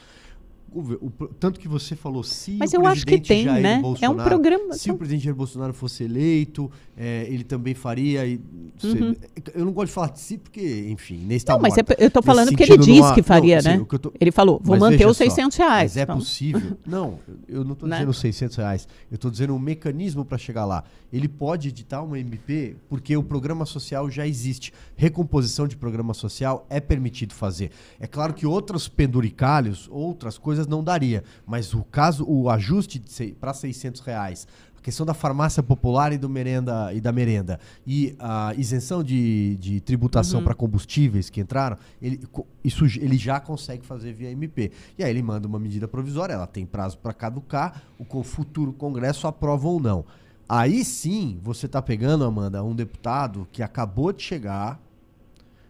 o, 0.74 1.08
o, 1.08 1.28
tanto 1.28 1.60
que 1.60 1.68
você 1.68 1.98
falou, 1.98 2.24
se 2.24 2.52
Mas 2.54 2.74
eu 2.74 2.86
acho 2.86 3.06
que 3.06 3.20
tem, 3.20 3.44
Jair 3.44 3.62
né? 3.62 3.82
Bolsonaro, 3.82 4.20
é 4.20 4.24
um 4.24 4.26
programa. 4.26 4.74
Se 4.74 4.90
o 4.90 4.96
presidente 4.96 5.26
Jair 5.26 5.36
Bolsonaro 5.36 5.74
fosse 5.74 6.06
eleito, 6.06 6.72
é, 6.96 7.26
ele 7.28 7.44
também 7.44 7.74
faria. 7.74 8.26
E, 8.26 8.40
uhum. 8.82 9.14
Eu 9.54 9.66
não 9.66 9.74
gosto 9.74 9.88
de 9.88 9.94
falar 9.94 10.12
de 10.12 10.22
si, 10.22 10.38
porque, 10.38 10.88
enfim, 10.90 11.18
nesse 11.26 11.46
Não, 11.48 11.60
mas 11.60 11.78
é, 11.78 11.82
eu 11.98 12.08
estou 12.08 12.24
falando 12.24 12.50
porque 12.50 12.64
ele 12.64 12.78
disse 12.78 13.14
que 13.14 13.22
faria, 13.22 13.62
não, 13.62 13.72
né? 13.72 13.78
Sim, 13.80 13.98
tô... 13.98 14.14
Ele 14.18 14.32
falou, 14.32 14.62
vou 14.64 14.78
manter 14.78 15.06
os 15.06 15.18
600 15.18 15.54
só, 15.54 15.64
reais. 15.64 15.92
Mas 15.92 15.98
é 15.98 16.02
então. 16.04 16.18
possível. 16.18 16.78
não, 16.88 17.20
eu 17.50 17.66
não 17.66 17.74
estou 17.74 17.90
né? 17.90 17.98
dizendo 17.98 18.14
600 18.14 18.56
reais. 18.56 18.88
Eu 19.12 19.16
estou 19.16 19.30
dizendo 19.30 19.54
um 19.54 19.60
mecanismo 19.60 20.24
para 20.24 20.38
chegar 20.38 20.64
lá. 20.64 20.86
Ele 21.12 21.28
pode 21.28 21.68
editar 21.68 22.02
uma 22.02 22.18
MP 22.18 22.78
porque 22.88 23.18
o 23.18 23.24
programa 23.24 23.66
social 23.66 24.10
já 24.10 24.26
existe. 24.26 24.74
Recomposição 24.96 25.68
de 25.68 25.76
programa 25.76 26.14
social 26.14 26.66
é 26.70 26.80
permitido 26.80 27.34
fazer. 27.34 27.72
É 28.00 28.08
claro 28.08 28.34
que 28.34 28.46
outros 28.46 28.88
penduricalhos, 28.88 29.90
outras 29.92 30.38
coisas 30.38 30.61
não 30.68 30.84
daria. 30.84 31.24
Mas 31.46 31.74
o 31.74 31.84
caso, 31.84 32.26
o 32.28 32.50
ajuste 32.50 33.02
para 33.40 33.54
600 33.54 34.02
reais, 34.02 34.48
a 34.82 34.84
questão 34.84 35.06
da 35.06 35.14
farmácia 35.14 35.62
popular 35.62 36.12
e, 36.12 36.18
do 36.18 36.28
merenda, 36.28 36.92
e 36.92 37.00
da 37.00 37.12
merenda 37.12 37.60
e 37.86 38.16
a 38.18 38.52
isenção 38.56 39.04
de, 39.04 39.56
de 39.58 39.80
tributação 39.80 40.40
uhum. 40.40 40.46
para 40.46 40.56
combustíveis 40.56 41.30
que 41.30 41.40
entraram, 41.40 41.78
ele, 42.02 42.20
isso 42.64 42.86
ele 42.86 43.16
já 43.16 43.40
consegue 43.40 43.86
fazer 43.86 44.12
via 44.12 44.32
MP. 44.32 44.72
E 44.98 45.04
aí 45.04 45.10
ele 45.12 45.22
manda 45.22 45.48
uma 45.48 45.60
medida 45.60 45.88
provisória, 45.88 46.34
ela 46.34 46.48
tem 46.48 46.66
prazo 46.66 46.98
para 46.98 47.14
caducar, 47.14 47.84
o 48.00 48.24
futuro 48.24 48.74
Congresso 48.74 49.28
aprova 49.28 49.68
ou 49.68 49.80
não. 49.80 50.04
Aí 50.50 50.84
sim, 50.84 51.40
você 51.44 51.68
está 51.68 51.82
pegando, 51.82 52.26
Amanda, 52.26 52.64
um 52.64 52.76
deputado 52.76 53.48
que 53.52 53.62
acabou 53.62 54.12
de 54.12 54.24
chegar 54.24 54.82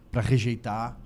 para 0.09 0.21
rejeitar 0.21 0.97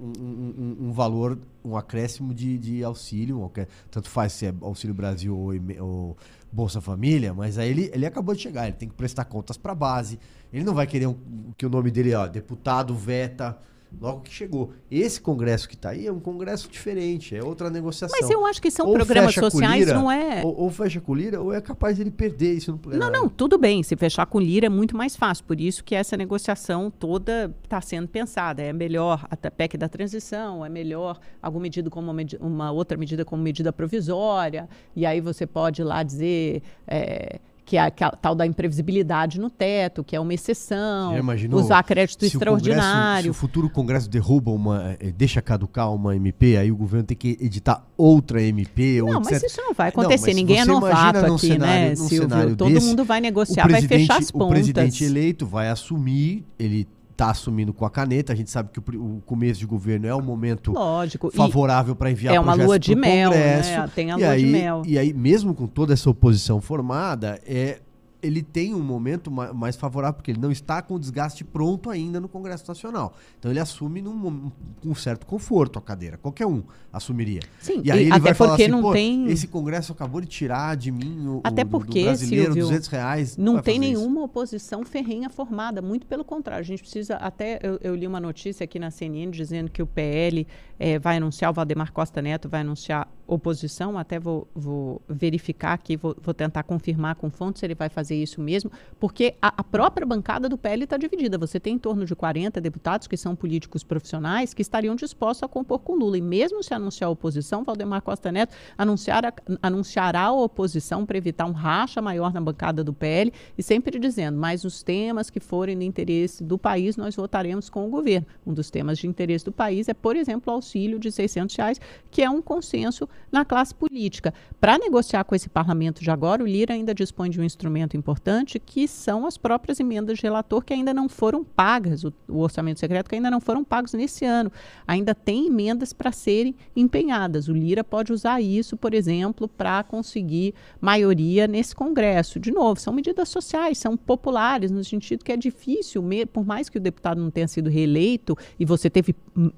um, 0.00 0.54
um, 0.80 0.88
um, 0.88 0.92
valor, 0.92 1.38
um 1.64 1.76
acréscimo 1.76 2.32
de, 2.32 2.56
de 2.58 2.82
auxílio, 2.82 3.50
tanto 3.90 4.08
faz 4.08 4.32
se 4.32 4.46
é 4.46 4.54
Auxílio 4.60 4.94
Brasil 4.94 5.36
ou, 5.36 5.52
ou, 5.80 6.16
Bolsa 6.52 6.80
Família, 6.80 7.32
mas 7.32 7.58
aí 7.58 7.70
ele, 7.70 7.90
ele 7.94 8.06
acabou 8.06 8.34
de 8.34 8.40
chegar, 8.40 8.66
ele 8.66 8.76
tem 8.76 8.88
que 8.88 8.94
prestar 8.94 9.24
contas 9.24 9.56
para 9.56 9.72
a 9.72 9.74
base, 9.74 10.18
ele 10.52 10.64
não 10.64 10.74
vai 10.74 10.86
querer 10.86 11.06
um, 11.06 11.16
que 11.56 11.64
o 11.64 11.68
nome 11.68 11.90
dele, 11.90 12.14
ó, 12.14 12.26
deputado 12.26 12.94
veta 12.94 13.56
logo 13.98 14.20
que 14.20 14.32
chegou. 14.32 14.72
Esse 14.90 15.20
congresso 15.20 15.68
que 15.68 15.74
está 15.74 15.90
aí 15.90 16.06
é 16.06 16.12
um 16.12 16.20
congresso 16.20 16.68
diferente, 16.68 17.34
é 17.34 17.42
outra 17.42 17.70
negociação. 17.70 18.16
Mas 18.20 18.30
eu 18.30 18.44
acho 18.46 18.60
que 18.60 18.70
são 18.70 18.86
ou 18.86 18.94
programas 18.94 19.34
sociais, 19.34 19.86
Lira, 19.86 19.94
não 19.94 20.10
é. 20.10 20.42
Ou, 20.44 20.62
ou, 20.62 20.70
fecha 20.70 21.00
com 21.00 21.14
Lira, 21.14 21.40
ou 21.40 21.52
é 21.52 21.60
capaz 21.60 21.98
ele 21.98 22.10
perder 22.10 22.54
isso 22.54 22.72
no 22.72 22.78
plenário. 22.78 23.12
Não, 23.12 23.22
não, 23.22 23.28
tudo 23.28 23.58
bem. 23.58 23.82
Se 23.82 23.96
fechar 23.96 24.26
com 24.26 24.40
Lira 24.40 24.66
é 24.66 24.68
muito 24.68 24.96
mais 24.96 25.16
fácil. 25.16 25.44
Por 25.44 25.60
isso 25.60 25.82
que 25.82 25.94
essa 25.94 26.16
negociação 26.16 26.90
toda 26.90 27.54
está 27.62 27.80
sendo 27.80 28.08
pensada. 28.08 28.62
É 28.62 28.72
melhor 28.72 29.26
a 29.30 29.50
PEC 29.50 29.76
da 29.76 29.88
transição, 29.88 30.64
é 30.64 30.68
melhor 30.68 31.18
alguma 31.42 31.62
medida 31.62 31.90
como 31.90 32.10
uma, 32.10 32.22
uma 32.40 32.70
outra 32.70 32.96
medida 32.96 33.24
como 33.24 33.42
medida 33.42 33.72
provisória. 33.72 34.68
E 34.94 35.04
aí 35.04 35.20
você 35.20 35.46
pode 35.46 35.82
lá 35.82 36.02
dizer. 36.02 36.62
É, 36.86 37.40
que 37.70 37.76
é 37.76 37.82
a, 37.82 37.88
que 37.88 38.02
a, 38.02 38.10
tal 38.10 38.34
da 38.34 38.44
imprevisibilidade 38.44 39.38
no 39.38 39.48
teto, 39.48 40.02
que 40.02 40.16
é 40.16 40.20
uma 40.20 40.34
exceção, 40.34 41.14
usar 41.52 41.80
crédito 41.84 42.24
extraordinário. 42.24 43.22
se 43.22 43.30
o 43.30 43.32
futuro 43.32 43.70
Congresso 43.70 44.10
derruba 44.10 44.50
uma, 44.50 44.96
eh, 44.98 45.12
deixa 45.12 45.40
caducar 45.40 45.94
uma 45.94 46.16
MP, 46.16 46.56
aí 46.56 46.72
o 46.72 46.76
governo 46.76 47.06
tem 47.06 47.16
que 47.16 47.38
editar 47.40 47.86
outra 47.96 48.42
MP. 48.42 49.00
Não, 49.00 49.20
mas 49.20 49.40
isso 49.40 49.62
não 49.62 49.72
vai 49.72 49.90
acontecer. 49.90 50.30
Não, 50.30 50.34
Ninguém 50.34 50.58
é 50.58 50.64
novato 50.64 51.18
aqui, 51.18 51.46
cenário, 51.46 51.90
né, 51.90 51.94
Silvio? 51.94 52.56
Todo 52.56 52.74
desse, 52.74 52.86
mundo 52.88 53.04
vai 53.04 53.20
negociar, 53.20 53.68
vai 53.68 53.82
fechar 53.82 54.18
as 54.18 54.32
pontas. 54.32 54.48
O 54.48 54.50
presidente 54.50 55.04
eleito 55.04 55.46
vai 55.46 55.68
assumir, 55.68 56.44
ele 56.58 56.88
está 57.20 57.30
assumindo 57.30 57.74
com 57.74 57.84
a 57.84 57.90
caneta. 57.90 58.32
A 58.32 58.36
gente 58.36 58.50
sabe 58.50 58.70
que 58.72 58.78
o, 58.78 59.16
o, 59.16 59.22
começo 59.26 59.60
de 59.60 59.66
governo 59.66 60.06
é 60.06 60.14
um 60.14 60.22
momento 60.22 60.72
Lógico. 60.72 61.30
favorável 61.30 61.94
para 61.94 62.10
enviar 62.10 62.34
É 62.34 62.40
uma 62.40 62.54
lua 62.54 62.78
de 62.78 62.94
mel, 62.94 63.30
né? 63.30 63.88
Tem 63.94 64.10
a 64.10 64.16
lua 64.16 64.30
aí, 64.30 64.44
de 64.44 64.50
mel. 64.50 64.82
E 64.86 64.98
aí, 64.98 65.12
mesmo 65.12 65.54
com 65.54 65.66
toda 65.66 65.92
essa 65.92 66.08
oposição 66.08 66.60
formada, 66.60 67.38
é 67.46 67.78
ele 68.22 68.42
tem 68.42 68.74
um 68.74 68.82
momento 68.82 69.30
mais 69.30 69.76
favorável, 69.76 70.14
porque 70.14 70.30
ele 70.30 70.40
não 70.40 70.50
está 70.50 70.82
com 70.82 70.94
o 70.94 70.98
desgaste 70.98 71.44
pronto 71.44 71.90
ainda 71.90 72.20
no 72.20 72.28
Congresso 72.28 72.64
Nacional. 72.66 73.14
Então 73.38 73.50
ele 73.50 73.60
assume 73.60 74.02
num, 74.02 74.50
com 74.82 74.88
um 74.88 74.94
certo 74.94 75.26
conforto 75.26 75.78
a 75.78 75.82
cadeira. 75.82 76.16
Qualquer 76.18 76.46
um 76.46 76.62
assumiria. 76.92 77.40
Sim, 77.60 77.80
e 77.84 77.90
aí 77.90 77.98
e 77.98 78.02
ele 78.02 78.12
até 78.12 78.20
vai 78.20 78.34
porque 78.34 78.34
falar 78.34 78.54
assim, 78.54 78.68
não 78.68 78.92
tem. 78.92 79.26
Esse 79.26 79.46
Congresso 79.46 79.92
acabou 79.92 80.20
de 80.20 80.26
tirar 80.26 80.76
de 80.76 80.90
mim 80.90 81.26
o, 81.26 81.40
até 81.44 81.64
porque, 81.64 82.00
do 82.00 82.04
brasileiro 82.06 82.52
Silvio, 82.52 82.62
200 82.64 82.88
reais. 82.88 83.36
Não, 83.36 83.54
não 83.54 83.62
tem 83.62 83.78
nenhuma 83.78 84.16
isso. 84.16 84.24
oposição 84.24 84.84
ferrenha 84.84 85.30
formada. 85.30 85.80
Muito 85.80 86.06
pelo 86.06 86.24
contrário. 86.24 86.60
A 86.60 86.66
gente 86.66 86.82
precisa. 86.82 87.16
Até 87.16 87.60
eu, 87.62 87.78
eu 87.82 87.94
li 87.94 88.06
uma 88.06 88.20
notícia 88.20 88.64
aqui 88.64 88.78
na 88.78 88.90
CNN 88.90 89.30
dizendo 89.30 89.70
que 89.70 89.82
o 89.82 89.86
PL 89.86 90.46
é, 90.78 90.98
vai 90.98 91.16
anunciar, 91.16 91.50
o 91.50 91.54
Valdemar 91.54 91.92
Costa 91.92 92.20
Neto 92.20 92.48
vai 92.48 92.60
anunciar 92.60 93.08
oposição. 93.26 93.96
Até 93.96 94.18
vou, 94.18 94.48
vou 94.54 95.00
verificar 95.08 95.72
aqui, 95.72 95.96
vou, 95.96 96.16
vou 96.20 96.34
tentar 96.34 96.64
confirmar 96.64 97.14
com 97.14 97.30
fontes 97.30 97.60
se 97.60 97.66
ele 97.66 97.74
vai 97.74 97.88
fazer 97.88 98.09
fazer 98.10 98.16
isso 98.16 98.40
mesmo, 98.40 98.70
porque 98.98 99.34
a, 99.40 99.54
a 99.58 99.64
própria 99.64 100.06
bancada 100.06 100.48
do 100.48 100.58
PL 100.58 100.84
está 100.84 100.96
dividida. 100.96 101.38
Você 101.38 101.60
tem 101.60 101.74
em 101.74 101.78
torno 101.78 102.04
de 102.04 102.14
40 102.14 102.60
deputados 102.60 103.06
que 103.06 103.16
são 103.16 103.36
políticos 103.36 103.84
profissionais 103.84 104.52
que 104.52 104.62
estariam 104.62 104.96
dispostos 104.96 105.44
a 105.44 105.48
compor 105.48 105.80
com 105.80 105.94
Lula. 105.94 106.18
E 106.18 106.20
mesmo 106.20 106.62
se 106.62 106.74
anunciar 106.74 107.08
a 107.08 107.10
oposição, 107.10 107.62
Valdemar 107.64 108.02
Costa 108.02 108.32
Neto 108.32 108.54
anunciar 108.76 109.20
anunciará 109.62 110.22
a 110.22 110.32
oposição 110.32 111.06
para 111.06 111.16
evitar 111.16 111.46
um 111.46 111.52
racha 111.52 112.02
maior 112.02 112.32
na 112.32 112.40
bancada 112.40 112.82
do 112.82 112.92
PL 112.92 113.32
e 113.56 113.62
sempre 113.62 113.98
dizendo, 113.98 114.38
mas 114.38 114.64
os 114.64 114.82
temas 114.82 115.30
que 115.30 115.40
forem 115.40 115.76
do 115.76 115.84
interesse 115.84 116.42
do 116.42 116.58
país, 116.58 116.96
nós 116.96 117.14
votaremos 117.14 117.70
com 117.70 117.86
o 117.86 117.90
governo. 117.90 118.26
Um 118.46 118.52
dos 118.52 118.70
temas 118.70 118.98
de 118.98 119.06
interesse 119.06 119.44
do 119.44 119.52
país 119.52 119.88
é, 119.88 119.94
por 119.94 120.16
exemplo, 120.16 120.52
o 120.52 120.56
auxílio 120.56 120.98
de 120.98 121.12
600 121.12 121.54
reais, 121.54 121.80
que 122.10 122.22
é 122.22 122.30
um 122.30 122.42
consenso 122.42 123.08
na 123.30 123.44
classe 123.44 123.74
política. 123.74 124.32
Para 124.60 124.78
negociar 124.78 125.24
com 125.24 125.34
esse 125.34 125.48
parlamento 125.48 126.02
de 126.02 126.10
agora, 126.10 126.42
o 126.42 126.46
Lira 126.46 126.74
ainda 126.74 126.94
dispõe 126.94 127.30
de 127.30 127.40
um 127.40 127.44
instrumento 127.44 127.96
importante, 128.00 128.58
que 128.58 128.88
são 128.88 129.26
as 129.26 129.36
próprias 129.36 129.78
emendas 129.78 130.18
de 130.18 130.22
relator 130.22 130.64
que 130.64 130.72
ainda 130.72 130.92
não 130.92 131.08
foram 131.08 131.44
pagas, 131.44 132.02
o, 132.02 132.12
o 132.28 132.38
orçamento 132.38 132.80
secreto 132.80 133.08
que 133.08 133.14
ainda 133.14 133.30
não 133.30 133.40
foram 133.40 133.62
pagos 133.62 133.92
nesse 133.92 134.24
ano. 134.24 134.50
Ainda 134.86 135.14
tem 135.14 135.46
emendas 135.46 135.92
para 135.92 136.10
serem 136.10 136.54
empenhadas. 136.74 137.46
O 137.46 137.52
Lira 137.52 137.84
pode 137.84 138.12
usar 138.12 138.40
isso, 138.40 138.76
por 138.76 138.94
exemplo, 138.94 139.46
para 139.46 139.82
conseguir 139.84 140.54
maioria 140.80 141.46
nesse 141.46 141.74
Congresso. 141.74 142.40
De 142.40 142.50
novo, 142.50 142.80
são 142.80 142.92
medidas 142.92 143.28
sociais, 143.28 143.78
são 143.78 143.96
populares, 143.96 144.70
no 144.70 144.82
sentido 144.82 145.24
que 145.24 145.30
é 145.30 145.36
difícil, 145.36 146.02
por 146.32 146.44
mais 146.44 146.68
que 146.68 146.78
o 146.78 146.80
deputado 146.80 147.20
não 147.20 147.30
tenha 147.30 147.46
sido 147.46 147.70
reeleito 147.70 148.36
e 148.58 148.64
você 148.64 148.90
teve 148.90 149.14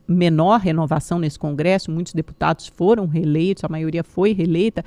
menor 0.06 0.60
renovação 0.60 1.18
nesse 1.18 1.38
Congresso, 1.38 1.90
muitos 1.90 2.12
deputados 2.12 2.66
foram 2.66 3.06
reeleitos, 3.06 3.64
a 3.64 3.68
maioria 3.68 4.04
foi 4.04 4.32
reeleita 4.32 4.84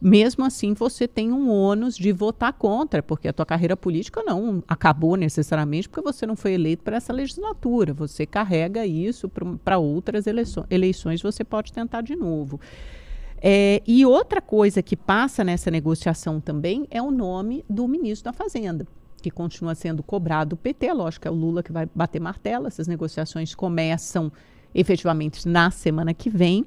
mesmo 0.00 0.44
assim 0.44 0.74
você 0.74 1.08
tem 1.08 1.32
um 1.32 1.50
ônus 1.50 1.96
de 1.96 2.12
votar 2.12 2.52
contra, 2.52 3.02
porque 3.02 3.28
a 3.28 3.32
tua 3.32 3.44
carreira 3.44 3.76
política 3.76 4.22
não 4.22 4.62
acabou 4.68 5.16
necessariamente 5.16 5.88
porque 5.88 6.02
você 6.02 6.24
não 6.24 6.36
foi 6.36 6.52
eleito 6.52 6.84
para 6.84 6.96
essa 6.96 7.12
legislatura. 7.12 7.92
Você 7.94 8.24
carrega 8.24 8.86
isso 8.86 9.28
para 9.64 9.78
outras 9.78 10.26
eleições, 10.70 11.20
você 11.20 11.42
pode 11.42 11.72
tentar 11.72 12.02
de 12.02 12.14
novo. 12.14 12.60
É, 13.40 13.82
e 13.86 14.04
outra 14.04 14.40
coisa 14.40 14.82
que 14.82 14.96
passa 14.96 15.44
nessa 15.44 15.70
negociação 15.70 16.40
também 16.40 16.86
é 16.90 17.00
o 17.00 17.10
nome 17.10 17.64
do 17.68 17.86
ministro 17.86 18.24
da 18.24 18.32
Fazenda, 18.32 18.86
que 19.22 19.30
continua 19.30 19.74
sendo 19.74 20.02
cobrado 20.02 20.50
do 20.50 20.56
PT. 20.56 20.92
Lógico 20.92 21.22
que 21.22 21.28
é 21.28 21.30
o 21.30 21.34
Lula 21.34 21.62
que 21.62 21.72
vai 21.72 21.88
bater 21.94 22.20
martelo. 22.20 22.66
Essas 22.66 22.88
negociações 22.88 23.54
começam 23.54 24.32
efetivamente 24.74 25.48
na 25.48 25.70
semana 25.70 26.12
que 26.12 26.28
vem. 26.30 26.64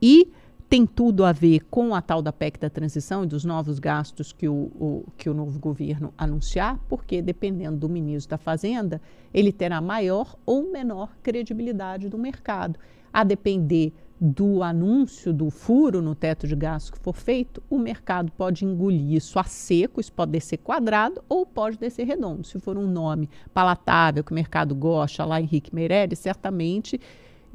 E 0.00 0.30
tem 0.74 0.84
tudo 0.86 1.24
a 1.24 1.30
ver 1.30 1.60
com 1.70 1.94
a 1.94 2.02
tal 2.02 2.20
da 2.20 2.32
PEC 2.32 2.58
da 2.58 2.68
transição 2.68 3.22
e 3.22 3.28
dos 3.28 3.44
novos 3.44 3.78
gastos 3.78 4.32
que 4.32 4.48
o, 4.48 4.72
o, 4.74 5.04
que 5.16 5.30
o 5.30 5.34
novo 5.34 5.56
governo 5.60 6.12
anunciar, 6.18 6.80
porque 6.88 7.22
dependendo 7.22 7.76
do 7.76 7.88
ministro 7.88 8.30
da 8.30 8.38
Fazenda, 8.38 9.00
ele 9.32 9.52
terá 9.52 9.80
maior 9.80 10.34
ou 10.44 10.68
menor 10.72 11.16
credibilidade 11.22 12.08
do 12.08 12.18
mercado. 12.18 12.76
A 13.12 13.22
depender 13.22 13.92
do 14.20 14.64
anúncio 14.64 15.32
do 15.32 15.48
furo 15.48 16.02
no 16.02 16.12
teto 16.12 16.44
de 16.44 16.56
gastos 16.56 16.90
que 16.90 16.98
for 16.98 17.14
feito, 17.14 17.62
o 17.70 17.78
mercado 17.78 18.32
pode 18.32 18.64
engolir 18.64 19.12
isso 19.12 19.38
a 19.38 19.44
seco, 19.44 20.00
isso 20.00 20.12
pode 20.12 20.32
descer 20.32 20.56
quadrado 20.56 21.22
ou 21.28 21.46
pode 21.46 21.78
descer 21.78 22.04
redondo. 22.04 22.44
Se 22.44 22.58
for 22.58 22.76
um 22.76 22.88
nome 22.88 23.30
palatável 23.52 24.24
que 24.24 24.32
o 24.32 24.34
mercado 24.34 24.74
gosta, 24.74 25.24
lá 25.24 25.40
Henrique 25.40 25.72
Meirelles, 25.72 26.18
certamente 26.18 27.00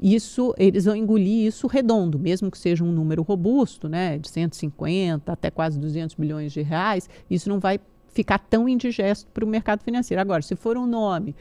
isso 0.02 0.54
eles 0.58 0.86
vão 0.86 0.96
engolir 0.96 1.48
isso 1.48 1.68
redondo, 1.68 2.18
mesmo 2.18 2.50
que 2.50 2.58
seja 2.58 2.84
um 2.84 2.92
número 2.92 3.22
robusto, 3.22 3.90
né, 3.90 4.18
de 4.18 4.30
150 4.30 5.32
até 5.32 5.52
quase 5.52 5.78
200 5.78 6.16
bilhões 6.16 6.54
de 6.54 6.62
reais, 6.62 7.10
isso 7.30 7.50
não 7.50 7.60
vai 7.60 7.80
ficar 8.08 8.40
tão 8.40 8.68
indigesto 8.68 9.28
para 9.34 9.46
o 9.46 9.48
mercado 9.48 9.84
financeiro. 9.84 10.22
Agora, 10.22 10.42
se 10.42 10.56
for 10.56 10.78
um 10.78 10.88
nome 10.88 11.36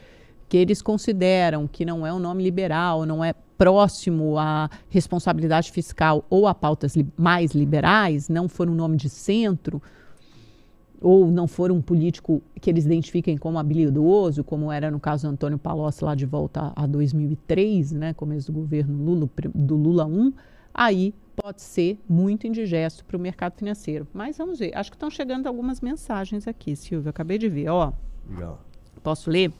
que 0.47 0.57
eles 0.57 0.81
consideram 0.81 1.67
que 1.67 1.85
não 1.85 2.05
é 2.05 2.11
um 2.11 2.19
nome 2.19 2.43
liberal, 2.43 3.05
não 3.05 3.23
é 3.23 3.33
próximo 3.57 4.37
à 4.37 4.69
responsabilidade 4.89 5.71
fiscal 5.71 6.25
ou 6.29 6.47
a 6.47 6.55
pautas 6.55 6.95
li 6.95 7.05
mais 7.17 7.51
liberais, 7.51 8.29
não 8.29 8.47
for 8.47 8.69
um 8.69 8.73
nome 8.73 8.97
de 8.97 9.09
centro, 9.09 9.81
ou 11.01 11.27
não 11.31 11.47
for 11.47 11.71
um 11.71 11.81
político 11.81 12.41
que 12.59 12.69
eles 12.69 12.85
identifiquem 12.85 13.37
como 13.37 13.57
habilidoso, 13.57 14.43
como 14.43 14.71
era 14.71 14.91
no 14.91 14.99
caso 14.99 15.27
do 15.27 15.31
Antônio 15.31 15.57
Palocci 15.57 16.03
lá 16.03 16.15
de 16.15 16.25
volta 16.25 16.73
a 16.75 16.85
2003, 16.85 17.91
né, 17.93 18.13
começo 18.13 18.51
do 18.51 18.59
governo 18.59 19.03
Lula, 19.03 19.29
do 19.55 19.75
Lula 19.75 20.05
1, 20.05 20.33
aí 20.73 21.13
pode 21.35 21.61
ser 21.61 21.97
muito 22.07 22.45
indigesto 22.45 23.05
para 23.05 23.15
o 23.15 23.19
mercado 23.19 23.55
financeiro. 23.57 24.05
Mas 24.13 24.37
vamos 24.37 24.59
ver. 24.59 24.75
Acho 24.75 24.91
que 24.91 24.95
estão 24.97 25.09
chegando 25.09 25.47
algumas 25.47 25.79
mensagens 25.79 26.47
aqui, 26.47 26.75
Silvio. 26.75 27.09
Acabei 27.09 27.37
de 27.37 27.47
ver. 27.47 27.69
Ó, 27.69 27.93
Legal. 28.29 28.61
Posso 29.01 29.29
ler? 29.29 29.51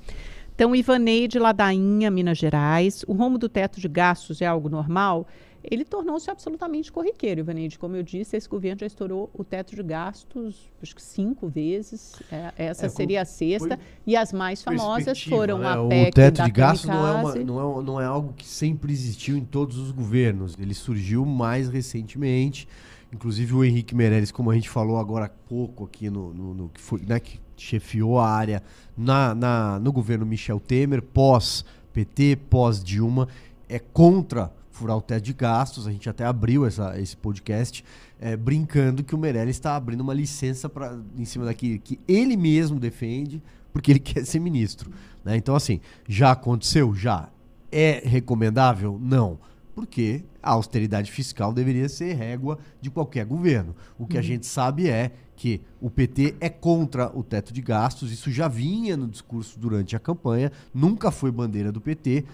Então, 0.53 0.75
Ivaneide 0.75 1.39
Ladainha, 1.39 2.11
Minas 2.11 2.37
Gerais. 2.37 3.03
O 3.07 3.13
rombo 3.13 3.37
do 3.37 3.47
teto 3.47 3.79
de 3.79 3.87
gastos 3.87 4.41
é 4.41 4.45
algo 4.45 4.67
normal? 4.67 5.25
Ele 5.69 5.85
tornou-se 5.85 6.29
absolutamente 6.29 6.91
corriqueiro, 6.91 7.41
Ivaneide. 7.41 7.77
Como 7.77 7.95
eu 7.95 8.03
disse, 8.03 8.35
esse 8.35 8.49
governo 8.49 8.79
já 8.79 8.87
estourou 8.87 9.29
o 9.33 9.43
teto 9.43 9.75
de 9.75 9.83
gastos, 9.83 10.69
acho 10.81 10.95
que 10.95 11.01
cinco 11.01 11.47
vezes. 11.47 12.21
É, 12.31 12.53
essa 12.57 12.87
é, 12.87 12.89
seria 12.89 13.21
a 13.21 13.25
sexta. 13.25 13.79
E 14.05 14.15
as 14.15 14.33
mais 14.33 14.63
famosas 14.63 15.21
foram 15.21 15.59
né? 15.59 15.67
a 15.67 15.87
PEC 15.87 16.09
O 16.09 16.13
teto 16.13 16.43
de 16.43 16.51
gastos 16.51 16.89
não 16.89 17.07
é, 17.07 17.11
uma, 17.11 17.35
não, 17.35 17.79
é, 17.79 17.83
não 17.83 18.01
é 18.01 18.05
algo 18.05 18.33
que 18.33 18.47
sempre 18.47 18.91
existiu 18.91 19.37
em 19.37 19.45
todos 19.45 19.77
os 19.77 19.91
governos. 19.91 20.55
Ele 20.59 20.73
surgiu 20.73 21.25
mais 21.25 21.69
recentemente. 21.69 22.67
Inclusive 23.11 23.53
o 23.53 23.63
Henrique 23.63 23.95
Meirelles, 23.95 24.31
como 24.31 24.51
a 24.51 24.55
gente 24.55 24.69
falou 24.69 24.97
agora 24.97 25.25
há 25.25 25.29
pouco 25.29 25.85
aqui 25.85 26.09
no, 26.09 26.33
no, 26.33 26.53
no 26.53 26.69
que 26.69 26.79
foi, 26.79 27.01
né, 27.01 27.19
que 27.19 27.39
chefiou 27.57 28.19
a 28.19 28.29
área 28.29 28.61
na, 28.95 29.33
na, 29.33 29.79
no 29.79 29.91
governo 29.91 30.25
Michel 30.25 30.59
Temer, 30.59 31.01
pós 31.01 31.65
PT, 31.91 32.37
pós 32.49 32.83
Dilma, 32.83 33.27
é 33.67 33.79
contra 33.79 34.51
furar 34.79 34.95
o 34.95 35.01
teto 35.01 35.23
de 35.23 35.33
gastos. 35.33 35.85
A 35.85 35.91
gente 35.91 36.09
até 36.09 36.25
abriu 36.25 36.65
essa, 36.65 36.99
esse 36.99 37.15
podcast 37.17 37.83
é, 38.19 38.37
brincando 38.37 39.03
que 39.03 39.13
o 39.13 39.17
Meirelles 39.17 39.57
está 39.57 39.75
abrindo 39.75 40.01
uma 40.01 40.13
licença 40.13 40.69
pra, 40.69 40.97
em 41.17 41.25
cima 41.25 41.45
daquilo 41.45 41.79
que 41.79 41.99
ele 42.07 42.37
mesmo 42.37 42.79
defende, 42.79 43.43
porque 43.73 43.91
ele 43.91 43.99
quer 43.99 44.25
ser 44.25 44.39
ministro. 44.39 44.89
Né? 45.23 45.35
Então, 45.35 45.55
assim, 45.55 45.81
já 46.07 46.31
aconteceu? 46.31 46.95
Já. 46.95 47.29
É 47.71 48.01
recomendável? 48.03 48.97
Não. 48.99 49.37
Porque 49.75 50.23
a 50.41 50.51
austeridade 50.51 51.11
fiscal 51.11 51.53
deveria 51.53 51.87
ser 51.87 52.13
régua 52.13 52.57
de 52.81 52.89
qualquer 52.89 53.25
governo. 53.25 53.75
O 53.97 54.07
que 54.07 54.15
uhum. 54.15 54.19
a 54.19 54.23
gente 54.23 54.45
sabe 54.45 54.89
é 54.89 55.11
que 55.35 55.61
o 55.79 55.89
PT 55.89 56.35
é 56.39 56.49
contra 56.49 57.15
o 57.17 57.23
teto 57.23 57.53
de 57.53 57.61
gastos, 57.61 58.11
isso 58.11 58.29
já 58.29 58.47
vinha 58.47 58.97
no 58.97 59.07
discurso 59.07 59.57
durante 59.57 59.95
a 59.95 59.99
campanha, 59.99 60.51
nunca 60.73 61.11
foi 61.11 61.31
bandeira 61.31 61.71
do 61.71 61.79
PT, 61.79 62.25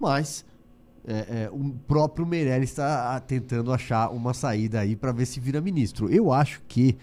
mas 0.00 0.44
é, 1.06 1.44
é, 1.44 1.50
o 1.52 1.74
próprio 1.86 2.24
Meirelles 2.24 2.70
está 2.70 3.18
tentando 3.20 3.72
achar 3.72 4.08
uma 4.10 4.32
saída 4.32 4.80
aí 4.80 4.94
para 4.94 5.12
ver 5.12 5.26
se 5.26 5.40
vira 5.40 5.60
ministro. 5.60 6.08
Eu 6.08 6.32
acho 6.32 6.62
que 6.68 6.96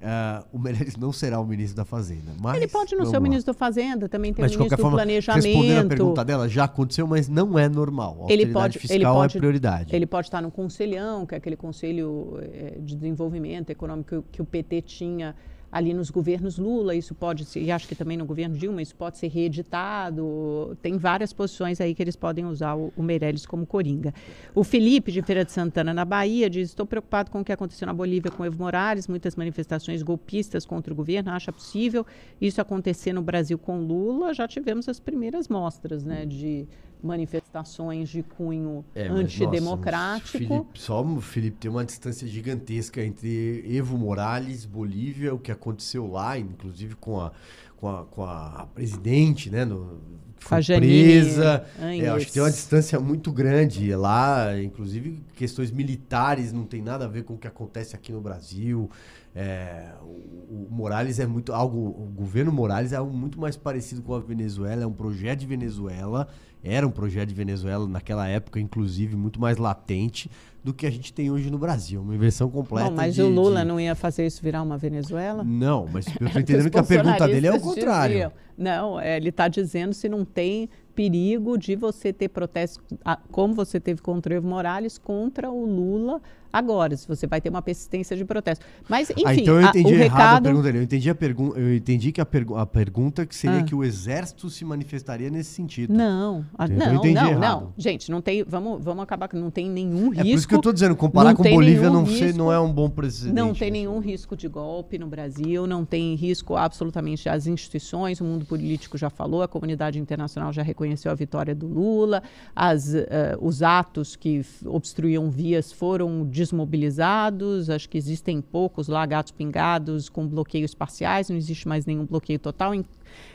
uh, 0.00 0.44
o 0.52 0.58
Meirelles 0.58 0.96
não 0.96 1.12
será 1.12 1.40
o 1.40 1.46
ministro 1.46 1.76
da 1.76 1.84
Fazenda. 1.84 2.32
Mas, 2.38 2.56
Ele 2.56 2.68
pode 2.68 2.94
não 2.94 3.06
ser 3.06 3.16
o 3.16 3.20
ministro 3.20 3.52
da 3.52 3.58
Fazenda, 3.58 4.08
também 4.08 4.34
tem 4.34 4.42
mas, 4.42 4.54
o 4.54 4.58
ministro 4.58 4.76
do 4.76 4.82
forma, 4.82 4.98
Planejamento. 4.98 5.44
Respondendo 5.46 5.86
a 5.86 5.88
pergunta 5.88 6.24
dela, 6.24 6.48
já 6.48 6.64
aconteceu, 6.64 7.06
mas 7.06 7.28
não 7.28 7.58
é 7.58 7.68
normal. 7.68 8.26
A 8.28 8.32
ele 8.32 8.46
pode, 8.46 8.78
fiscal 8.78 8.96
ele 8.96 9.04
pode, 9.04 9.36
é 9.36 9.40
prioridade. 9.40 9.96
Ele 9.96 10.06
pode 10.06 10.26
estar 10.26 10.42
no 10.42 10.50
Conselhão, 10.50 11.24
que 11.24 11.34
é 11.34 11.38
aquele 11.38 11.56
conselho 11.56 12.38
é, 12.40 12.78
de 12.78 12.94
desenvolvimento 12.94 13.70
econômico 13.70 14.22
que 14.30 14.42
o 14.42 14.44
PT 14.44 14.82
tinha 14.82 15.34
ali 15.70 15.94
nos 15.94 16.10
governos 16.10 16.58
Lula, 16.58 16.94
isso 16.94 17.14
pode 17.14 17.44
ser, 17.44 17.62
e 17.62 17.70
acho 17.70 17.86
que 17.86 17.94
também 17.94 18.16
no 18.16 18.24
governo 18.24 18.56
Dilma, 18.56 18.82
isso 18.82 18.94
pode 18.94 19.18
ser 19.18 19.28
reeditado. 19.28 20.76
Tem 20.82 20.96
várias 20.96 21.32
posições 21.32 21.80
aí 21.80 21.94
que 21.94 22.02
eles 22.02 22.16
podem 22.16 22.44
usar 22.44 22.74
o, 22.74 22.92
o 22.96 23.02
Meirelles 23.02 23.46
como 23.46 23.64
coringa. 23.64 24.12
O 24.54 24.64
Felipe, 24.64 25.12
de 25.12 25.22
Feira 25.22 25.44
de 25.44 25.52
Santana, 25.52 25.94
na 25.94 26.04
Bahia, 26.04 26.50
diz: 26.50 26.70
Estou 26.70 26.86
preocupado 26.86 27.30
com 27.30 27.40
o 27.40 27.44
que 27.44 27.52
aconteceu 27.52 27.86
na 27.86 27.94
Bolívia 27.94 28.30
com 28.30 28.44
Evo 28.44 28.58
Morales, 28.58 29.06
muitas 29.06 29.36
manifestações 29.36 30.02
golpistas 30.02 30.66
contra 30.66 30.92
o 30.92 30.96
governo. 30.96 31.30
Acha 31.30 31.52
possível 31.52 32.04
isso 32.40 32.60
acontecer 32.60 33.12
no 33.12 33.22
Brasil 33.22 33.58
com 33.58 33.78
Lula? 33.78 34.34
Já 34.34 34.48
tivemos 34.48 34.88
as 34.88 34.98
primeiras 34.98 35.48
mostras 35.48 36.04
né, 36.04 36.26
de 36.26 36.66
manifestações 37.02 38.08
de 38.08 38.22
cunho 38.22 38.84
é, 38.94 39.08
antidemocrático. 39.08 40.38
Felipe, 40.38 40.78
só 40.78 41.04
Felipe 41.20 41.56
tem 41.58 41.70
uma 41.70 41.84
distância 41.84 42.26
gigantesca 42.26 43.02
entre 43.02 43.64
Evo 43.68 43.96
Morales, 43.98 44.64
Bolívia, 44.64 45.34
o 45.34 45.38
que 45.38 45.52
aconteceu 45.52 46.06
lá, 46.06 46.38
inclusive 46.38 46.94
com 46.96 47.20
a, 47.20 47.32
com 47.76 47.88
a, 47.88 48.04
com 48.04 48.24
a 48.24 48.68
presidente, 48.74 49.50
né? 49.50 49.64
No, 49.64 50.00
foi 50.40 50.62
presa. 50.64 51.64
É, 51.78 52.08
acho 52.08 52.26
que 52.26 52.32
tem 52.32 52.42
uma 52.42 52.50
distância 52.50 52.98
muito 52.98 53.30
grande 53.30 53.94
lá, 53.94 54.58
inclusive 54.60 55.22
questões 55.36 55.70
militares 55.70 56.52
não 56.52 56.64
tem 56.64 56.82
nada 56.82 57.04
a 57.04 57.08
ver 57.08 57.24
com 57.24 57.34
o 57.34 57.38
que 57.38 57.46
acontece 57.46 57.94
aqui 57.94 58.10
no 58.10 58.20
Brasil. 58.20 58.90
É, 59.34 59.92
o, 60.02 60.66
o, 60.66 60.68
Morales 60.70 61.20
é 61.20 61.26
muito 61.26 61.52
algo, 61.52 61.78
o 61.78 62.10
governo 62.16 62.50
Morales 62.50 62.92
é 62.92 62.96
algo 62.96 63.16
muito 63.16 63.38
mais 63.38 63.56
parecido 63.56 64.02
com 64.02 64.14
a 64.14 64.18
Venezuela, 64.18 64.82
é 64.82 64.86
um 64.86 64.92
projeto 64.92 65.40
de 65.40 65.46
Venezuela 65.46 66.26
era 66.62 66.86
um 66.86 66.90
projeto 66.90 67.28
de 67.28 67.34
Venezuela 67.34 67.86
naquela 67.86 68.28
época, 68.28 68.60
inclusive, 68.60 69.16
muito 69.16 69.40
mais 69.40 69.56
latente 69.56 70.30
do 70.62 70.74
que 70.74 70.86
a 70.86 70.90
gente 70.90 71.12
tem 71.12 71.30
hoje 71.30 71.50
no 71.50 71.58
Brasil. 71.58 72.02
Uma 72.02 72.14
inversão 72.14 72.50
completa. 72.50 72.90
Bom, 72.90 72.96
mas 72.96 73.14
de, 73.14 73.22
o 73.22 73.28
Lula 73.28 73.60
de... 73.60 73.66
não 73.66 73.80
ia 73.80 73.94
fazer 73.94 74.26
isso 74.26 74.42
virar 74.42 74.62
uma 74.62 74.76
Venezuela? 74.76 75.42
Não, 75.42 75.88
mas 75.90 76.06
eu 76.06 76.12
estou 76.26 76.40
entendendo 76.40 76.70
que 76.70 76.78
a 76.78 76.82
pergunta 76.82 77.26
dele 77.26 77.46
é 77.46 77.52
o 77.52 77.60
contrário. 77.60 78.14
Diziam. 78.14 78.32
Não, 78.56 79.00
é, 79.00 79.16
ele 79.16 79.30
está 79.30 79.48
dizendo 79.48 79.94
se 79.94 80.08
não 80.08 80.24
tem 80.24 80.68
perigo 80.94 81.56
de 81.56 81.76
você 81.76 82.12
ter 82.12 82.28
protestos, 82.28 82.82
como 83.30 83.54
você 83.54 83.80
teve 83.80 84.00
contra 84.00 84.34
o 84.34 84.36
Evo 84.36 84.48
Morales, 84.48 84.98
contra 84.98 85.50
o 85.50 85.64
Lula 85.64 86.20
agora, 86.52 86.96
se 86.96 87.06
você 87.06 87.26
vai 87.26 87.40
ter 87.40 87.48
uma 87.48 87.62
persistência 87.62 88.16
de 88.16 88.24
protesto. 88.24 88.64
Mas, 88.88 89.10
enfim, 89.10 89.22
ah, 89.24 89.34
então 89.34 89.60
eu 89.60 89.68
entendi 89.68 89.94
a, 89.94 89.96
o 89.96 89.98
recado... 89.98 90.38
a 90.38 90.40
pergunta 90.40 90.64
dele. 90.64 90.78
Eu 90.78 90.82
entendi 90.82 91.10
a, 91.10 91.14
pergu 91.14 91.54
eu 91.56 91.74
entendi 91.74 92.12
que 92.12 92.20
a, 92.20 92.26
pergu 92.26 92.56
a 92.56 92.66
pergunta 92.66 93.24
que 93.24 93.34
seria 93.34 93.58
ah. 93.58 93.62
que 93.62 93.74
o 93.74 93.84
exército 93.84 94.50
se 94.50 94.64
manifestaria 94.64 95.30
nesse 95.30 95.50
sentido. 95.50 95.94
Não, 95.94 96.44
a, 96.58 96.66
não, 96.66 96.94
não, 96.94 97.04
errado. 97.04 97.40
não. 97.40 97.72
Gente, 97.76 98.10
não 98.10 98.20
tem, 98.20 98.42
vamos, 98.44 98.82
vamos 98.82 99.02
acabar 99.02 99.28
que 99.28 99.36
não 99.36 99.50
tem 99.50 99.68
nenhum 99.68 100.10
risco. 100.10 100.20
É 100.20 100.24
por 100.24 100.28
isso 100.28 100.48
que 100.48 100.54
eu 100.54 100.58
estou 100.58 100.72
dizendo, 100.72 100.96
comparar 100.96 101.34
com 101.34 101.42
Bolívia 101.42 101.88
não, 101.90 102.06
sei, 102.06 102.32
não 102.32 102.52
é 102.52 102.58
um 102.58 102.72
bom 102.72 102.90
presidente. 102.90 103.34
Não 103.34 103.54
tem 103.54 103.70
nenhum 103.70 103.98
risco 104.00 104.36
de 104.36 104.48
golpe 104.48 104.98
no 104.98 105.06
Brasil, 105.06 105.66
não 105.66 105.84
tem 105.84 106.14
risco 106.14 106.56
absolutamente 106.56 107.28
as 107.28 107.46
instituições, 107.46 108.20
o 108.20 108.24
mundo 108.24 108.44
político 108.44 108.98
já 108.98 109.10
falou, 109.10 109.42
a 109.42 109.48
comunidade 109.48 109.98
internacional 109.98 110.52
já 110.52 110.62
reconheceu 110.62 110.79
reconheceu 110.80 111.12
a 111.12 111.14
vitória 111.14 111.54
do 111.54 111.66
Lula, 111.66 112.22
as, 112.56 112.94
uh, 112.94 113.06
os 113.40 113.62
atos 113.62 114.16
que 114.16 114.42
obstruíam 114.64 115.30
vias 115.30 115.70
foram 115.70 116.24
desmobilizados, 116.24 117.68
acho 117.68 117.88
que 117.88 117.98
existem 117.98 118.40
poucos 118.40 118.88
lá, 118.88 119.04
gatos 119.04 119.32
pingados 119.32 120.08
com 120.08 120.26
bloqueios 120.26 120.74
parciais, 120.74 121.28
não 121.28 121.36
existe 121.36 121.68
mais 121.68 121.84
nenhum 121.84 122.06
bloqueio 122.06 122.38
total, 122.38 122.74
em, 122.74 122.84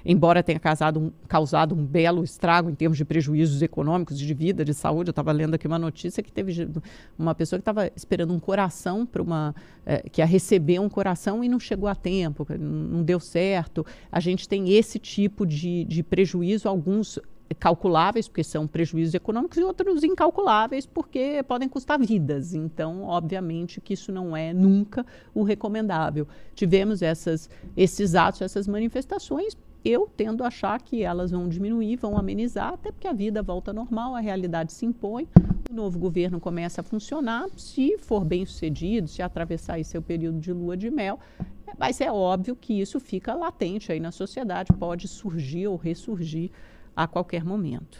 embora 0.03 0.41
tenha 0.41 0.59
causado 0.59 0.99
um, 0.99 1.11
causado 1.27 1.75
um 1.75 1.85
belo 1.85 2.23
estrago 2.23 2.69
em 2.69 2.75
termos 2.75 2.97
de 2.97 3.05
prejuízos 3.05 3.61
econômicos, 3.61 4.17
de 4.17 4.33
vida, 4.33 4.65
de 4.65 4.73
saúde. 4.73 5.09
Eu 5.09 5.11
estava 5.11 5.31
lendo 5.31 5.53
aqui 5.53 5.67
uma 5.67 5.79
notícia 5.79 6.23
que 6.23 6.31
teve 6.31 6.67
uma 7.17 7.35
pessoa 7.35 7.59
que 7.59 7.61
estava 7.61 7.91
esperando 7.95 8.33
um 8.33 8.39
coração 8.39 9.05
para 9.05 9.21
uma. 9.21 9.53
É, 9.85 9.97
que 10.09 10.19
ia 10.19 10.25
receber 10.25 10.79
um 10.79 10.89
coração 10.89 11.43
e 11.43 11.49
não 11.49 11.59
chegou 11.59 11.87
a 11.87 11.93
tempo, 11.93 12.45
não 12.57 13.03
deu 13.03 13.19
certo. 13.19 13.85
A 14.11 14.19
gente 14.19 14.49
tem 14.49 14.73
esse 14.73 14.97
tipo 14.97 15.45
de, 15.45 15.83
de 15.85 16.01
prejuízo, 16.01 16.67
alguns 16.67 17.19
calculáveis, 17.53 18.27
porque 18.27 18.43
são 18.43 18.65
prejuízos 18.65 19.13
econômicos, 19.13 19.57
e 19.57 19.63
outros 19.63 20.03
incalculáveis, 20.03 20.85
porque 20.85 21.43
podem 21.43 21.69
custar 21.69 21.99
vidas. 21.99 22.53
Então, 22.53 23.03
obviamente, 23.03 23.79
que 23.79 23.93
isso 23.93 24.11
não 24.11 24.35
é 24.35 24.53
nunca 24.53 25.05
o 25.33 25.43
recomendável. 25.43 26.27
Tivemos 26.55 27.01
essas, 27.01 27.49
esses 27.77 28.15
atos, 28.15 28.41
essas 28.41 28.67
manifestações. 28.67 29.55
Eu 29.83 30.09
tendo 30.17 30.43
a 30.43 30.47
achar 30.47 30.81
que 30.81 31.03
elas 31.03 31.29
vão 31.29 31.47
diminuir, 31.47 31.97
vão 31.97 32.17
amenizar, 32.17 32.73
até 32.73 32.91
porque 32.91 33.07
a 33.07 33.13
vida 33.13 33.43
volta 33.43 33.71
normal, 33.71 34.15
a 34.15 34.19
realidade 34.19 34.73
se 34.73 34.83
impõe, 34.83 35.27
o 35.69 35.73
novo 35.75 35.99
governo 35.99 36.39
começa 36.39 36.81
a 36.81 36.83
funcionar. 36.83 37.47
Se 37.55 37.95
for 37.99 38.25
bem 38.25 38.47
sucedido, 38.47 39.07
se 39.07 39.21
atravessar 39.21 39.83
seu 39.85 40.01
período 40.01 40.39
de 40.39 40.51
lua 40.51 40.75
de 40.75 40.89
mel, 40.89 41.19
mas 41.77 42.01
é 42.01 42.11
óbvio 42.11 42.55
que 42.55 42.79
isso 42.81 42.99
fica 42.99 43.35
latente 43.35 43.91
aí 43.91 43.99
na 43.99 44.11
sociedade, 44.11 44.71
pode 44.73 45.07
surgir 45.07 45.67
ou 45.67 45.75
ressurgir 45.75 46.49
a 46.95 47.07
qualquer 47.07 47.43
momento. 47.43 47.97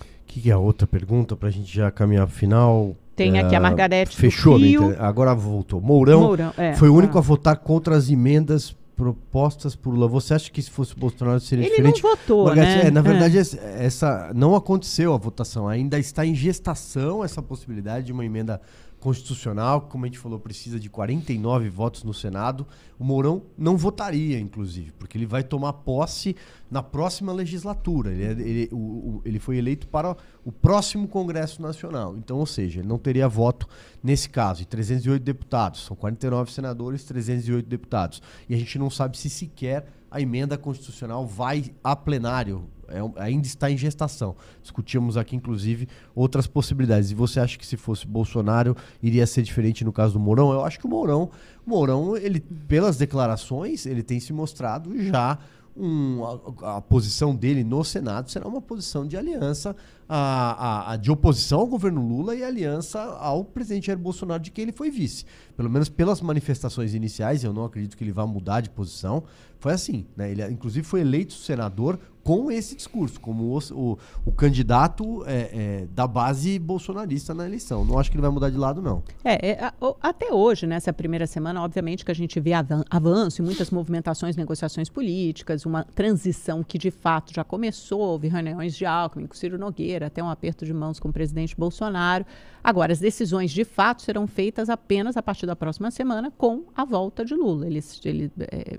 O 0.00 0.26
que, 0.26 0.40
que, 0.40 0.50
é 0.50 0.52
a 0.52 0.58
outra 0.58 0.86
pergunta 0.86 1.36
para 1.36 1.48
a 1.48 1.52
gente 1.52 1.74
já 1.74 1.90
caminhar 1.90 2.26
para 2.26 2.34
o 2.34 2.36
final? 2.36 2.96
Tem 3.16 3.38
aqui 3.38 3.54
a 3.54 3.58
é, 3.58 3.60
Margarete 3.60 4.16
Fechou, 4.16 4.56
Rio. 4.56 4.94
agora 4.98 5.34
voltou. 5.34 5.80
Mourão, 5.80 6.20
Mourão 6.20 6.54
é, 6.56 6.74
foi 6.74 6.88
o 6.88 6.94
único 6.94 7.18
a 7.18 7.20
votar 7.20 7.56
contra 7.56 7.96
as 7.96 8.08
emendas 8.08 8.76
propostas 8.98 9.74
por 9.74 9.94
Lula. 9.94 10.08
Você 10.08 10.34
acha 10.34 10.50
que 10.50 10.60
se 10.60 10.70
fosse 10.70 10.94
Bolsonaro 10.94 11.40
seria 11.40 11.64
Ele 11.64 11.70
diferente? 11.70 12.00
Ele 12.00 12.02
não 12.02 12.16
votou, 12.16 12.44
Margarete, 12.46 12.82
né? 12.82 12.88
É, 12.88 12.90
na 12.90 13.00
verdade, 13.00 13.38
é. 13.38 13.84
essa 13.84 14.32
não 14.34 14.54
aconteceu 14.54 15.14
a 15.14 15.16
votação. 15.16 15.68
Ainda 15.68 15.98
está 15.98 16.26
em 16.26 16.34
gestação 16.34 17.24
essa 17.24 17.40
possibilidade 17.40 18.06
de 18.06 18.12
uma 18.12 18.24
emenda 18.24 18.60
constitucional, 19.00 19.82
como 19.82 20.04
a 20.04 20.08
gente 20.08 20.18
falou, 20.18 20.38
precisa 20.38 20.78
de 20.78 20.90
49 20.90 21.68
votos 21.68 22.02
no 22.02 22.12
Senado. 22.12 22.66
O 22.98 23.04
Mourão 23.04 23.42
não 23.56 23.76
votaria, 23.76 24.38
inclusive, 24.38 24.92
porque 24.92 25.16
ele 25.16 25.26
vai 25.26 25.42
tomar 25.42 25.72
posse 25.72 26.34
na 26.70 26.82
próxima 26.82 27.32
legislatura. 27.32 28.12
Ele, 28.12 28.24
é, 28.24 28.30
ele, 28.30 28.68
o, 28.72 29.22
ele 29.24 29.38
foi 29.38 29.56
eleito 29.56 29.86
para 29.88 30.16
o 30.44 30.50
próximo 30.50 31.06
Congresso 31.06 31.62
Nacional. 31.62 32.16
Então, 32.16 32.38
ou 32.38 32.46
seja, 32.46 32.80
ele 32.80 32.88
não 32.88 32.98
teria 32.98 33.28
voto 33.28 33.68
nesse 34.02 34.28
caso. 34.28 34.62
E 34.62 34.64
308 34.64 35.22
deputados, 35.22 35.84
são 35.84 35.96
49 35.96 36.52
senadores, 36.52 37.04
308 37.04 37.68
deputados. 37.68 38.20
E 38.48 38.54
a 38.54 38.58
gente 38.58 38.78
não 38.78 38.90
sabe 38.90 39.16
se 39.16 39.30
sequer 39.30 39.86
a 40.10 40.20
emenda 40.20 40.56
constitucional 40.56 41.26
vai 41.26 41.72
a 41.84 41.94
plenário 41.94 42.68
é, 42.88 43.22
ainda 43.22 43.46
está 43.46 43.70
em 43.70 43.76
gestação. 43.76 44.34
Discutimos 44.62 45.16
aqui, 45.16 45.36
inclusive, 45.36 45.88
outras 46.14 46.46
possibilidades. 46.46 47.10
E 47.10 47.14
você 47.14 47.40
acha 47.40 47.58
que 47.58 47.66
se 47.66 47.76
fosse 47.76 48.06
Bolsonaro 48.06 48.76
iria 49.02 49.26
ser 49.26 49.42
diferente 49.42 49.84
no 49.84 49.92
caso 49.92 50.14
do 50.14 50.20
Mourão? 50.20 50.52
Eu 50.52 50.64
acho 50.64 50.78
que 50.78 50.86
o 50.86 50.88
Mourão, 50.88 51.30
Mourão, 51.66 52.16
ele, 52.16 52.40
pelas 52.40 52.96
declarações, 52.96 53.86
ele 53.86 54.02
tem 54.02 54.18
se 54.20 54.32
mostrado 54.32 54.98
já 55.02 55.38
um, 55.78 56.24
a, 56.24 56.76
a, 56.76 56.80
posição 56.80 57.34
dele 57.34 57.62
no 57.62 57.84
Senado 57.84 58.30
será 58.30 58.48
uma 58.48 58.60
posição 58.60 59.06
de 59.06 59.16
aliança 59.16 59.76
a, 60.08 60.88
a, 60.88 60.92
a, 60.92 60.96
de 60.96 61.10
oposição 61.10 61.60
ao 61.60 61.66
governo 61.66 62.00
Lula 62.00 62.34
e 62.34 62.42
aliança 62.42 63.00
ao 63.00 63.44
presidente 63.44 63.88
Jair 63.88 63.98
Bolsonaro, 63.98 64.42
de 64.42 64.50
quem 64.50 64.62
ele 64.62 64.72
foi 64.72 64.90
vice. 64.90 65.24
Pelo 65.56 65.68
menos 65.68 65.88
pelas 65.88 66.20
manifestações 66.20 66.94
iniciais, 66.94 67.44
eu 67.44 67.52
não 67.52 67.64
acredito 67.64 67.96
que 67.96 68.04
ele 68.04 68.12
vá 68.12 68.26
mudar 68.26 68.60
de 68.60 68.70
posição. 68.70 69.24
Foi 69.58 69.72
assim, 69.72 70.06
né? 70.16 70.30
Ele, 70.30 70.44
inclusive, 70.46 70.86
foi 70.86 71.00
eleito 71.00 71.32
senador 71.32 71.98
com 72.28 72.50
esse 72.50 72.76
discurso, 72.76 73.18
como 73.18 73.44
o, 73.44 73.58
o, 73.72 73.98
o 74.26 74.32
candidato 74.32 75.24
é, 75.26 75.32
é, 75.32 75.86
da 75.94 76.06
base 76.06 76.58
bolsonarista 76.58 77.32
na 77.32 77.46
eleição. 77.46 77.86
Não 77.86 77.98
acho 77.98 78.10
que 78.10 78.16
ele 78.16 78.20
vai 78.20 78.30
mudar 78.30 78.50
de 78.50 78.58
lado, 78.58 78.82
não. 78.82 79.02
É, 79.24 79.52
é 79.52 79.72
até 80.02 80.30
hoje, 80.30 80.66
nessa 80.66 80.92
primeira 80.92 81.26
semana, 81.26 81.62
obviamente 81.62 82.04
que 82.04 82.10
a 82.10 82.14
gente 82.14 82.38
vê 82.38 82.50
avanço 82.90 83.40
e 83.40 83.44
muitas 83.44 83.70
movimentações, 83.70 84.36
negociações 84.36 84.90
políticas, 84.90 85.64
uma 85.64 85.84
transição 85.84 86.62
que 86.62 86.76
de 86.76 86.90
fato 86.90 87.32
já 87.32 87.42
começou. 87.42 88.00
Houve 88.00 88.28
reuniões 88.28 88.76
de 88.76 88.84
Alckmin 88.84 89.26
com 89.26 89.34
Ciro 89.34 89.58
Nogueira, 89.58 89.97
até 90.06 90.22
um 90.22 90.30
aperto 90.30 90.64
de 90.64 90.72
mãos 90.72 91.00
com 91.00 91.08
o 91.08 91.12
presidente 91.12 91.56
Bolsonaro. 91.56 92.24
Agora, 92.62 92.92
as 92.92 92.98
decisões 92.98 93.50
de 93.50 93.64
fato 93.64 94.02
serão 94.02 94.26
feitas 94.26 94.68
apenas 94.68 95.16
a 95.16 95.22
partir 95.22 95.46
da 95.46 95.56
próxima 95.56 95.90
semana 95.90 96.30
com 96.30 96.64
a 96.74 96.84
volta 96.84 97.24
de 97.24 97.34
Lula. 97.34 97.66
Ele, 97.66 97.82
ele 98.04 98.32
é, 98.40 98.78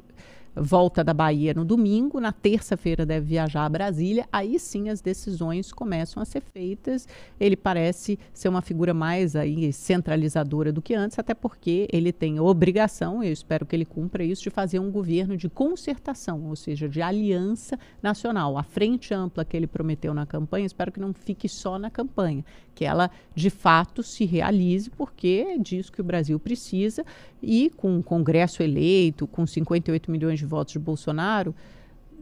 volta 0.60 1.04
da 1.04 1.14
Bahia 1.14 1.54
no 1.54 1.64
domingo, 1.64 2.20
na 2.20 2.32
terça-feira 2.32 3.06
deve 3.06 3.26
viajar 3.28 3.66
a 3.66 3.70
Brasília, 3.70 4.28
aí 4.32 4.60
sim 4.60 4.90
as 4.90 5.02
decisões 5.02 5.72
começam 5.72 6.22
a 6.22 6.26
ser 6.26 6.42
feitas. 6.42 7.08
Ele 7.40 7.56
parece 7.56 8.20
ser 8.34 8.50
uma 8.50 8.62
figura 8.62 8.94
mais 8.94 9.36
aí 9.36 9.72
centralizadora 9.72 10.72
do 10.72 10.82
que 10.82 10.94
antes, 10.94 11.18
até 11.18 11.34
porque 11.34 11.88
ele 11.92 12.12
tem 12.12 12.38
a 12.38 12.44
obrigação, 12.44 13.24
eu 13.24 13.32
espero 13.32 13.66
que 13.66 13.76
ele 13.76 13.86
cumpra 13.86 14.24
isso, 14.24 14.44
de 14.44 14.50
fazer 14.50 14.80
um 14.80 14.92
governo 14.92 15.38
de 15.38 15.50
concertação, 15.50 16.46
ou 16.46 16.56
seja, 16.56 16.88
de 16.90 17.02
aliança 17.02 17.80
nacional. 18.02 18.58
A 18.58 18.64
frente 18.64 19.14
ampla 19.14 19.46
que 19.46 19.56
ele 19.56 19.68
prometeu 19.68 20.14
na 20.14 20.26
campanha, 20.26 20.66
espero 20.66 20.92
que 20.92 21.00
não 21.00 21.14
fique 21.14 21.48
só 21.48 21.80
na 21.80 21.90
campanha, 21.90 22.44
que 22.76 22.86
ela 22.86 23.10
de 23.36 23.50
fato 23.50 24.04
se 24.04 24.26
realize, 24.26 24.90
porque 24.90 25.46
é 25.48 25.58
disso 25.58 25.92
que 25.92 26.02
o 26.02 26.04
Brasil 26.04 26.40
precisa 26.40 27.06
e 27.42 27.72
com 27.76 27.98
o 27.98 28.04
Congresso 28.04 28.62
eleito, 28.62 29.28
com 29.28 29.46
58 29.46 30.12
milhões 30.12 30.40
de 30.40 30.46
votos 30.50 30.74
de 30.74 30.80
Bolsonaro, 30.80 31.56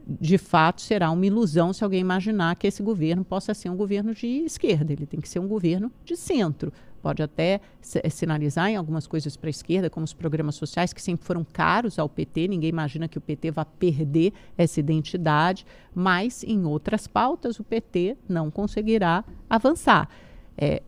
de 0.08 0.38
fato 0.38 0.82
será 0.82 1.12
uma 1.12 1.26
ilusão 1.26 1.74
se 1.74 1.84
alguém 1.84 2.00
imaginar 2.00 2.56
que 2.56 2.66
esse 2.66 2.82
governo 2.82 3.26
possa 3.26 3.54
ser 3.54 3.70
um 3.70 3.76
governo 3.76 4.14
de 4.14 4.28
esquerda. 4.46 4.94
Ele 4.94 5.06
tem 5.06 5.20
que 5.20 5.28
ser 5.28 5.40
um 5.40 5.48
governo 5.48 5.92
de 6.06 6.16
centro. 6.16 6.72
Pode 7.02 7.22
até 7.22 7.60
eh, 7.96 8.10
sinalizar 8.10 8.70
em 8.70 8.76
algumas 8.76 9.06
coisas 9.06 9.36
para 9.36 9.50
a 9.50 9.52
esquerda, 9.52 9.90
como 9.90 10.04
os 10.04 10.14
programas 10.14 10.56
sociais, 10.56 10.94
que 10.94 11.02
sempre 11.02 11.26
foram 11.26 11.44
caros 11.44 12.00
ao 12.00 12.08
PT. 12.08 12.48
Ninguém 12.48 12.70
imagina 12.70 13.08
que 13.08 13.18
o 13.18 13.22
PT 13.22 13.52
vá 13.52 13.66
perder 13.66 14.34
essa 14.58 14.80
identidade, 14.80 15.66
mas 15.94 16.44
em 16.44 16.66
outras 16.66 17.06
pautas 17.06 17.60
o 17.60 17.64
PT 17.64 18.18
não 18.28 18.50
conseguirá 18.50 19.24
avançar. 19.50 20.10
É, 20.58 20.82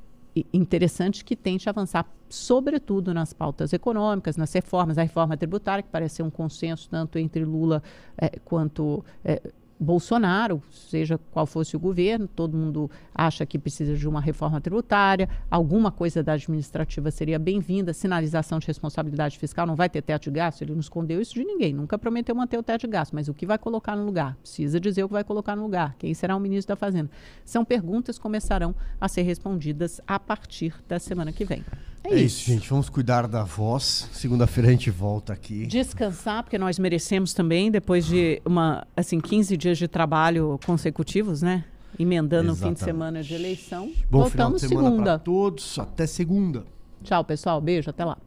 interessante 0.53 1.23
que 1.23 1.35
tente 1.35 1.69
avançar, 1.69 2.05
sobretudo 2.29 3.13
nas 3.13 3.33
pautas 3.33 3.73
econômicas, 3.73 4.37
nas 4.37 4.53
reformas, 4.53 4.97
a 4.97 5.03
reforma 5.03 5.35
tributária, 5.35 5.83
que 5.83 5.89
parece 5.89 6.17
ser 6.17 6.23
um 6.23 6.29
consenso 6.29 6.89
tanto 6.89 7.17
entre 7.17 7.43
Lula 7.43 7.81
é, 8.17 8.39
quanto 8.45 9.03
é, 9.23 9.41
Bolsonaro, 9.79 10.61
seja 10.69 11.17
qual 11.31 11.45
fosse 11.45 11.75
o 11.75 11.79
governo, 11.79 12.27
todo 12.27 12.57
mundo 12.57 12.91
acha 13.15 13.45
que 13.45 13.57
precisa 13.57 13.95
de 13.95 14.07
uma 14.09 14.19
reforma 14.19 14.59
tributária, 14.59 15.29
alguma 15.49 15.89
coisa 15.89 16.21
da 16.21 16.33
administrativa 16.33 17.09
seria 17.09 17.39
bem-vinda, 17.39 17.93
sinalização 17.93 18.59
de 18.59 18.67
responsabilidade 18.67 19.39
fiscal, 19.39 19.65
não 19.65 19.77
vai 19.77 19.89
ter 19.89 20.01
teto 20.01 20.23
de 20.23 20.31
gasto, 20.31 20.61
ele 20.63 20.73
não 20.73 20.81
escondeu 20.81 21.21
isso 21.21 21.33
de 21.33 21.45
ninguém, 21.45 21.73
nunca 21.73 21.97
prometeu 21.97 22.35
manter 22.35 22.57
o 22.57 22.63
teto 22.63 22.81
de 22.81 22.87
gasto, 22.87 23.13
mas 23.13 23.29
o 23.29 23.33
que 23.33 23.45
vai 23.45 23.57
colocar 23.57 23.95
no 23.95 24.05
lugar? 24.05 24.35
Precisa 24.41 24.81
dizer 24.81 25.05
o 25.05 25.07
que 25.07 25.13
vai 25.13 25.23
colocar 25.23 25.55
no 25.55 25.63
lugar, 25.63 25.95
quem 25.97 26.13
será 26.13 26.35
o 26.35 26.39
ministro 26.41 26.73
da 26.73 26.75
Fazenda? 26.75 27.09
São 27.45 27.63
perguntas 27.63 28.17
que 28.17 28.21
começarão 28.21 28.75
a 28.99 29.07
ser 29.07 29.21
respondidas 29.21 30.01
a 30.05 30.19
partir 30.19 30.75
da 30.89 30.99
semana 30.99 31.31
que 31.31 31.45
vem. 31.45 31.63
É, 32.03 32.09
é 32.13 32.15
isso. 32.15 32.41
isso. 32.41 32.51
gente. 32.51 32.69
Vamos 32.69 32.89
cuidar 32.89 33.27
da 33.27 33.43
voz. 33.43 34.09
Segunda-feira 34.11 34.69
a 34.69 34.71
gente 34.71 34.89
volta 34.89 35.33
aqui. 35.33 35.65
Descansar, 35.65 36.43
porque 36.43 36.57
nós 36.57 36.79
merecemos 36.79 37.33
também, 37.33 37.69
depois 37.69 38.05
de 38.05 38.41
uma, 38.45 38.85
assim, 38.95 39.19
15 39.19 39.55
dias 39.57 39.77
de 39.77 39.87
trabalho 39.87 40.59
consecutivos, 40.65 41.41
né? 41.41 41.65
Emendando 41.97 42.53
o 42.53 42.55
fim 42.55 42.73
de 42.73 42.79
semana 42.79 43.21
de 43.23 43.33
eleição. 43.33 43.91
Bom 44.09 44.19
Voltamos 44.21 44.31
final 44.31 44.53
de 44.53 44.59
semana 44.61 44.89
segunda. 44.89 45.19
todos. 45.19 45.79
Até 45.79 46.05
segunda. 46.07 46.63
Tchau, 47.03 47.23
pessoal. 47.23 47.59
Beijo. 47.59 47.89
Até 47.89 48.05
lá. 48.05 48.17